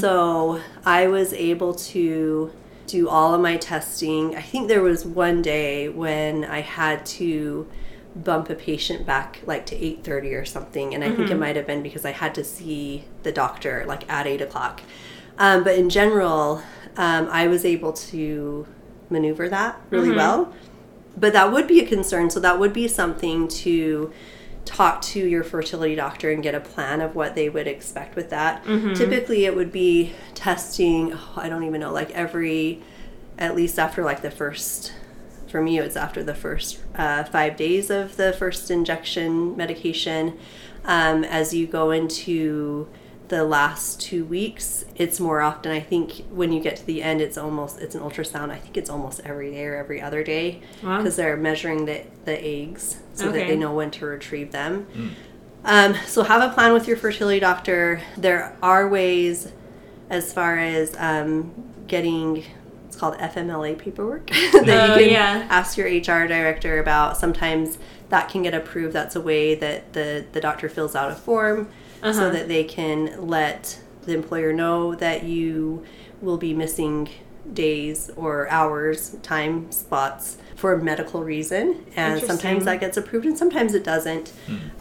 So 0.00 0.60
I 0.84 1.08
was 1.08 1.32
able 1.32 1.74
to 1.74 2.52
do 2.86 3.08
all 3.08 3.34
of 3.34 3.40
my 3.40 3.56
testing. 3.56 4.36
I 4.36 4.42
think 4.42 4.68
there 4.68 4.82
was 4.82 5.04
one 5.04 5.42
day 5.42 5.88
when 5.88 6.44
I 6.44 6.60
had 6.60 7.04
to 7.06 7.68
bump 8.14 8.50
a 8.50 8.54
patient 8.54 9.06
back 9.06 9.40
like 9.46 9.64
to 9.64 9.74
8.30 9.74 10.38
or 10.38 10.44
something 10.44 10.94
and 10.94 11.02
i 11.02 11.10
think 11.10 11.30
it 11.30 11.34
might 11.34 11.56
have 11.56 11.66
been 11.66 11.82
because 11.82 12.04
i 12.04 12.10
had 12.10 12.34
to 12.34 12.44
see 12.44 13.04
the 13.22 13.32
doctor 13.32 13.86
like 13.88 14.06
at 14.12 14.26
8 14.26 14.42
o'clock. 14.42 14.82
Um, 15.38 15.64
but 15.64 15.78
in 15.78 15.88
general 15.88 16.62
um, 16.98 17.26
i 17.30 17.46
was 17.46 17.64
able 17.64 17.94
to 17.94 18.66
maneuver 19.12 19.48
that 19.48 19.80
really 19.90 20.10
well. 20.10 20.52
But 21.16 21.34
that 21.34 21.52
would 21.52 21.68
be 21.68 21.80
a 21.80 21.86
concern. 21.86 22.30
So 22.30 22.40
that 22.40 22.58
would 22.58 22.72
be 22.72 22.88
something 22.88 23.46
to 23.48 24.12
talk 24.64 25.02
to 25.02 25.18
your 25.18 25.42
fertility 25.42 25.94
doctor 25.94 26.30
and 26.30 26.42
get 26.42 26.54
a 26.54 26.60
plan 26.60 27.00
of 27.00 27.14
what 27.14 27.34
they 27.34 27.48
would 27.48 27.66
expect 27.66 28.14
with 28.16 28.30
that. 28.30 28.64
Typically 28.94 29.44
it 29.44 29.56
would 29.56 29.72
be 29.72 30.12
testing 30.34 31.12
oh, 31.14 31.32
i 31.36 31.48
don't 31.48 31.64
even 31.64 31.80
know 31.80 31.92
like 31.92 32.10
every 32.12 32.82
at 33.38 33.54
least 33.54 33.78
after 33.78 34.02
like 34.04 34.22
the 34.22 34.30
first 34.30 34.92
for 35.48 35.60
me 35.60 35.78
it's 35.78 35.96
after 35.96 36.24
the 36.24 36.34
first 36.34 36.78
uh, 36.94 37.22
five 37.24 37.56
days 37.56 37.90
of 37.90 38.16
the 38.16 38.32
first 38.32 38.70
injection 38.70 39.56
medication. 39.56 40.38
Um, 40.84 41.22
as 41.24 41.54
you 41.54 41.66
go 41.66 41.90
into 41.92 42.88
the 43.32 43.42
last 43.44 43.98
two 43.98 44.26
weeks 44.26 44.84
it's 44.94 45.18
more 45.18 45.40
often 45.40 45.72
i 45.72 45.80
think 45.80 46.22
when 46.30 46.52
you 46.52 46.60
get 46.60 46.76
to 46.76 46.84
the 46.84 47.02
end 47.02 47.18
it's 47.22 47.38
almost 47.38 47.78
it's 47.80 47.94
an 47.94 48.02
ultrasound 48.02 48.50
i 48.50 48.56
think 48.58 48.76
it's 48.76 48.90
almost 48.90 49.20
every 49.24 49.50
day 49.50 49.64
or 49.64 49.74
every 49.74 50.02
other 50.02 50.22
day 50.22 50.60
Wow. 50.82 50.98
because 50.98 51.16
they're 51.16 51.36
measuring 51.38 51.86
the, 51.86 52.02
the 52.26 52.38
eggs 52.44 52.98
so 53.14 53.32
that 53.32 53.46
they 53.48 53.56
know 53.56 53.74
when 53.74 53.90
to 53.92 54.04
retrieve 54.04 54.52
them 54.52 54.86
um, 55.64 55.94
so 56.06 56.24
have 56.24 56.42
a 56.42 56.52
plan 56.52 56.74
with 56.74 56.86
your 56.86 56.96
fertility 56.98 57.40
doctor 57.40 58.02
there 58.18 58.54
are 58.62 58.86
ways 58.86 59.50
as 60.10 60.30
far 60.32 60.58
as 60.58 60.94
um, 60.98 61.54
getting 61.86 62.44
it's 62.86 62.96
called 63.00 63.16
FMLA 63.16 63.78
paperwork 63.78 64.26
that 64.52 64.90
Oh, 64.90 64.94
you 64.98 65.06
can 65.06 65.10
yeah. 65.12 65.46
ask 65.48 65.78
your 65.78 65.86
HR 65.86 66.26
director 66.28 66.78
about. 66.78 67.16
Sometimes 67.16 67.78
that 68.10 68.28
can 68.28 68.42
get 68.42 68.52
approved. 68.52 68.92
That's 68.92 69.16
a 69.16 69.20
way 69.22 69.54
that 69.54 69.94
the, 69.94 70.26
the 70.32 70.42
doctor 70.42 70.68
fills 70.68 70.94
out 70.94 71.10
a 71.10 71.14
form 71.14 71.70
so 72.02 72.08
Uh-huh. 72.08 72.30
that 72.30 72.48
they 72.48 72.64
can 72.64 73.28
let 73.28 73.78
the 74.04 74.12
employer 74.14 74.52
know 74.52 74.94
that 74.96 75.22
you 75.24 75.84
will 76.20 76.36
be 76.38 76.52
missing 76.52 77.08
days 77.52 78.10
or 78.16 78.48
hours, 78.50 79.16
time 79.22 79.70
spots 79.72 80.36
for 80.56 80.72
a 80.72 80.82
medical 80.82 81.22
reason. 81.24 81.84
And 81.96 82.20
sometimes 82.22 82.64
that 82.64 82.80
gets 82.80 82.96
approved 82.96 83.26
and 83.26 83.36
sometimes 83.38 83.74
it 83.74 83.84
doesn't. 83.84 84.32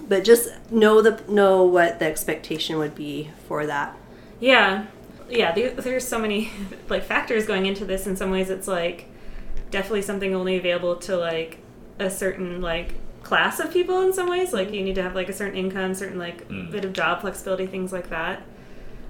But 0.08 0.24
just 0.24 0.50
know 0.72 1.02
the 1.02 1.22
know 1.28 1.64
what 1.64 2.00
the 2.00 2.06
expectation 2.06 2.78
would 2.78 2.96
be 2.96 3.30
for 3.48 3.66
that. 3.66 3.96
Yeah, 4.40 4.86
yeah. 5.30 5.52
There, 5.54 5.72
there's 5.72 6.08
so 6.08 6.20
many 6.20 6.52
like 6.90 7.04
factors 7.04 7.46
going 7.46 7.66
into 7.66 7.86
this. 7.86 8.06
In 8.08 8.16
some 8.16 8.32
ways, 8.32 8.50
it's 8.50 8.68
like 8.68 9.06
definitely 9.72 10.02
something 10.04 10.36
only 10.36 10.58
available 10.58 10.96
to 10.98 11.18
like 11.18 11.60
a 12.00 12.10
certain 12.10 12.62
like 12.62 12.94
class 13.32 13.62
of 13.62 13.72
people. 13.72 14.02
In 14.02 14.12
some 14.12 14.28
ways, 14.30 14.52
like 14.52 14.74
you 14.74 14.84
need 14.84 14.96
to 14.96 15.02
have 15.02 15.16
like 15.16 15.30
a 15.30 15.34
certain 15.34 15.56
income, 15.58 15.94
certain 15.94 16.20
like 16.20 16.46
Mm. 16.50 16.70
bit 16.70 16.84
of 16.84 16.92
job 16.92 17.22
flexibility, 17.22 17.66
things 17.66 17.94
like 17.94 18.10
that. 18.10 18.42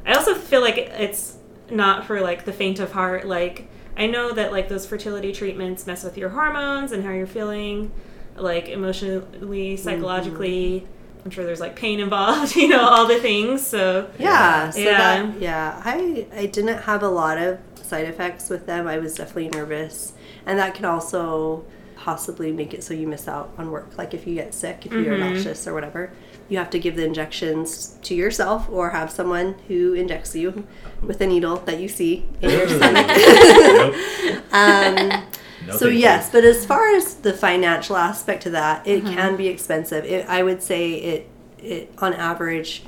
I 0.05 0.13
also 0.13 0.35
feel 0.35 0.61
like 0.61 0.77
it's 0.77 1.37
not 1.71 2.05
for 2.05 2.21
like 2.21 2.45
the 2.45 2.53
faint 2.53 2.79
of 2.79 2.91
heart. 2.91 3.25
Like 3.25 3.67
I 3.97 4.05
know 4.05 4.31
that 4.31 4.51
like 4.51 4.69
those 4.69 4.85
fertility 4.85 5.31
treatments 5.31 5.87
mess 5.87 6.03
with 6.03 6.19
your 6.19 6.29
hormones 6.29 6.91
and 6.91 7.03
how 7.03 7.11
you're 7.11 7.25
feeling, 7.25 7.91
like 8.35 8.69
emotionally, 8.69 9.75
psychologically. 9.75 10.85
I'm 11.25 11.31
sure 11.31 11.43
there's 11.43 11.59
like 11.59 11.75
pain 11.75 11.99
involved, 11.99 12.55
you 12.61 12.67
know, 12.67 12.81
all 12.87 13.07
the 13.07 13.19
things. 13.19 13.65
So 13.65 14.07
Yeah. 14.19 14.69
So 14.69 14.79
Yeah. 14.81 14.97
that 14.97 15.41
yeah, 15.41 15.81
I 15.83 16.27
I 16.35 16.45
didn't 16.45 16.77
have 16.83 17.01
a 17.01 17.09
lot 17.09 17.39
of 17.39 17.57
side 17.81 18.05
effects 18.05 18.51
with 18.51 18.67
them. 18.67 18.87
I 18.87 18.99
was 18.99 19.15
definitely 19.15 19.49
nervous, 19.49 20.13
and 20.45 20.59
that 20.59 20.75
can 20.75 20.85
also 20.85 21.65
possibly 22.05 22.51
make 22.51 22.73
it 22.73 22.83
so 22.83 22.93
you 22.93 23.05
miss 23.07 23.27
out 23.27 23.51
on 23.57 23.69
work. 23.71 23.89
Like 23.97 24.13
if 24.13 24.25
you 24.25 24.33
get 24.35 24.53
sick, 24.53 24.85
if 24.87 24.91
you're 24.91 25.15
Mhm. 25.17 25.19
nauseous 25.35 25.67
or 25.67 25.73
whatever, 25.73 26.11
you 26.49 26.57
have 26.57 26.69
to 26.71 26.79
give 26.79 26.95
the 26.95 27.05
injections 27.05 27.95
to 28.03 28.15
yourself 28.15 28.67
or 28.71 28.89
have 28.89 29.11
someone 29.11 29.55
who 29.67 29.93
injects 29.93 30.35
you 30.35 30.65
with 31.01 31.21
a 31.21 31.27
needle 31.27 31.57
that 31.67 31.79
you 31.79 31.87
see 31.87 32.25
in 32.41 32.49
your 32.49 32.67
stomach. 32.67 33.07
Nope. 33.71 34.43
um, 34.51 35.23
No, 35.67 35.73
so 35.73 35.79
thank 35.85 35.93
you. 35.93 35.99
yes, 35.99 36.29
but 36.31 36.43
as 36.43 36.65
far 36.65 36.95
as 36.95 37.13
the 37.15 37.33
financial 37.33 37.95
aspect 37.95 38.41
to 38.43 38.49
that, 38.49 38.85
it 38.87 39.03
can 39.03 39.35
be 39.35 39.47
expensive. 39.47 40.03
It, 40.05 40.25
I 40.27 40.41
would 40.41 40.63
say 40.63 40.93
it 40.93 41.27
it 41.63 41.93
on 41.99 42.15
average, 42.15 42.81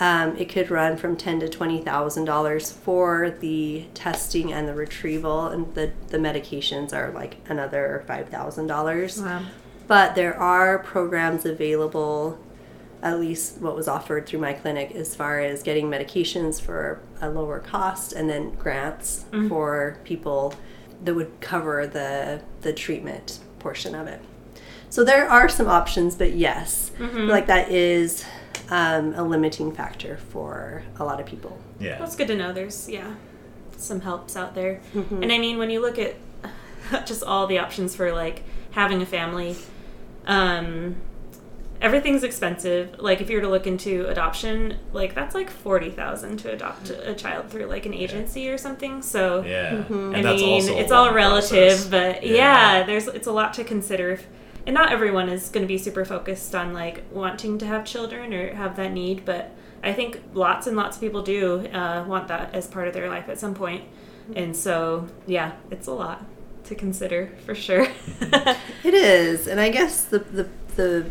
um, 0.00 0.36
it 0.36 0.48
could 0.48 0.70
run 0.70 0.96
from 0.96 1.16
ten 1.16 1.40
to 1.40 1.48
twenty 1.48 1.80
thousand 1.80 2.24
dollars 2.24 2.72
for 2.72 3.30
the 3.40 3.84
testing 3.94 4.52
and 4.52 4.66
the 4.68 4.74
retrieval, 4.74 5.46
and 5.48 5.74
the 5.74 5.92
the 6.08 6.18
medications 6.18 6.92
are 6.92 7.10
like 7.10 7.36
another 7.48 8.02
five 8.06 8.28
thousand 8.28 8.66
dollars. 8.66 9.20
wow. 9.20 9.42
But 9.88 10.14
there 10.14 10.38
are 10.38 10.78
programs 10.78 11.44
available, 11.44 12.38
at 13.02 13.20
least 13.20 13.58
what 13.58 13.74
was 13.76 13.88
offered 13.88 14.26
through 14.26 14.38
my 14.40 14.52
clinic, 14.54 14.92
as 14.92 15.14
far 15.14 15.40
as 15.40 15.62
getting 15.62 15.86
medications 15.90 16.60
for 16.60 17.00
a 17.20 17.28
lower 17.28 17.58
cost, 17.58 18.12
and 18.12 18.30
then 18.30 18.52
grants 18.54 19.24
for 19.48 19.98
people 20.04 20.54
that 21.04 21.14
would 21.14 21.40
cover 21.40 21.86
the 21.86 22.40
the 22.62 22.72
treatment 22.72 23.40
portion 23.58 23.94
of 23.94 24.06
it. 24.06 24.20
So 24.88 25.04
there 25.04 25.28
are 25.28 25.48
some 25.48 25.68
options, 25.68 26.14
but 26.14 26.32
yes, 26.32 26.90
feel 26.96 27.26
like 27.26 27.46
that 27.46 27.70
is 27.70 28.24
um, 28.72 29.12
a 29.14 29.22
limiting 29.22 29.70
factor 29.70 30.16
for 30.16 30.82
a 30.98 31.04
lot 31.04 31.20
of 31.20 31.26
people. 31.26 31.58
Yeah. 31.78 31.98
Well, 31.98 32.06
it's 32.06 32.16
good 32.16 32.28
to 32.28 32.36
know 32.36 32.54
there's 32.54 32.88
yeah 32.88 33.14
some 33.76 34.00
helps 34.00 34.34
out 34.34 34.54
there. 34.54 34.80
Mm-hmm. 34.94 35.22
And 35.22 35.32
I 35.32 35.38
mean, 35.38 35.58
when 35.58 35.68
you 35.68 35.80
look 35.80 35.98
at 35.98 36.16
just 37.06 37.22
all 37.22 37.46
the 37.46 37.58
options 37.58 37.94
for 37.94 38.12
like 38.12 38.44
having 38.70 39.02
a 39.02 39.06
family, 39.06 39.56
um, 40.26 40.96
everything's 41.82 42.22
expensive. 42.22 42.98
Like 42.98 43.20
if 43.20 43.28
you 43.28 43.36
were 43.36 43.42
to 43.42 43.48
look 43.50 43.66
into 43.66 44.06
adoption, 44.06 44.78
like 44.94 45.14
that's 45.14 45.34
like 45.34 45.50
forty 45.50 45.90
thousand 45.90 46.38
to 46.38 46.52
adopt 46.52 46.88
a 46.88 47.14
child 47.14 47.50
through 47.50 47.66
like 47.66 47.84
an 47.84 47.92
agency 47.92 48.48
or 48.48 48.56
something. 48.56 49.02
So 49.02 49.42
Yeah. 49.42 49.84
And 49.90 50.16
I 50.16 50.22
that's 50.22 50.40
mean, 50.40 50.62
also 50.62 50.78
it's 50.78 50.92
all 50.92 51.12
relative, 51.12 51.72
process. 51.72 51.88
but 51.88 52.26
yeah. 52.26 52.84
there's 52.84 53.06
it's 53.06 53.26
a 53.26 53.32
lot 53.32 53.52
to 53.54 53.64
consider. 53.64 54.18
And 54.66 54.74
not 54.74 54.92
everyone 54.92 55.28
is 55.28 55.48
going 55.48 55.62
to 55.62 55.68
be 55.68 55.78
super 55.78 56.04
focused 56.04 56.54
on 56.54 56.72
like 56.72 57.02
wanting 57.10 57.58
to 57.58 57.66
have 57.66 57.84
children 57.84 58.32
or 58.32 58.54
have 58.54 58.76
that 58.76 58.92
need, 58.92 59.24
but 59.24 59.50
I 59.82 59.92
think 59.92 60.22
lots 60.34 60.66
and 60.68 60.76
lots 60.76 60.96
of 60.96 61.00
people 61.00 61.22
do 61.22 61.66
uh, 61.68 62.04
want 62.06 62.28
that 62.28 62.54
as 62.54 62.66
part 62.68 62.86
of 62.86 62.94
their 62.94 63.08
life 63.08 63.28
at 63.28 63.38
some 63.40 63.54
point. 63.54 63.84
And 64.36 64.54
so, 64.56 65.08
yeah, 65.26 65.52
it's 65.72 65.88
a 65.88 65.92
lot 65.92 66.24
to 66.64 66.74
consider 66.76 67.32
for 67.44 67.54
sure. 67.56 67.88
It 68.84 68.94
is, 68.94 69.46
and 69.48 69.60
I 69.60 69.68
guess 69.68 70.04
the 70.04 70.18
the, 70.20 70.48
the 70.76 71.10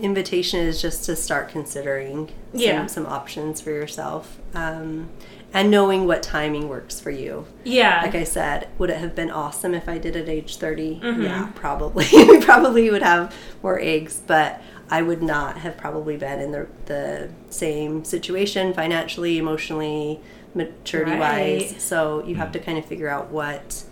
invitation 0.00 0.60
is 0.60 0.80
just 0.82 1.04
to 1.04 1.14
start 1.16 1.48
considering 1.48 2.28
some, 2.52 2.60
Yeah. 2.60 2.86
some 2.86 3.06
options 3.06 3.60
for 3.60 3.70
yourself. 3.70 4.38
Um, 4.54 5.10
and 5.54 5.70
knowing 5.70 6.06
what 6.06 6.22
timing 6.22 6.68
works 6.68 6.98
for 7.00 7.10
you. 7.10 7.46
Yeah. 7.62 8.02
Like 8.02 8.16
I 8.16 8.24
said, 8.24 8.68
would 8.76 8.90
it 8.90 8.98
have 8.98 9.14
been 9.14 9.30
awesome 9.30 9.72
if 9.72 9.88
I 9.88 9.98
did 9.98 10.16
at 10.16 10.28
age 10.28 10.56
30? 10.56 11.00
Mm-hmm. 11.00 11.22
Yeah, 11.22 11.50
probably. 11.54 12.06
we 12.12 12.40
probably 12.40 12.90
would 12.90 13.02
have 13.02 13.34
more 13.62 13.78
eggs, 13.80 14.20
but 14.26 14.60
I 14.90 15.00
would 15.02 15.22
not 15.22 15.58
have 15.58 15.76
probably 15.76 16.16
been 16.16 16.40
in 16.40 16.50
the, 16.52 16.66
the 16.86 17.30
same 17.50 18.04
situation 18.04 18.74
financially, 18.74 19.38
emotionally, 19.38 20.20
maturity 20.54 21.12
Right. 21.12 21.60
wise. 21.70 21.82
So 21.82 22.24
you 22.26 22.34
have 22.34 22.50
to 22.52 22.58
kind 22.58 22.76
of 22.76 22.84
figure 22.84 23.08
out 23.08 23.30
what, 23.30 23.84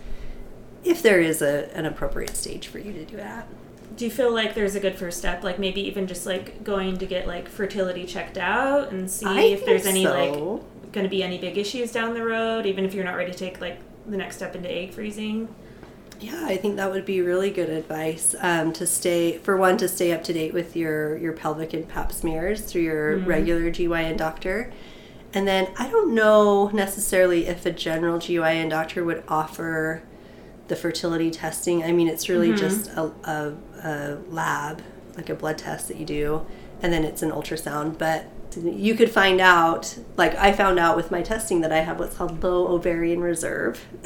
if 0.83 1.01
there 1.01 1.21
is 1.21 1.41
a, 1.41 1.73
an 1.75 1.85
appropriate 1.85 2.35
stage 2.35 2.67
for 2.67 2.77
you 2.77 2.91
to 2.93 3.05
do 3.05 3.15
that. 3.17 3.47
Do 3.95 4.05
you 4.05 4.11
feel 4.11 4.33
like 4.33 4.53
there's 4.55 4.75
a 4.75 4.79
good 4.79 4.95
first 4.95 5.19
step? 5.19 5.43
Like 5.43 5.59
maybe 5.59 5.79
even 5.87 6.07
just 6.07 6.25
like 6.25 6.63
going 6.63 6.97
to 6.97 7.05
get 7.05 7.25
like 7.27 7.47
fertility 7.47 8.05
checked 8.05 8.37
out 8.37 8.91
and 8.91 9.09
see 9.09 9.25
I 9.25 9.41
if 9.41 9.65
there's 9.65 9.85
any 9.85 10.03
so. 10.03 10.11
like 10.55 10.63
going 10.93 11.03
to 11.03 11.09
be 11.09 11.23
any 11.23 11.37
big 11.37 11.57
issues 11.57 11.91
down 11.91 12.13
the 12.13 12.23
road, 12.23 12.65
even 12.65 12.85
if 12.85 12.93
you're 12.93 13.03
not 13.03 13.15
ready 13.15 13.31
to 13.31 13.37
take 13.37 13.59
like 13.59 13.79
the 14.05 14.15
next 14.15 14.37
step 14.37 14.55
into 14.55 14.71
egg 14.71 14.93
freezing. 14.93 15.53
Yeah, 16.19 16.45
I 16.45 16.55
think 16.55 16.77
that 16.77 16.89
would 16.89 17.05
be 17.05 17.19
really 17.19 17.51
good 17.51 17.69
advice 17.69 18.33
um, 18.39 18.71
to 18.73 18.87
stay 18.87 19.39
for 19.39 19.57
one 19.57 19.77
to 19.77 19.89
stay 19.89 20.13
up 20.13 20.23
to 20.25 20.33
date 20.33 20.53
with 20.53 20.75
your 20.75 21.17
your 21.17 21.33
pelvic 21.33 21.73
and 21.73 21.87
pap 21.87 22.13
smears 22.13 22.61
through 22.61 22.83
your 22.83 23.17
regular 23.17 23.69
GYN 23.69 24.15
doctor, 24.15 24.71
and 25.33 25.45
then 25.45 25.69
I 25.77 25.89
don't 25.89 26.13
know 26.13 26.69
necessarily 26.69 27.47
if 27.47 27.65
a 27.65 27.71
general 27.71 28.19
GYN 28.19 28.69
doctor 28.69 29.03
would 29.03 29.23
offer 29.27 30.03
the 30.69 30.75
fertility 30.77 31.29
testing. 31.29 31.83
I 31.83 31.91
mean, 31.91 32.07
it's 32.07 32.29
really 32.29 32.53
just 32.53 32.89
a, 32.91 33.11
a, 33.25 33.53
a 33.83 34.17
lab, 34.29 34.81
like 35.17 35.29
a 35.29 35.35
blood 35.35 35.57
test 35.57 35.89
that 35.89 35.97
you 35.97 36.05
do, 36.05 36.45
and 36.81 36.93
then 36.93 37.03
it's 37.03 37.21
an 37.21 37.31
ultrasound. 37.31 37.97
But 37.97 38.27
you 38.57 38.95
could 38.95 39.09
find 39.11 39.39
out, 39.41 39.97
like 40.17 40.35
I 40.35 40.51
found 40.53 40.79
out 40.79 40.95
with 40.95 41.11
my 41.11 41.21
testing 41.21 41.61
that 41.61 41.71
I 41.71 41.79
have 41.79 41.99
what's 41.99 42.15
called 42.15 42.43
low 42.43 42.67
ovarian 42.67 43.21
reserve, 43.21 43.79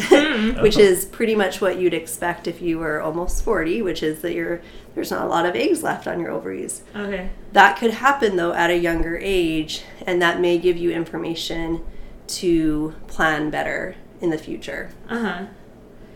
which 0.61 0.77
Oh. 0.77 0.81
is 0.81 1.05
pretty 1.05 1.35
much 1.35 1.59
what 1.61 1.77
you'd 1.79 1.93
expect 1.93 2.47
if 2.47 2.61
you 2.61 2.79
were 2.79 3.01
almost 3.01 3.43
40, 3.43 3.81
which 3.81 4.01
is 4.03 4.21
that 4.21 4.33
you're, 4.33 4.61
there's 4.95 5.11
not 5.11 5.25
a 5.25 5.27
lot 5.29 5.45
of 5.45 5.55
eggs 5.55 5.83
left 5.83 6.07
on 6.07 6.19
your 6.19 6.31
ovaries. 6.31 6.81
Okay. 6.95 7.29
That 7.53 7.77
could 7.77 7.91
happen 7.91 8.35
though 8.35 8.53
at 8.53 8.69
a 8.69 8.77
younger 8.77 9.17
age, 9.21 9.83
and 10.05 10.21
that 10.21 10.39
may 10.39 10.57
give 10.57 10.77
you 10.77 10.91
information 10.91 11.83
to 12.27 12.93
plan 13.07 13.49
better 13.49 13.95
in 14.21 14.29
the 14.29 14.37
future. 14.37 14.91
Uh 15.09 15.19
huh. 15.19 15.45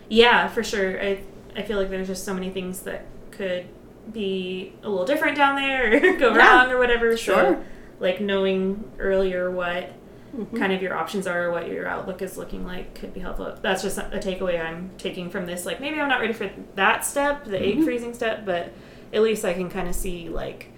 Yeah, 0.08 0.48
for 0.48 0.62
sure. 0.62 1.00
I 1.02 1.20
I 1.56 1.62
feel 1.62 1.78
like 1.78 1.90
there's 1.90 2.06
just 2.08 2.24
so 2.24 2.34
many 2.34 2.50
things 2.50 2.80
that 2.80 3.04
could 3.30 3.66
be 4.12 4.72
a 4.82 4.88
little 4.88 5.06
different 5.06 5.36
down 5.36 5.54
there 5.56 5.94
or 5.96 6.16
go 6.18 6.34
Yeah, 6.34 6.60
wrong 6.64 6.70
or 6.72 6.78
whatever. 6.78 7.16
sure. 7.16 7.36
So, 7.54 7.64
like 8.02 8.20
knowing 8.20 8.84
earlier 8.98 9.50
what 9.50 9.92
Mm-hmm. 10.34 10.56
kind 10.56 10.72
of 10.72 10.80
your 10.80 10.94
options 10.96 11.26
are, 11.26 11.50
what 11.50 11.68
your 11.68 11.86
outlook 11.86 12.22
is 12.22 12.38
looking 12.38 12.64
like, 12.64 12.94
could 12.94 13.12
be 13.12 13.20
helpful. 13.20 13.54
That's 13.60 13.82
just 13.82 13.98
a 13.98 14.18
takeaway 14.18 14.58
I'm 14.64 14.90
taking 14.96 15.28
from 15.28 15.44
this. 15.44 15.66
Like 15.66 15.78
maybe 15.78 16.00
I'm 16.00 16.08
not 16.08 16.20
ready 16.22 16.32
for 16.32 16.50
that 16.74 17.04
step, 17.04 17.44
the 17.44 17.58
Mm-hmm. 17.58 17.80
egg 17.80 17.84
freezing 17.84 18.14
step, 18.14 18.46
but 18.46 18.72
at 19.12 19.20
least 19.20 19.44
I 19.44 19.52
can 19.52 19.68
kind 19.68 19.88
of 19.88 19.94
see 19.94 20.30
like 20.30 20.68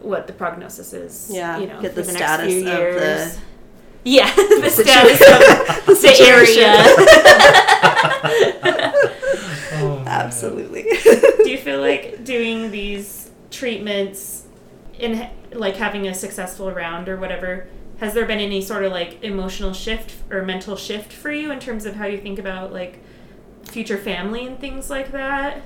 what 0.00 0.26
the 0.26 0.32
prognosis 0.32 0.92
is. 0.92 1.30
Yeah, 1.32 1.56
you 1.56 1.68
know, 1.68 1.80
get 1.80 1.90
for 1.94 2.00
the 2.00 2.02
the, 2.02 2.12
status 2.14 2.46
next 2.46 2.52
few 2.52 2.68
of 2.68 2.78
years. 2.78 3.36
the- 4.02 4.10
yeah, 4.10 4.34
the 4.34 4.70
situation. 4.70 5.16
status 5.16 5.78
of 5.78 5.86
the 5.86 5.94
situation. 5.94 6.62
area. 6.64 6.82
Oh. 9.78 10.02
Absolutely. 10.06 10.82
do 10.82 11.50
you 11.50 11.58
feel 11.58 11.80
like 11.80 12.24
doing 12.24 12.70
these 12.70 13.30
treatments 13.50 14.45
in 14.98 15.28
like 15.52 15.76
having 15.76 16.06
a 16.06 16.14
successful 16.14 16.70
round 16.72 17.08
or 17.08 17.16
whatever 17.16 17.66
has 17.98 18.12
there 18.12 18.26
been 18.26 18.40
any 18.40 18.60
sort 18.60 18.84
of 18.84 18.92
like 18.92 19.22
emotional 19.22 19.72
shift 19.72 20.14
or 20.30 20.42
mental 20.42 20.76
shift 20.76 21.12
for 21.12 21.30
you 21.30 21.50
in 21.50 21.58
terms 21.58 21.86
of 21.86 21.94
how 21.94 22.06
you 22.06 22.18
think 22.18 22.38
about 22.38 22.72
like 22.72 22.98
future 23.64 23.98
family 23.98 24.46
and 24.46 24.60
things 24.60 24.90
like 24.90 25.12
that 25.12 25.62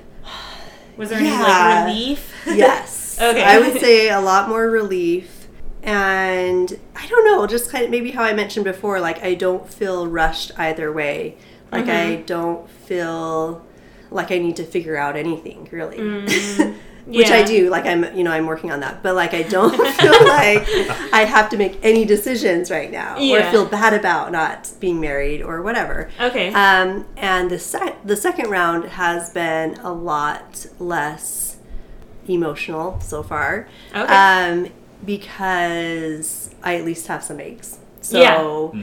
was 0.97 1.09
there 1.09 1.21
Yeah. 1.21 1.33
any 1.33 1.43
like 1.43 1.87
relief 1.87 2.33
yes. 2.47 2.99
Okay. 3.21 3.43
I 3.43 3.59
would 3.59 3.79
say 3.79 4.09
a 4.09 4.19
lot 4.19 4.49
more 4.49 4.67
relief. 4.69 5.47
And 5.83 6.79
I 6.95 7.07
don't 7.07 7.25
know, 7.25 7.45
just 7.45 7.71
kind 7.71 7.83
of 7.83 7.91
maybe 7.91 8.11
how 8.11 8.23
I 8.23 8.33
mentioned 8.33 8.63
before, 8.63 8.99
like 8.99 9.21
I 9.23 9.35
don't 9.35 9.71
feel 9.71 10.07
rushed 10.07 10.51
either 10.57 10.91
way. 10.91 11.37
Like 11.71 11.85
I 11.85 12.15
mm-hmm. 12.15 12.25
don't 12.25 12.69
feel 12.69 13.65
like 14.09 14.31
I 14.31 14.39
need 14.39 14.55
to 14.57 14.63
figure 14.63 14.97
out 14.97 15.15
anything 15.15 15.67
really. 15.71 15.97
Mm. 15.97 16.75
Which 17.05 17.29
I 17.31 17.43
do, 17.43 17.69
like 17.69 17.85
I'm, 17.85 18.15
you 18.15 18.23
know, 18.23 18.31
I'm 18.31 18.45
working 18.45 18.71
on 18.71 18.79
that. 18.81 19.01
But 19.03 19.15
like, 19.15 19.33
I 19.33 19.41
don't 19.43 19.75
feel 19.99 20.11
like 20.27 20.63
I 21.13 21.25
have 21.27 21.49
to 21.49 21.57
make 21.57 21.79
any 21.83 22.05
decisions 22.05 22.69
right 22.71 22.91
now, 22.91 23.15
or 23.15 23.51
feel 23.51 23.65
bad 23.65 23.93
about 23.93 24.31
not 24.31 24.71
being 24.79 24.99
married 25.01 25.41
or 25.41 25.61
whatever. 25.61 26.09
okay 26.19 26.53
Um, 26.53 27.05
and 27.17 27.49
the 27.49 27.59
sec- 27.59 28.05
the 28.05 28.15
second 28.15 28.49
round 28.49 28.85
has 28.85 29.31
been 29.31 29.75
a 29.79 29.91
lot 29.91 30.65
less 30.79 31.57
emotional 32.27 32.99
so 33.01 33.23
far. 33.23 33.67
Okay. 33.95 34.13
Um, 34.13 34.69
because 35.05 36.53
I 36.63 36.75
at 36.75 36.85
least 36.85 37.07
have 37.07 37.23
some 37.23 37.39
eggs. 37.39 37.79
So 38.01 38.19
Yeah. 38.19 38.81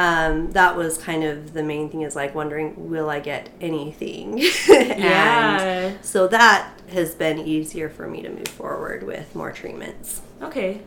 Um, 0.00 0.50
that 0.52 0.76
was 0.76 0.96
kind 0.98 1.22
of 1.24 1.52
the 1.52 1.62
main 1.62 1.90
thing 1.90 2.02
is 2.02 2.16
like 2.16 2.34
wondering, 2.34 2.88
will 2.90 3.10
I 3.10 3.20
get 3.20 3.50
anything? 3.60 4.32
and 4.70 4.98
Yeah. 4.98 5.92
so 6.00 6.26
that 6.28 6.72
has 6.92 7.14
been 7.14 7.38
easier 7.38 7.88
for 7.90 8.06
me 8.08 8.22
to 8.22 8.30
move 8.30 8.48
forward 8.48 9.02
with 9.02 9.34
more 9.34 9.52
treatments. 9.52 10.22
okay 10.42 10.80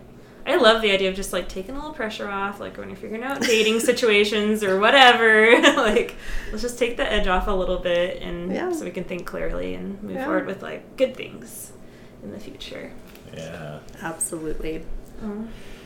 I 0.46 0.58
love 0.58 0.82
the 0.82 0.92
idea 0.92 1.10
of 1.10 1.16
just 1.16 1.32
like 1.32 1.48
taking 1.48 1.74
a 1.74 1.78
little 1.78 1.94
pressure 1.94 2.28
off, 2.28 2.60
like 2.60 2.76
when 2.78 2.90
you're 2.90 2.98
figuring 2.98 3.24
out 3.24 3.40
dating 3.42 3.80
situations 3.92 4.62
or 4.62 4.78
whatever. 4.78 5.62
like, 5.78 6.16
let's 6.52 6.62
just 6.62 6.78
take 6.78 6.98
the 6.98 7.10
edge 7.10 7.28
off 7.28 7.48
a 7.48 7.52
little 7.52 7.78
bit, 7.80 8.22
and 8.22 8.52
Yeah. 8.52 8.70
so 8.74 8.84
we 8.84 8.92
can 8.92 9.06
think 9.06 9.26
clearly 9.26 9.74
and 9.76 10.04
move 10.04 10.16
Yeah. 10.18 10.26
forward 10.26 10.46
with 10.48 10.62
like 10.62 10.98
good 10.98 11.16
things 11.16 11.72
in 12.24 12.34
the 12.34 12.40
future. 12.42 12.92
Yeah. 13.34 13.80
Absolutely. 14.02 14.84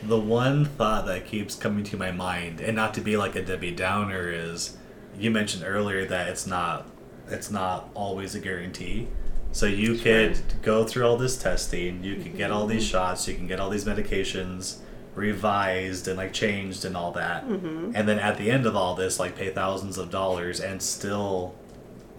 The 0.04 0.18
one 0.18 0.64
thought 0.64 1.06
that 1.06 1.26
keeps 1.26 1.54
coming 1.54 1.84
to 1.84 1.96
my 1.96 2.12
mind, 2.12 2.60
and 2.60 2.76
not 2.76 2.94
to 2.94 3.00
be 3.00 3.16
like 3.16 3.34
a 3.36 3.42
Debbie 3.42 3.72
Downer, 3.72 4.30
is 4.30 4.76
you 5.18 5.30
mentioned 5.30 5.64
earlier 5.66 6.06
that 6.06 6.28
it's 6.28 6.46
not 6.46 6.86
it's 7.28 7.50
not 7.50 7.90
always 7.94 8.34
a 8.34 8.40
guarantee. 8.40 9.08
So 9.52 9.66
you 9.66 9.96
could 9.96 10.38
go 10.62 10.84
through 10.84 11.06
all 11.06 11.16
this 11.16 11.36
testing, 11.36 12.04
you 12.04 12.16
could 12.16 12.36
get 12.36 12.50
all 12.50 12.66
these 12.66 12.84
mm-hmm. 12.84 12.92
shots, 12.92 13.26
you 13.26 13.34
can 13.34 13.46
get 13.46 13.60
all 13.60 13.70
these 13.70 13.84
medications 13.84 14.78
revised 15.14 16.06
and 16.06 16.16
like 16.16 16.32
changed 16.32 16.84
and 16.84 16.96
all 16.96 17.12
that, 17.12 17.46
mm-hmm. 17.46 17.92
and 17.94 18.08
then 18.08 18.18
at 18.18 18.38
the 18.38 18.50
end 18.50 18.66
of 18.66 18.76
all 18.76 18.94
this, 18.94 19.18
like 19.18 19.36
pay 19.36 19.50
thousands 19.50 19.98
of 19.98 20.10
dollars 20.10 20.60
and 20.60 20.80
still 20.80 21.54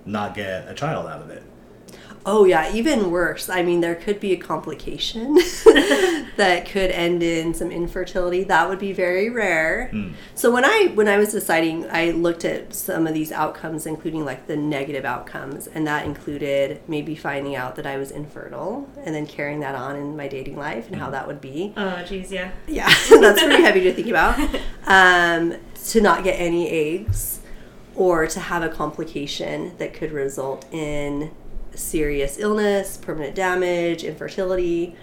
not 0.06 0.36
get 0.36 0.68
a 0.68 0.74
child 0.74 1.08
out 1.08 1.22
of 1.22 1.30
it. 1.30 1.44
Oh 2.26 2.46
yeah, 2.46 2.74
even 2.74 3.12
worse. 3.12 3.50
I 3.50 3.64
mean, 3.64 3.82
there 3.82 3.96
could 3.96 4.20
be 4.20 4.34
a 4.34 4.38
complication 4.38 5.36
that 6.36 6.68
could 6.70 6.92
end 6.92 7.24
in 7.24 7.54
some 7.54 7.72
infertility. 7.72 8.44
That 8.44 8.68
would 8.70 8.80
be 8.80 8.94
very 8.94 9.30
rare. 9.30 9.92
So 10.36 10.52
when 10.52 10.66
I 10.66 10.92
when 10.94 11.08
I 11.08 11.18
was 11.18 11.32
deciding, 11.32 11.90
I 11.90 12.12
looked 12.12 12.46
at 12.46 12.74
some 12.74 13.08
of 13.08 13.14
these 13.14 13.32
outcomes, 13.32 13.86
including 13.86 14.26
like 14.26 14.48
the 14.48 14.58
negative 14.58 15.06
outcomes, 15.06 15.68
and 15.68 15.88
that 15.88 16.06
included 16.06 16.82
maybe 16.88 17.16
finding 17.16 17.56
out 17.56 17.76
that 17.78 17.86
I 17.86 17.98
was 17.98 18.12
infertile 18.12 18.88
and 19.04 19.16
then 19.16 19.26
carrying 19.26 19.62
that 19.62 19.76
on 19.76 19.96
in 19.96 20.16
my 20.18 20.28
dating 20.28 20.58
life 20.58 20.88
and 20.88 20.98
how 20.98 21.10
that 21.12 21.26
would 21.28 21.42
be. 21.42 21.74
Oh, 21.78 22.04
geez, 22.04 22.32
yeah. 22.32 22.52
Yeah, 22.68 22.88
that's 23.10 23.42
pretty 23.42 23.64
heavy 23.64 23.82
to 23.82 23.94
think 23.94 24.08
about. 24.08 24.40
Um, 24.88 25.56
to 25.90 26.02
not 26.02 26.24
get 26.24 26.40
any 26.40 26.68
eggs, 26.68 27.42
or 27.96 28.26
to 28.26 28.40
have 28.40 28.64
a 28.64 28.70
complication 28.70 29.74
that 29.78 29.94
could 29.94 30.12
result 30.12 30.66
in 30.74 31.30
serious 31.80 32.38
illness, 32.38 32.98
permanent 32.98 33.36
damage, 33.36 34.04
infertility. 34.04 34.96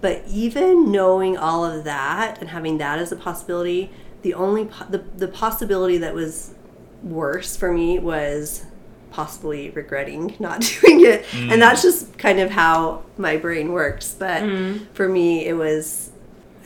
But 0.00 0.22
even 0.26 0.90
knowing 0.90 1.36
all 1.36 1.64
of 1.64 1.84
that 1.84 2.38
and 2.40 2.50
having 2.50 2.78
that 2.78 2.98
as 2.98 3.12
a 3.12 3.16
possibility, 3.16 3.90
the 4.22 4.34
only 4.34 4.66
po- 4.66 4.86
the, 4.88 4.98
the 4.98 5.28
possibility 5.28 5.98
that 5.98 6.14
was 6.14 6.54
worse 7.02 7.56
for 7.56 7.72
me 7.72 7.98
was 7.98 8.64
possibly 9.10 9.70
regretting 9.70 10.36
not 10.38 10.60
doing 10.80 11.04
it. 11.04 11.26
And 11.34 11.52
mm. 11.52 11.58
that's 11.58 11.82
just 11.82 12.16
kind 12.18 12.40
of 12.40 12.50
how 12.50 13.02
my 13.18 13.36
brain 13.36 13.72
works. 13.72 14.14
But 14.18 14.42
mm. 14.42 14.86
for 14.94 15.08
me, 15.08 15.46
it 15.46 15.54
was 15.54 16.10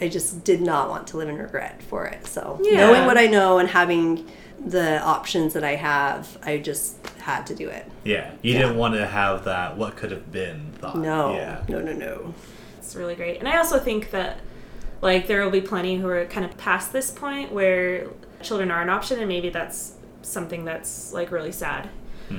I 0.01 0.09
just 0.09 0.45
did 0.45 0.61
not 0.61 0.89
want 0.89 1.07
to 1.09 1.17
live 1.17 1.29
in 1.29 1.39
regret 1.39 1.83
for 1.83 2.05
it. 2.07 2.27
So 2.27 2.61
Yeah. 2.63 2.79
knowing 2.79 3.07
what 3.07 3.17
I 3.17 3.27
know 3.27 3.59
and 3.59 3.69
having 3.69 4.27
the 4.65 5.01
options 5.03 5.53
that 5.53 5.63
I 5.65 5.75
have, 5.77 6.39
I 6.43 6.59
just 6.59 6.97
had 7.19 7.47
to 7.49 7.55
do 7.55 7.69
it. 7.69 7.85
Yeah, 8.05 8.31
you 8.43 8.55
Yeah. 8.55 8.63
didn't 8.63 8.77
want 8.77 8.95
to 8.95 9.07
have 9.07 9.45
that 9.45 9.77
what 9.77 9.97
could 9.97 10.11
have 10.11 10.33
been 10.33 10.73
thought. 10.79 10.97
No, 10.99 11.35
Yeah. 11.35 11.63
no, 11.69 11.81
no, 11.81 11.93
no. 11.93 12.35
It's 12.79 12.97
really 12.97 13.15
great. 13.15 13.39
And 13.41 13.49
I 13.49 13.59
also 13.59 13.79
think 13.79 14.11
that 14.11 14.39
like 15.03 15.27
there 15.27 15.43
will 15.45 15.51
be 15.51 15.61
plenty 15.61 15.97
who 15.97 16.09
are 16.09 16.25
kind 16.27 16.47
of 16.47 16.57
past 16.57 16.93
this 16.93 17.11
point 17.11 17.53
where 17.53 18.07
children 18.43 18.71
are 18.71 18.81
an 18.81 18.89
option 18.89 19.19
and 19.19 19.29
maybe 19.29 19.51
that's 19.51 19.93
something 20.23 20.65
that's 20.65 21.13
like 21.13 21.31
really 21.31 21.53
sad. 21.53 21.89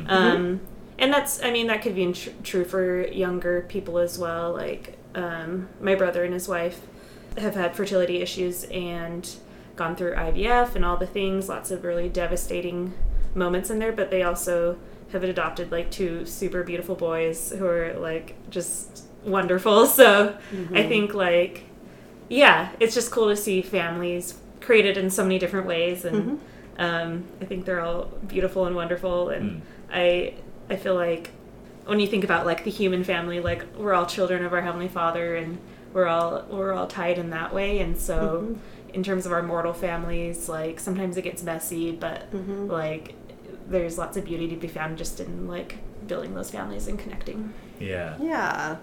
Um, 0.08 0.62
and 0.98 1.14
that's 1.14 1.44
I 1.44 1.52
mean 1.52 1.68
that 1.68 1.84
could 1.84 1.94
be 1.96 2.12
tr- 2.12 2.30
true 2.44 2.66
for 2.66 3.06
younger 3.08 3.62
people 3.70 4.00
as 4.00 4.18
well. 4.18 4.52
Like 4.54 4.98
um, 5.14 5.68
my 5.80 5.94
brother 5.94 6.24
and 6.24 6.34
his 6.34 6.48
wife 6.48 6.82
have 7.38 7.54
had 7.56 7.76
fertility 7.76 8.22
issues 8.22 8.64
and 8.66 9.30
gone 9.76 9.96
through 9.96 10.14
IVF 10.16 10.76
and 10.76 10.86
all 10.86 10.98
the 10.98 11.08
things, 11.08 11.50
lots 11.50 11.72
of 11.72 11.84
really 11.84 12.10
devastating 12.10 12.94
moments 13.34 13.70
in 13.70 13.80
there, 13.80 13.92
but 13.92 14.12
they 14.12 14.24
also 14.24 14.78
have 15.12 15.24
adopted 15.24 15.72
like 15.72 15.92
two 15.92 16.26
super 16.26 16.64
beautiful 16.64 16.96
boys 16.96 17.52
who 17.52 17.66
are 17.66 17.94
like 17.94 18.36
just 18.50 19.04
wonderful. 19.24 19.88
So 19.96 20.38
I 20.52 20.56
mm-hmm. 20.56 20.74
think 20.74 21.14
like 21.14 21.64
yeah, 22.28 22.72
it's 22.80 22.96
just 22.96 23.12
cool 23.12 23.30
to 23.30 23.36
see 23.36 23.62
families 23.62 24.40
created 24.62 24.98
in 24.98 25.12
so 25.12 25.24
many 25.24 25.38
different 25.38 25.68
ways 25.68 26.06
and 26.06 26.18
mm-hmm. 26.18 26.82
um, 26.82 27.24
I 27.40 27.46
think 27.46 27.66
they're 27.66 27.82
all 27.82 28.06
beautiful 28.28 28.66
and 28.66 28.76
wonderful 28.76 29.30
and 29.30 29.62
mm. 29.62 29.66
I 29.92 30.34
I 30.70 30.76
feel 30.76 30.96
like 30.96 31.30
when 31.86 32.00
you 32.00 32.08
think 32.08 32.24
about 32.24 32.46
like 32.46 32.64
the 32.64 32.72
human 32.72 33.04
family, 33.04 33.40
like 33.40 33.64
we're 33.78 33.94
all 33.94 34.06
children 34.06 34.44
of 34.44 34.54
our 34.54 34.62
heavenly 34.62 34.88
Father, 34.88 35.36
and 35.36 35.58
we're 35.94 36.08
all 36.08 36.46
we're 36.50 36.74
all 36.74 36.88
tied 36.88 37.18
in 37.18 37.30
that 37.30 37.54
way. 37.54 37.80
And 37.80 37.98
so, 37.98 38.18
mm-hmm. 38.18 38.60
In 38.96 39.04
terms 39.04 39.26
of 39.26 39.34
our 39.34 39.44
mortal 39.44 39.74
families, 39.74 40.48
like 40.48 40.80
sometimes 40.80 41.18
it 41.18 41.24
gets 41.24 41.44
messy, 41.44 41.92
but 41.92 42.32
mm-hmm. 42.32 42.68
like 42.68 43.14
there's 43.68 43.98
lots 43.98 44.16
of 44.16 44.24
beauty 44.24 44.48
to 44.48 44.56
be 44.56 44.70
found 44.70 44.98
just 44.98 45.20
in 45.20 45.48
like 45.48 45.78
building 46.08 46.34
those 46.34 46.50
families 46.50 46.88
and 46.88 46.98
connecting. 46.98 47.54
Yeah. 47.78 48.16
Yeah. 48.22 48.78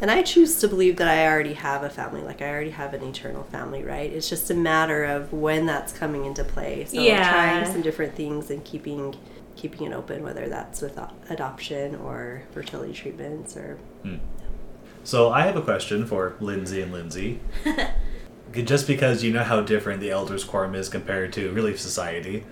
And 0.00 0.10
I 0.10 0.22
choose 0.22 0.60
to 0.60 0.68
believe 0.68 0.98
that 0.98 1.08
I 1.08 1.26
already 1.26 1.54
have 1.54 1.82
a 1.82 1.90
family, 1.90 2.20
like 2.20 2.42
I 2.42 2.50
already 2.50 2.70
have 2.70 2.92
an 2.92 3.02
eternal 3.02 3.44
family, 3.44 3.82
right? 3.82 4.12
It's 4.12 4.28
just 4.28 4.50
a 4.50 4.54
matter 4.54 5.04
of 5.04 5.32
when 5.32 5.64
that's 5.64 5.92
coming 5.92 6.26
into 6.26 6.44
play. 6.44 6.84
So 6.84 7.00
Yeah. 7.00 7.32
trying 7.32 7.72
some 7.72 7.80
different 7.82 8.14
things 8.14 8.50
and 8.50 8.62
keeping 8.62 9.16
keeping 9.56 9.90
it 9.90 9.92
open, 9.92 10.22
whether 10.22 10.48
that's 10.48 10.82
with 10.82 11.00
adoption 11.30 11.96
or 11.96 12.42
fertility 12.52 12.92
treatments 12.92 13.56
or 13.56 13.78
hmm. 14.02 14.16
So 15.02 15.30
I 15.30 15.46
have 15.46 15.56
a 15.56 15.62
question 15.62 16.06
for 16.06 16.36
Lindsay 16.38 16.82
and 16.82 16.92
Lindsay. 16.92 17.40
Just 18.52 18.86
because 18.86 19.22
you 19.22 19.32
know 19.32 19.44
how 19.44 19.60
different 19.60 20.00
the 20.00 20.10
Elders 20.10 20.42
Quorum 20.42 20.74
is 20.74 20.88
compared 20.88 21.32
to 21.34 21.52
Relief 21.52 21.78
Society, 21.78 22.44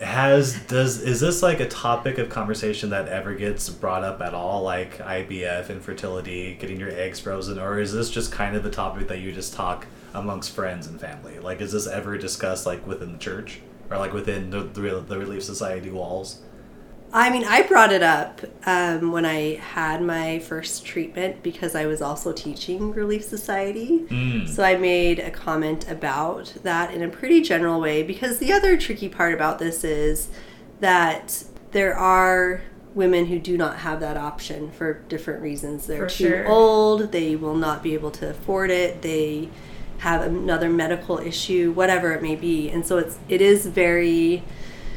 has 0.00 0.58
does 0.64 1.00
is 1.00 1.20
this 1.20 1.42
like 1.42 1.60
a 1.60 1.68
topic 1.68 2.18
of 2.18 2.28
conversation 2.28 2.90
that 2.90 3.08
ever 3.08 3.34
gets 3.34 3.68
brought 3.68 4.02
up 4.02 4.20
at 4.20 4.34
all, 4.34 4.62
like 4.62 4.98
IVF 4.98 5.70
infertility, 5.70 6.54
getting 6.54 6.78
your 6.78 6.90
eggs 6.90 7.20
frozen, 7.20 7.58
or 7.58 7.78
is 7.78 7.92
this 7.92 8.10
just 8.10 8.32
kind 8.32 8.56
of 8.56 8.62
the 8.62 8.70
topic 8.70 9.08
that 9.08 9.18
you 9.20 9.32
just 9.32 9.54
talk 9.54 9.86
amongst 10.14 10.54
friends 10.54 10.86
and 10.86 11.00
family? 11.00 11.38
Like, 11.38 11.60
is 11.60 11.72
this 11.72 11.86
ever 11.86 12.18
discussed 12.18 12.66
like 12.66 12.86
within 12.86 13.12
the 13.12 13.18
church 13.18 13.60
or 13.90 13.98
like 13.98 14.12
within 14.12 14.50
the 14.50 14.62
the, 14.62 15.00
the 15.00 15.18
Relief 15.18 15.42
Society 15.42 15.90
walls? 15.90 16.42
I 17.16 17.30
mean, 17.30 17.44
I 17.44 17.62
brought 17.62 17.92
it 17.92 18.02
up 18.02 18.42
um, 18.66 19.10
when 19.10 19.24
I 19.24 19.54
had 19.54 20.02
my 20.02 20.38
first 20.40 20.84
treatment 20.84 21.42
because 21.42 21.74
I 21.74 21.86
was 21.86 22.02
also 22.02 22.30
teaching 22.30 22.92
Relief 22.92 23.24
Society. 23.24 24.00
Mm. 24.00 24.46
So 24.46 24.62
I 24.62 24.76
made 24.76 25.18
a 25.18 25.30
comment 25.30 25.90
about 25.90 26.52
that 26.62 26.92
in 26.92 27.02
a 27.02 27.08
pretty 27.08 27.40
general 27.40 27.80
way 27.80 28.02
because 28.02 28.38
the 28.38 28.52
other 28.52 28.76
tricky 28.76 29.08
part 29.08 29.32
about 29.32 29.58
this 29.58 29.82
is 29.82 30.28
that 30.80 31.42
there 31.70 31.96
are 31.96 32.60
women 32.94 33.26
who 33.26 33.38
do 33.38 33.56
not 33.56 33.78
have 33.78 34.00
that 34.00 34.18
option 34.18 34.70
for 34.70 35.00
different 35.08 35.40
reasons. 35.40 35.86
They're 35.86 36.10
For 36.10 36.14
too 36.14 36.28
sure. 36.28 36.48
old, 36.48 37.12
they 37.12 37.34
will 37.34 37.56
not 37.56 37.82
be 37.82 37.94
able 37.94 38.10
to 38.10 38.28
afford 38.28 38.70
it, 38.70 39.00
they 39.00 39.48
have 39.98 40.20
another 40.20 40.68
medical 40.68 41.18
issue, 41.18 41.72
whatever 41.72 42.12
it 42.12 42.20
may 42.20 42.36
be. 42.36 42.68
And 42.68 42.86
so 42.86 42.98
it's 42.98 43.18
it 43.30 43.40
is 43.40 43.66
very 43.66 44.44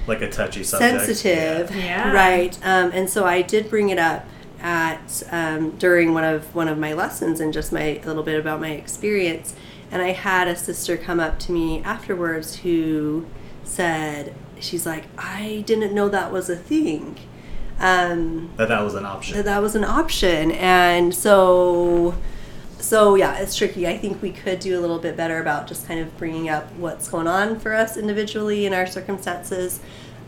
Like 0.09 0.21
a 0.21 0.29
touchy 0.29 0.63
subject. 0.63 1.05
sensitive, 1.05 1.75
Yeah. 1.75 2.11
right? 2.11 2.57
Um, 2.63 2.91
and 2.93 3.09
so 3.09 3.25
I 3.25 3.41
did 3.41 3.69
bring 3.69 3.89
it 3.89 3.97
up 3.99 4.25
at 4.61 5.23
um, 5.31 5.71
during 5.77 6.13
one 6.13 6.23
of 6.25 6.53
one 6.53 6.67
of 6.67 6.77
my 6.77 6.91
lessons 6.93 7.39
and 7.39 7.53
just 7.53 7.71
my 7.71 7.81
a 8.03 8.05
little 8.05 8.23
bit 8.23 8.37
about 8.39 8.59
my 8.59 8.71
experience. 8.71 9.55
And 9.91 10.01
I 10.01 10.11
had 10.11 10.47
a 10.47 10.55
sister 10.55 10.97
come 10.97 11.19
up 11.19 11.39
to 11.39 11.51
me 11.51 11.81
afterwards 11.83 12.57
who 12.57 13.25
said, 13.63 14.33
"She's 14.59 14.85
like, 14.85 15.05
I 15.17 15.63
didn't 15.65 15.93
know 15.93 16.09
that 16.09 16.31
was 16.31 16.49
a 16.49 16.55
thing." 16.57 17.17
Um, 17.79 18.49
That 18.57 18.67
that 18.67 18.83
was 18.83 18.93
an 18.95 19.05
option. 19.05 19.37
that 19.37 19.45
that 19.45 19.61
was 19.61 19.73
an 19.75 19.85
option 19.85 20.51
and 20.51 21.15
so 21.15 22.15
so 22.89 23.15
yeah 23.15 23.37
it's 23.37 23.55
tricky 23.55 23.87
i 23.87 23.95
think 23.97 24.21
we 24.21 24.31
could 24.31 24.59
do 24.59 24.77
a 24.77 24.81
little 24.81 24.99
bit 24.99 25.15
better 25.15 25.39
about 25.39 25.67
just 25.67 25.87
kind 25.87 25.99
of 25.99 26.17
bringing 26.17 26.49
up 26.49 26.71
what's 26.73 27.07
going 27.07 27.27
on 27.27 27.59
for 27.59 27.73
us 27.73 27.95
individually 27.97 28.65
in 28.65 28.73
our 28.73 28.87
circumstances 28.87 29.79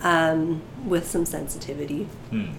um, 0.02 0.62
with 0.86 1.08
some 1.08 1.26
sensitivity 1.26 2.04
Hmm. 2.30 2.52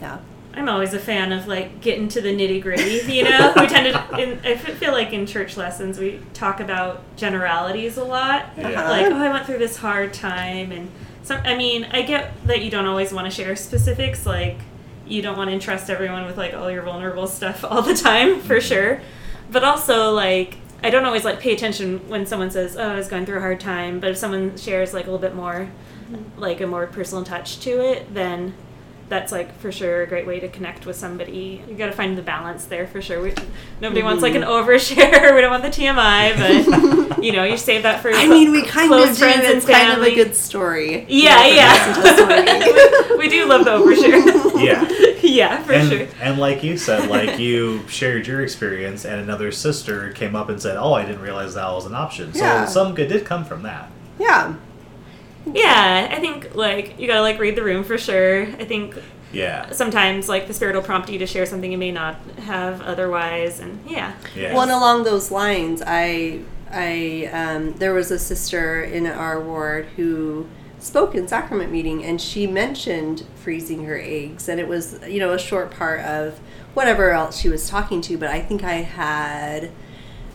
yeah 0.00 0.18
I'm 0.58 0.70
always 0.70 0.94
a 0.94 0.98
fan 0.98 1.32
of 1.32 1.46
like 1.46 1.82
getting 1.82 2.08
to 2.08 2.20
the 2.22 2.30
nitty 2.34 2.62
gritty. 2.62 3.12
You 3.12 3.24
know, 3.24 3.52
we 3.56 3.66
tend 3.74 3.92
to. 3.92 4.18
In, 4.18 4.38
I 4.42 4.52
f- 4.52 4.78
feel 4.78 4.92
like 4.92 5.12
in 5.12 5.26
church 5.26 5.58
lessons 5.58 5.98
we 5.98 6.18
talk 6.32 6.60
about 6.60 7.02
generalities 7.14 7.98
a 7.98 8.04
lot. 8.04 8.46
Yeah. 8.56 8.88
Like, 8.88 9.04
oh, 9.12 9.16
I 9.18 9.28
went 9.28 9.44
through 9.44 9.58
this 9.58 9.76
hard 9.76 10.14
time, 10.14 10.72
and 10.72 10.88
some. 11.24 11.42
I 11.44 11.56
mean, 11.56 11.84
I 11.92 12.00
get 12.00 12.32
that 12.46 12.62
you 12.62 12.70
don't 12.70 12.86
always 12.86 13.12
want 13.12 13.26
to 13.26 13.30
share 13.30 13.54
specifics. 13.54 14.24
Like, 14.24 14.56
you 15.06 15.20
don't 15.20 15.36
want 15.36 15.48
to 15.50 15.52
entrust 15.54 15.90
everyone 15.90 16.24
with 16.24 16.38
like 16.38 16.54
all 16.54 16.70
your 16.70 16.84
vulnerable 16.84 17.26
stuff 17.26 17.62
all 17.70 17.82
the 17.82 17.94
time, 17.94 18.40
for 18.40 18.58
sure. 18.58 19.02
But 19.50 19.64
also, 19.64 20.12
like, 20.12 20.56
I 20.82 20.90
don't 20.90 21.04
always 21.04 21.24
like 21.24 21.40
pay 21.40 21.52
attention 21.52 22.08
when 22.08 22.26
someone 22.26 22.50
says, 22.50 22.76
"Oh, 22.76 22.90
I 22.90 22.94
was 22.94 23.08
going 23.08 23.26
through 23.26 23.38
a 23.38 23.40
hard 23.40 23.60
time." 23.60 24.00
But 24.00 24.10
if 24.10 24.16
someone 24.16 24.56
shares 24.56 24.92
like 24.92 25.06
a 25.06 25.10
little 25.10 25.20
bit 25.20 25.34
more, 25.34 25.68
mm-hmm. 26.10 26.40
like 26.40 26.60
a 26.60 26.66
more 26.66 26.86
personal 26.86 27.24
touch 27.24 27.60
to 27.60 27.80
it, 27.80 28.12
then 28.14 28.54
that's 29.08 29.30
like 29.30 29.56
for 29.58 29.70
sure 29.70 30.02
a 30.02 30.06
great 30.06 30.26
way 30.26 30.40
to 30.40 30.48
connect 30.48 30.86
with 30.86 30.96
somebody. 30.96 31.62
You 31.68 31.74
got 31.74 31.86
to 31.86 31.92
find 31.92 32.18
the 32.18 32.22
balance 32.22 32.64
there 32.64 32.86
for 32.86 33.00
sure. 33.00 33.22
We, 33.22 33.34
nobody 33.80 34.02
wants 34.02 34.22
like 34.22 34.34
an 34.34 34.42
mm-hmm. 34.42 34.68
overshare. 34.68 35.34
we 35.34 35.40
don't 35.40 35.50
want 35.50 35.62
the 35.62 35.68
TMI, 35.68 36.36
but 36.36 37.22
you 37.22 37.32
know, 37.32 37.44
you 37.44 37.56
save 37.56 37.84
that 37.84 38.02
for. 38.02 38.10
i 38.10 38.26
mean 38.26 38.50
we 38.52 38.64
kind 38.64 38.88
close 38.88 39.10
of 39.10 39.16
do 39.16 39.20
friends 39.20 39.44
and 39.44 39.56
it's 39.56 39.66
kind 39.66 39.92
of 39.92 40.02
a 40.02 40.14
good 40.14 40.34
story 40.34 41.06
Yeah, 41.08 41.46
You 41.46 41.50
know, 41.50 41.56
yeah. 41.56 41.94
for 41.94 42.00
listen 42.00 42.28
to 42.28 42.34
a 42.34 43.04
story. 43.04 43.18
we 43.18 43.28
do 43.28 43.46
love 43.46 43.64
the 43.64 43.70
overshare. 43.72 44.64
Yeah. 44.64 44.84
yeah, 45.34 45.62
for 45.62 45.72
and, 45.72 45.88
sure. 45.90 46.06
and 46.20 46.38
like 46.38 46.62
you 46.62 46.76
said, 46.76 47.08
like 47.10 47.38
you 47.46 47.86
shared 47.88 48.26
your 48.26 48.42
experience, 48.42 49.04
and 49.04 49.20
another 49.20 49.50
sister 49.52 50.10
came 50.12 50.34
up 50.36 50.48
and 50.48 50.60
said, 50.60 50.76
"Oh, 50.76 50.92
I 50.94 51.04
didn't 51.04 51.22
realize 51.22 51.54
that 51.54 51.70
was 51.70 51.86
an 51.86 51.94
option." 51.94 52.32
So 52.34 52.40
Yeah. 52.44 52.64
some 52.66 52.94
good 52.94 53.08
did 53.08 53.24
come 53.24 53.44
from 53.44 53.62
that. 53.64 53.90
yeah 54.18 54.54
Yeah, 55.46 56.08
I 56.10 56.18
think 56.20 56.54
like 56.54 56.98
you 56.98 57.06
gotta 57.06 57.22
like 57.22 57.38
read 57.38 57.56
the 57.56 57.62
room 57.62 57.84
for 57.84 57.98
sure. 57.98 58.42
I 58.42 58.64
think 58.64 58.96
Yeah, 59.32 59.70
sometimes 59.72 60.28
like 60.28 60.46
the 60.48 60.54
spirit 60.54 60.74
will 60.74 60.82
prompt 60.82 61.08
you 61.10 61.18
to 61.20 61.26
share 61.26 61.46
something 61.46 61.70
you 61.70 61.78
may 61.78 61.92
not 61.92 62.16
have 62.44 62.80
otherwise, 62.82 63.60
and 63.60 63.80
yeah. 63.86 64.14
yeah. 64.34 64.52
Well, 64.54 64.62
and 64.62 64.72
along 64.72 65.04
those 65.04 65.30
lines, 65.30 65.82
I, 65.86 66.40
I, 66.70 67.28
um, 67.32 67.74
there 67.74 67.94
was 67.94 68.10
a 68.10 68.18
sister 68.18 68.82
in 68.82 69.06
our 69.06 69.40
ward 69.40 69.86
who 69.96 70.46
spoke 70.86 71.14
in 71.14 71.26
sacrament 71.28 71.70
meeting, 71.72 72.04
and 72.04 72.20
she 72.20 72.46
mentioned 72.46 73.24
freezing 73.34 73.84
her 73.84 73.98
eggs, 73.98 74.48
and 74.48 74.60
it 74.60 74.68
was, 74.68 74.98
you 75.08 75.18
know, 75.18 75.32
a 75.32 75.38
short 75.38 75.70
part 75.70 76.00
of 76.00 76.38
whatever 76.74 77.10
else 77.10 77.38
she 77.40 77.48
was 77.48 77.68
talking 77.68 78.00
to. 78.02 78.16
But 78.16 78.28
I 78.30 78.40
think 78.40 78.62
I 78.62 78.76
had 78.82 79.70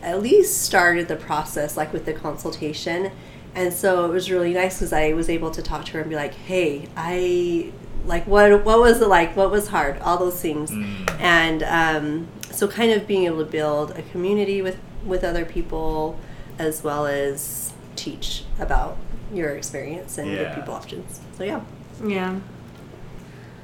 at 0.02 0.20
least 0.22 0.62
started 0.62 1.08
the 1.08 1.16
process, 1.16 1.76
like 1.76 1.92
with 1.92 2.04
the 2.04 2.12
consultation, 2.12 3.10
and 3.54 3.72
so 3.72 4.04
it 4.06 4.12
was 4.12 4.30
really 4.30 4.52
nice 4.52 4.78
because 4.78 4.92
I 4.92 5.12
was 5.12 5.28
able 5.28 5.50
to 5.52 5.62
talk 5.62 5.84
to 5.86 5.92
her 5.92 6.00
and 6.00 6.10
be 6.10 6.16
like, 6.16 6.34
"Hey, 6.34 6.88
I." 6.96 7.72
Like 8.04 8.26
what? 8.26 8.64
What 8.64 8.80
was 8.80 9.00
it 9.00 9.06
like? 9.06 9.36
What 9.36 9.52
was 9.52 9.68
hard? 9.68 10.00
All 10.00 10.18
those 10.18 10.40
things, 10.40 10.72
Mm. 10.72 11.20
and 11.20 11.62
um, 11.62 12.28
so 12.50 12.66
kind 12.66 12.90
of 12.90 13.06
being 13.06 13.26
able 13.26 13.38
to 13.44 13.44
build 13.58 13.92
a 13.92 14.02
community 14.02 14.60
with 14.60 14.76
with 15.06 15.22
other 15.22 15.44
people 15.44 16.18
as 16.58 16.82
well 16.82 17.06
as 17.06 17.72
teach 17.94 18.42
about 18.58 18.96
your 19.32 19.50
experience 19.50 20.18
and 20.18 20.30
Yeah. 20.30 20.44
give 20.44 20.54
people 20.56 20.74
options 20.74 21.20
so 21.36 21.44
yeah 21.44 21.60
Yeah. 22.04 22.36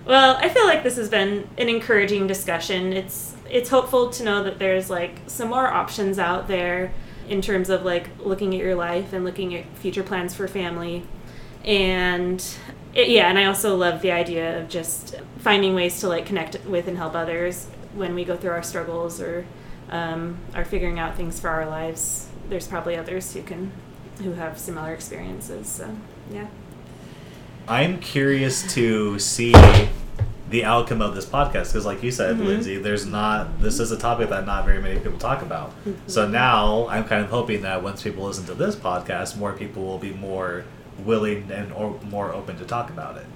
Well, 0.06 0.36
I 0.40 0.48
feel 0.48 0.64
like 0.64 0.82
this 0.82 0.96
has 0.96 1.10
been 1.10 1.48
an 1.58 1.68
encouraging 1.68 2.26
discussion. 2.26 2.92
It's 2.94 3.34
it's 3.50 3.68
hopeful 3.68 4.10
to 4.10 4.22
know 4.22 4.42
that 4.42 4.58
there's 4.58 4.88
like 4.90 5.20
some 5.26 5.48
more 5.50 5.66
options 5.66 6.18
out 6.18 6.48
there 6.48 6.92
in 7.28 7.42
terms 7.42 7.68
of 7.68 7.84
like 7.84 8.08
looking 8.18 8.54
at 8.54 8.60
your 8.60 8.74
life 8.74 9.12
and 9.12 9.22
looking 9.24 9.54
at 9.54 9.64
future 9.76 10.02
plans 10.02 10.34
for 10.34 10.48
family. 10.48 11.04
And 11.64 12.42
it, 12.94 13.08
yeah, 13.10 13.28
and 13.28 13.38
I 13.38 13.44
also 13.46 13.76
love 13.76 14.00
the 14.00 14.12
idea 14.12 14.58
of 14.60 14.68
just 14.70 15.16
finding 15.38 15.74
ways 15.74 16.00
to 16.00 16.08
like 16.08 16.24
connect 16.24 16.58
with 16.64 16.88
and 16.88 16.96
help 16.96 17.14
others 17.14 17.66
when 17.94 18.14
we 18.14 18.24
go 18.24 18.36
through 18.36 18.52
our 18.52 18.62
struggles 18.62 19.20
or 19.20 19.44
um, 19.90 20.38
are 20.54 20.64
figuring 20.64 20.98
out 20.98 21.16
things 21.16 21.38
for 21.38 21.48
our 21.50 21.66
lives. 21.66 22.28
There's 22.48 22.66
probably 22.66 22.96
others 22.96 23.34
who 23.34 23.42
can 23.42 23.72
who 24.18 24.32
have 24.32 24.58
similar 24.58 24.92
experiences. 24.92 25.68
So 25.68 25.88
yeah. 26.30 26.46
I'm 27.66 27.98
curious 28.00 28.72
to 28.74 29.18
see 29.18 29.52
the 30.50 30.64
outcome 30.64 31.02
of 31.02 31.14
this 31.14 31.26
podcast 31.26 31.68
because, 31.72 31.84
like 31.84 32.02
you 32.02 32.10
said, 32.10 32.36
mm-hmm. 32.36 32.46
Lyndsie, 32.46 32.82
there's 32.82 33.04
not. 33.04 33.60
This 33.60 33.78
is 33.80 33.92
a 33.92 33.98
topic 33.98 34.30
that 34.30 34.46
not 34.46 34.64
very 34.64 34.80
many 34.80 34.98
people 34.98 35.18
talk 35.18 35.42
about. 35.42 35.70
Mm-hmm. 35.84 35.92
So 36.06 36.26
now 36.26 36.88
I'm 36.88 37.04
kind 37.04 37.22
of 37.22 37.30
hoping 37.30 37.62
that 37.62 37.82
once 37.82 38.02
people 38.02 38.24
listen 38.24 38.46
to 38.46 38.54
this 38.54 38.74
podcast, 38.74 39.36
more 39.36 39.52
people 39.52 39.84
will 39.84 39.98
be 39.98 40.12
more 40.12 40.64
willing 41.04 41.50
and 41.52 41.72
or 41.72 42.00
more 42.04 42.32
open 42.32 42.56
to 42.58 42.64
talk 42.64 42.90
about 42.90 43.18
it. 43.18 43.26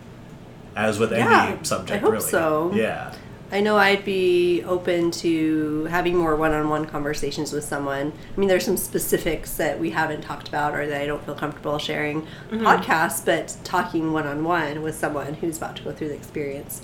As 0.74 0.98
with 0.98 1.12
Yeah, 1.12 1.48
any 1.48 1.64
subject, 1.64 1.98
I 1.98 1.98
hope 1.98 2.12
really. 2.12 2.30
so. 2.30 2.72
Yeah. 2.74 3.14
I 3.52 3.60
know 3.60 3.76
I'd 3.76 4.02
be 4.02 4.62
open 4.64 5.10
to 5.10 5.84
having 5.84 6.16
more 6.16 6.34
one-on-one 6.36 6.86
conversations 6.86 7.52
with 7.52 7.64
someone. 7.64 8.10
I 8.34 8.40
mean, 8.40 8.48
there's 8.48 8.64
some 8.64 8.78
specifics 8.78 9.58
that 9.58 9.78
we 9.78 9.90
haven't 9.90 10.22
talked 10.22 10.48
about 10.48 10.74
or 10.74 10.86
that 10.86 11.02
I 11.02 11.06
don't 11.06 11.22
feel 11.22 11.34
comfortable 11.34 11.78
sharing 11.78 12.26
podcasts, 12.50 13.22
but 13.22 13.54
talking 13.62 14.14
one-on-one 14.14 14.80
with 14.80 14.94
someone 14.94 15.34
who's 15.34 15.58
about 15.58 15.76
to 15.76 15.82
go 15.82 15.92
through 15.92 16.08
the 16.08 16.14
experience, 16.14 16.80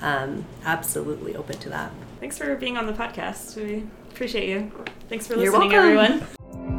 um, 0.00 0.44
absolutely 0.64 1.36
open 1.36 1.56
to 1.58 1.68
that. 1.68 1.92
Thanks 2.18 2.36
for 2.36 2.56
being 2.56 2.76
on 2.76 2.86
the 2.86 2.92
podcast. 2.92 3.54
We 3.54 3.86
appreciate 4.10 4.48
you. 4.48 4.72
Thanks 5.08 5.28
for 5.28 5.36
You're 5.36 5.52
listening, 5.52 5.70
welcome. 5.70 6.24
everyone. 6.52 6.74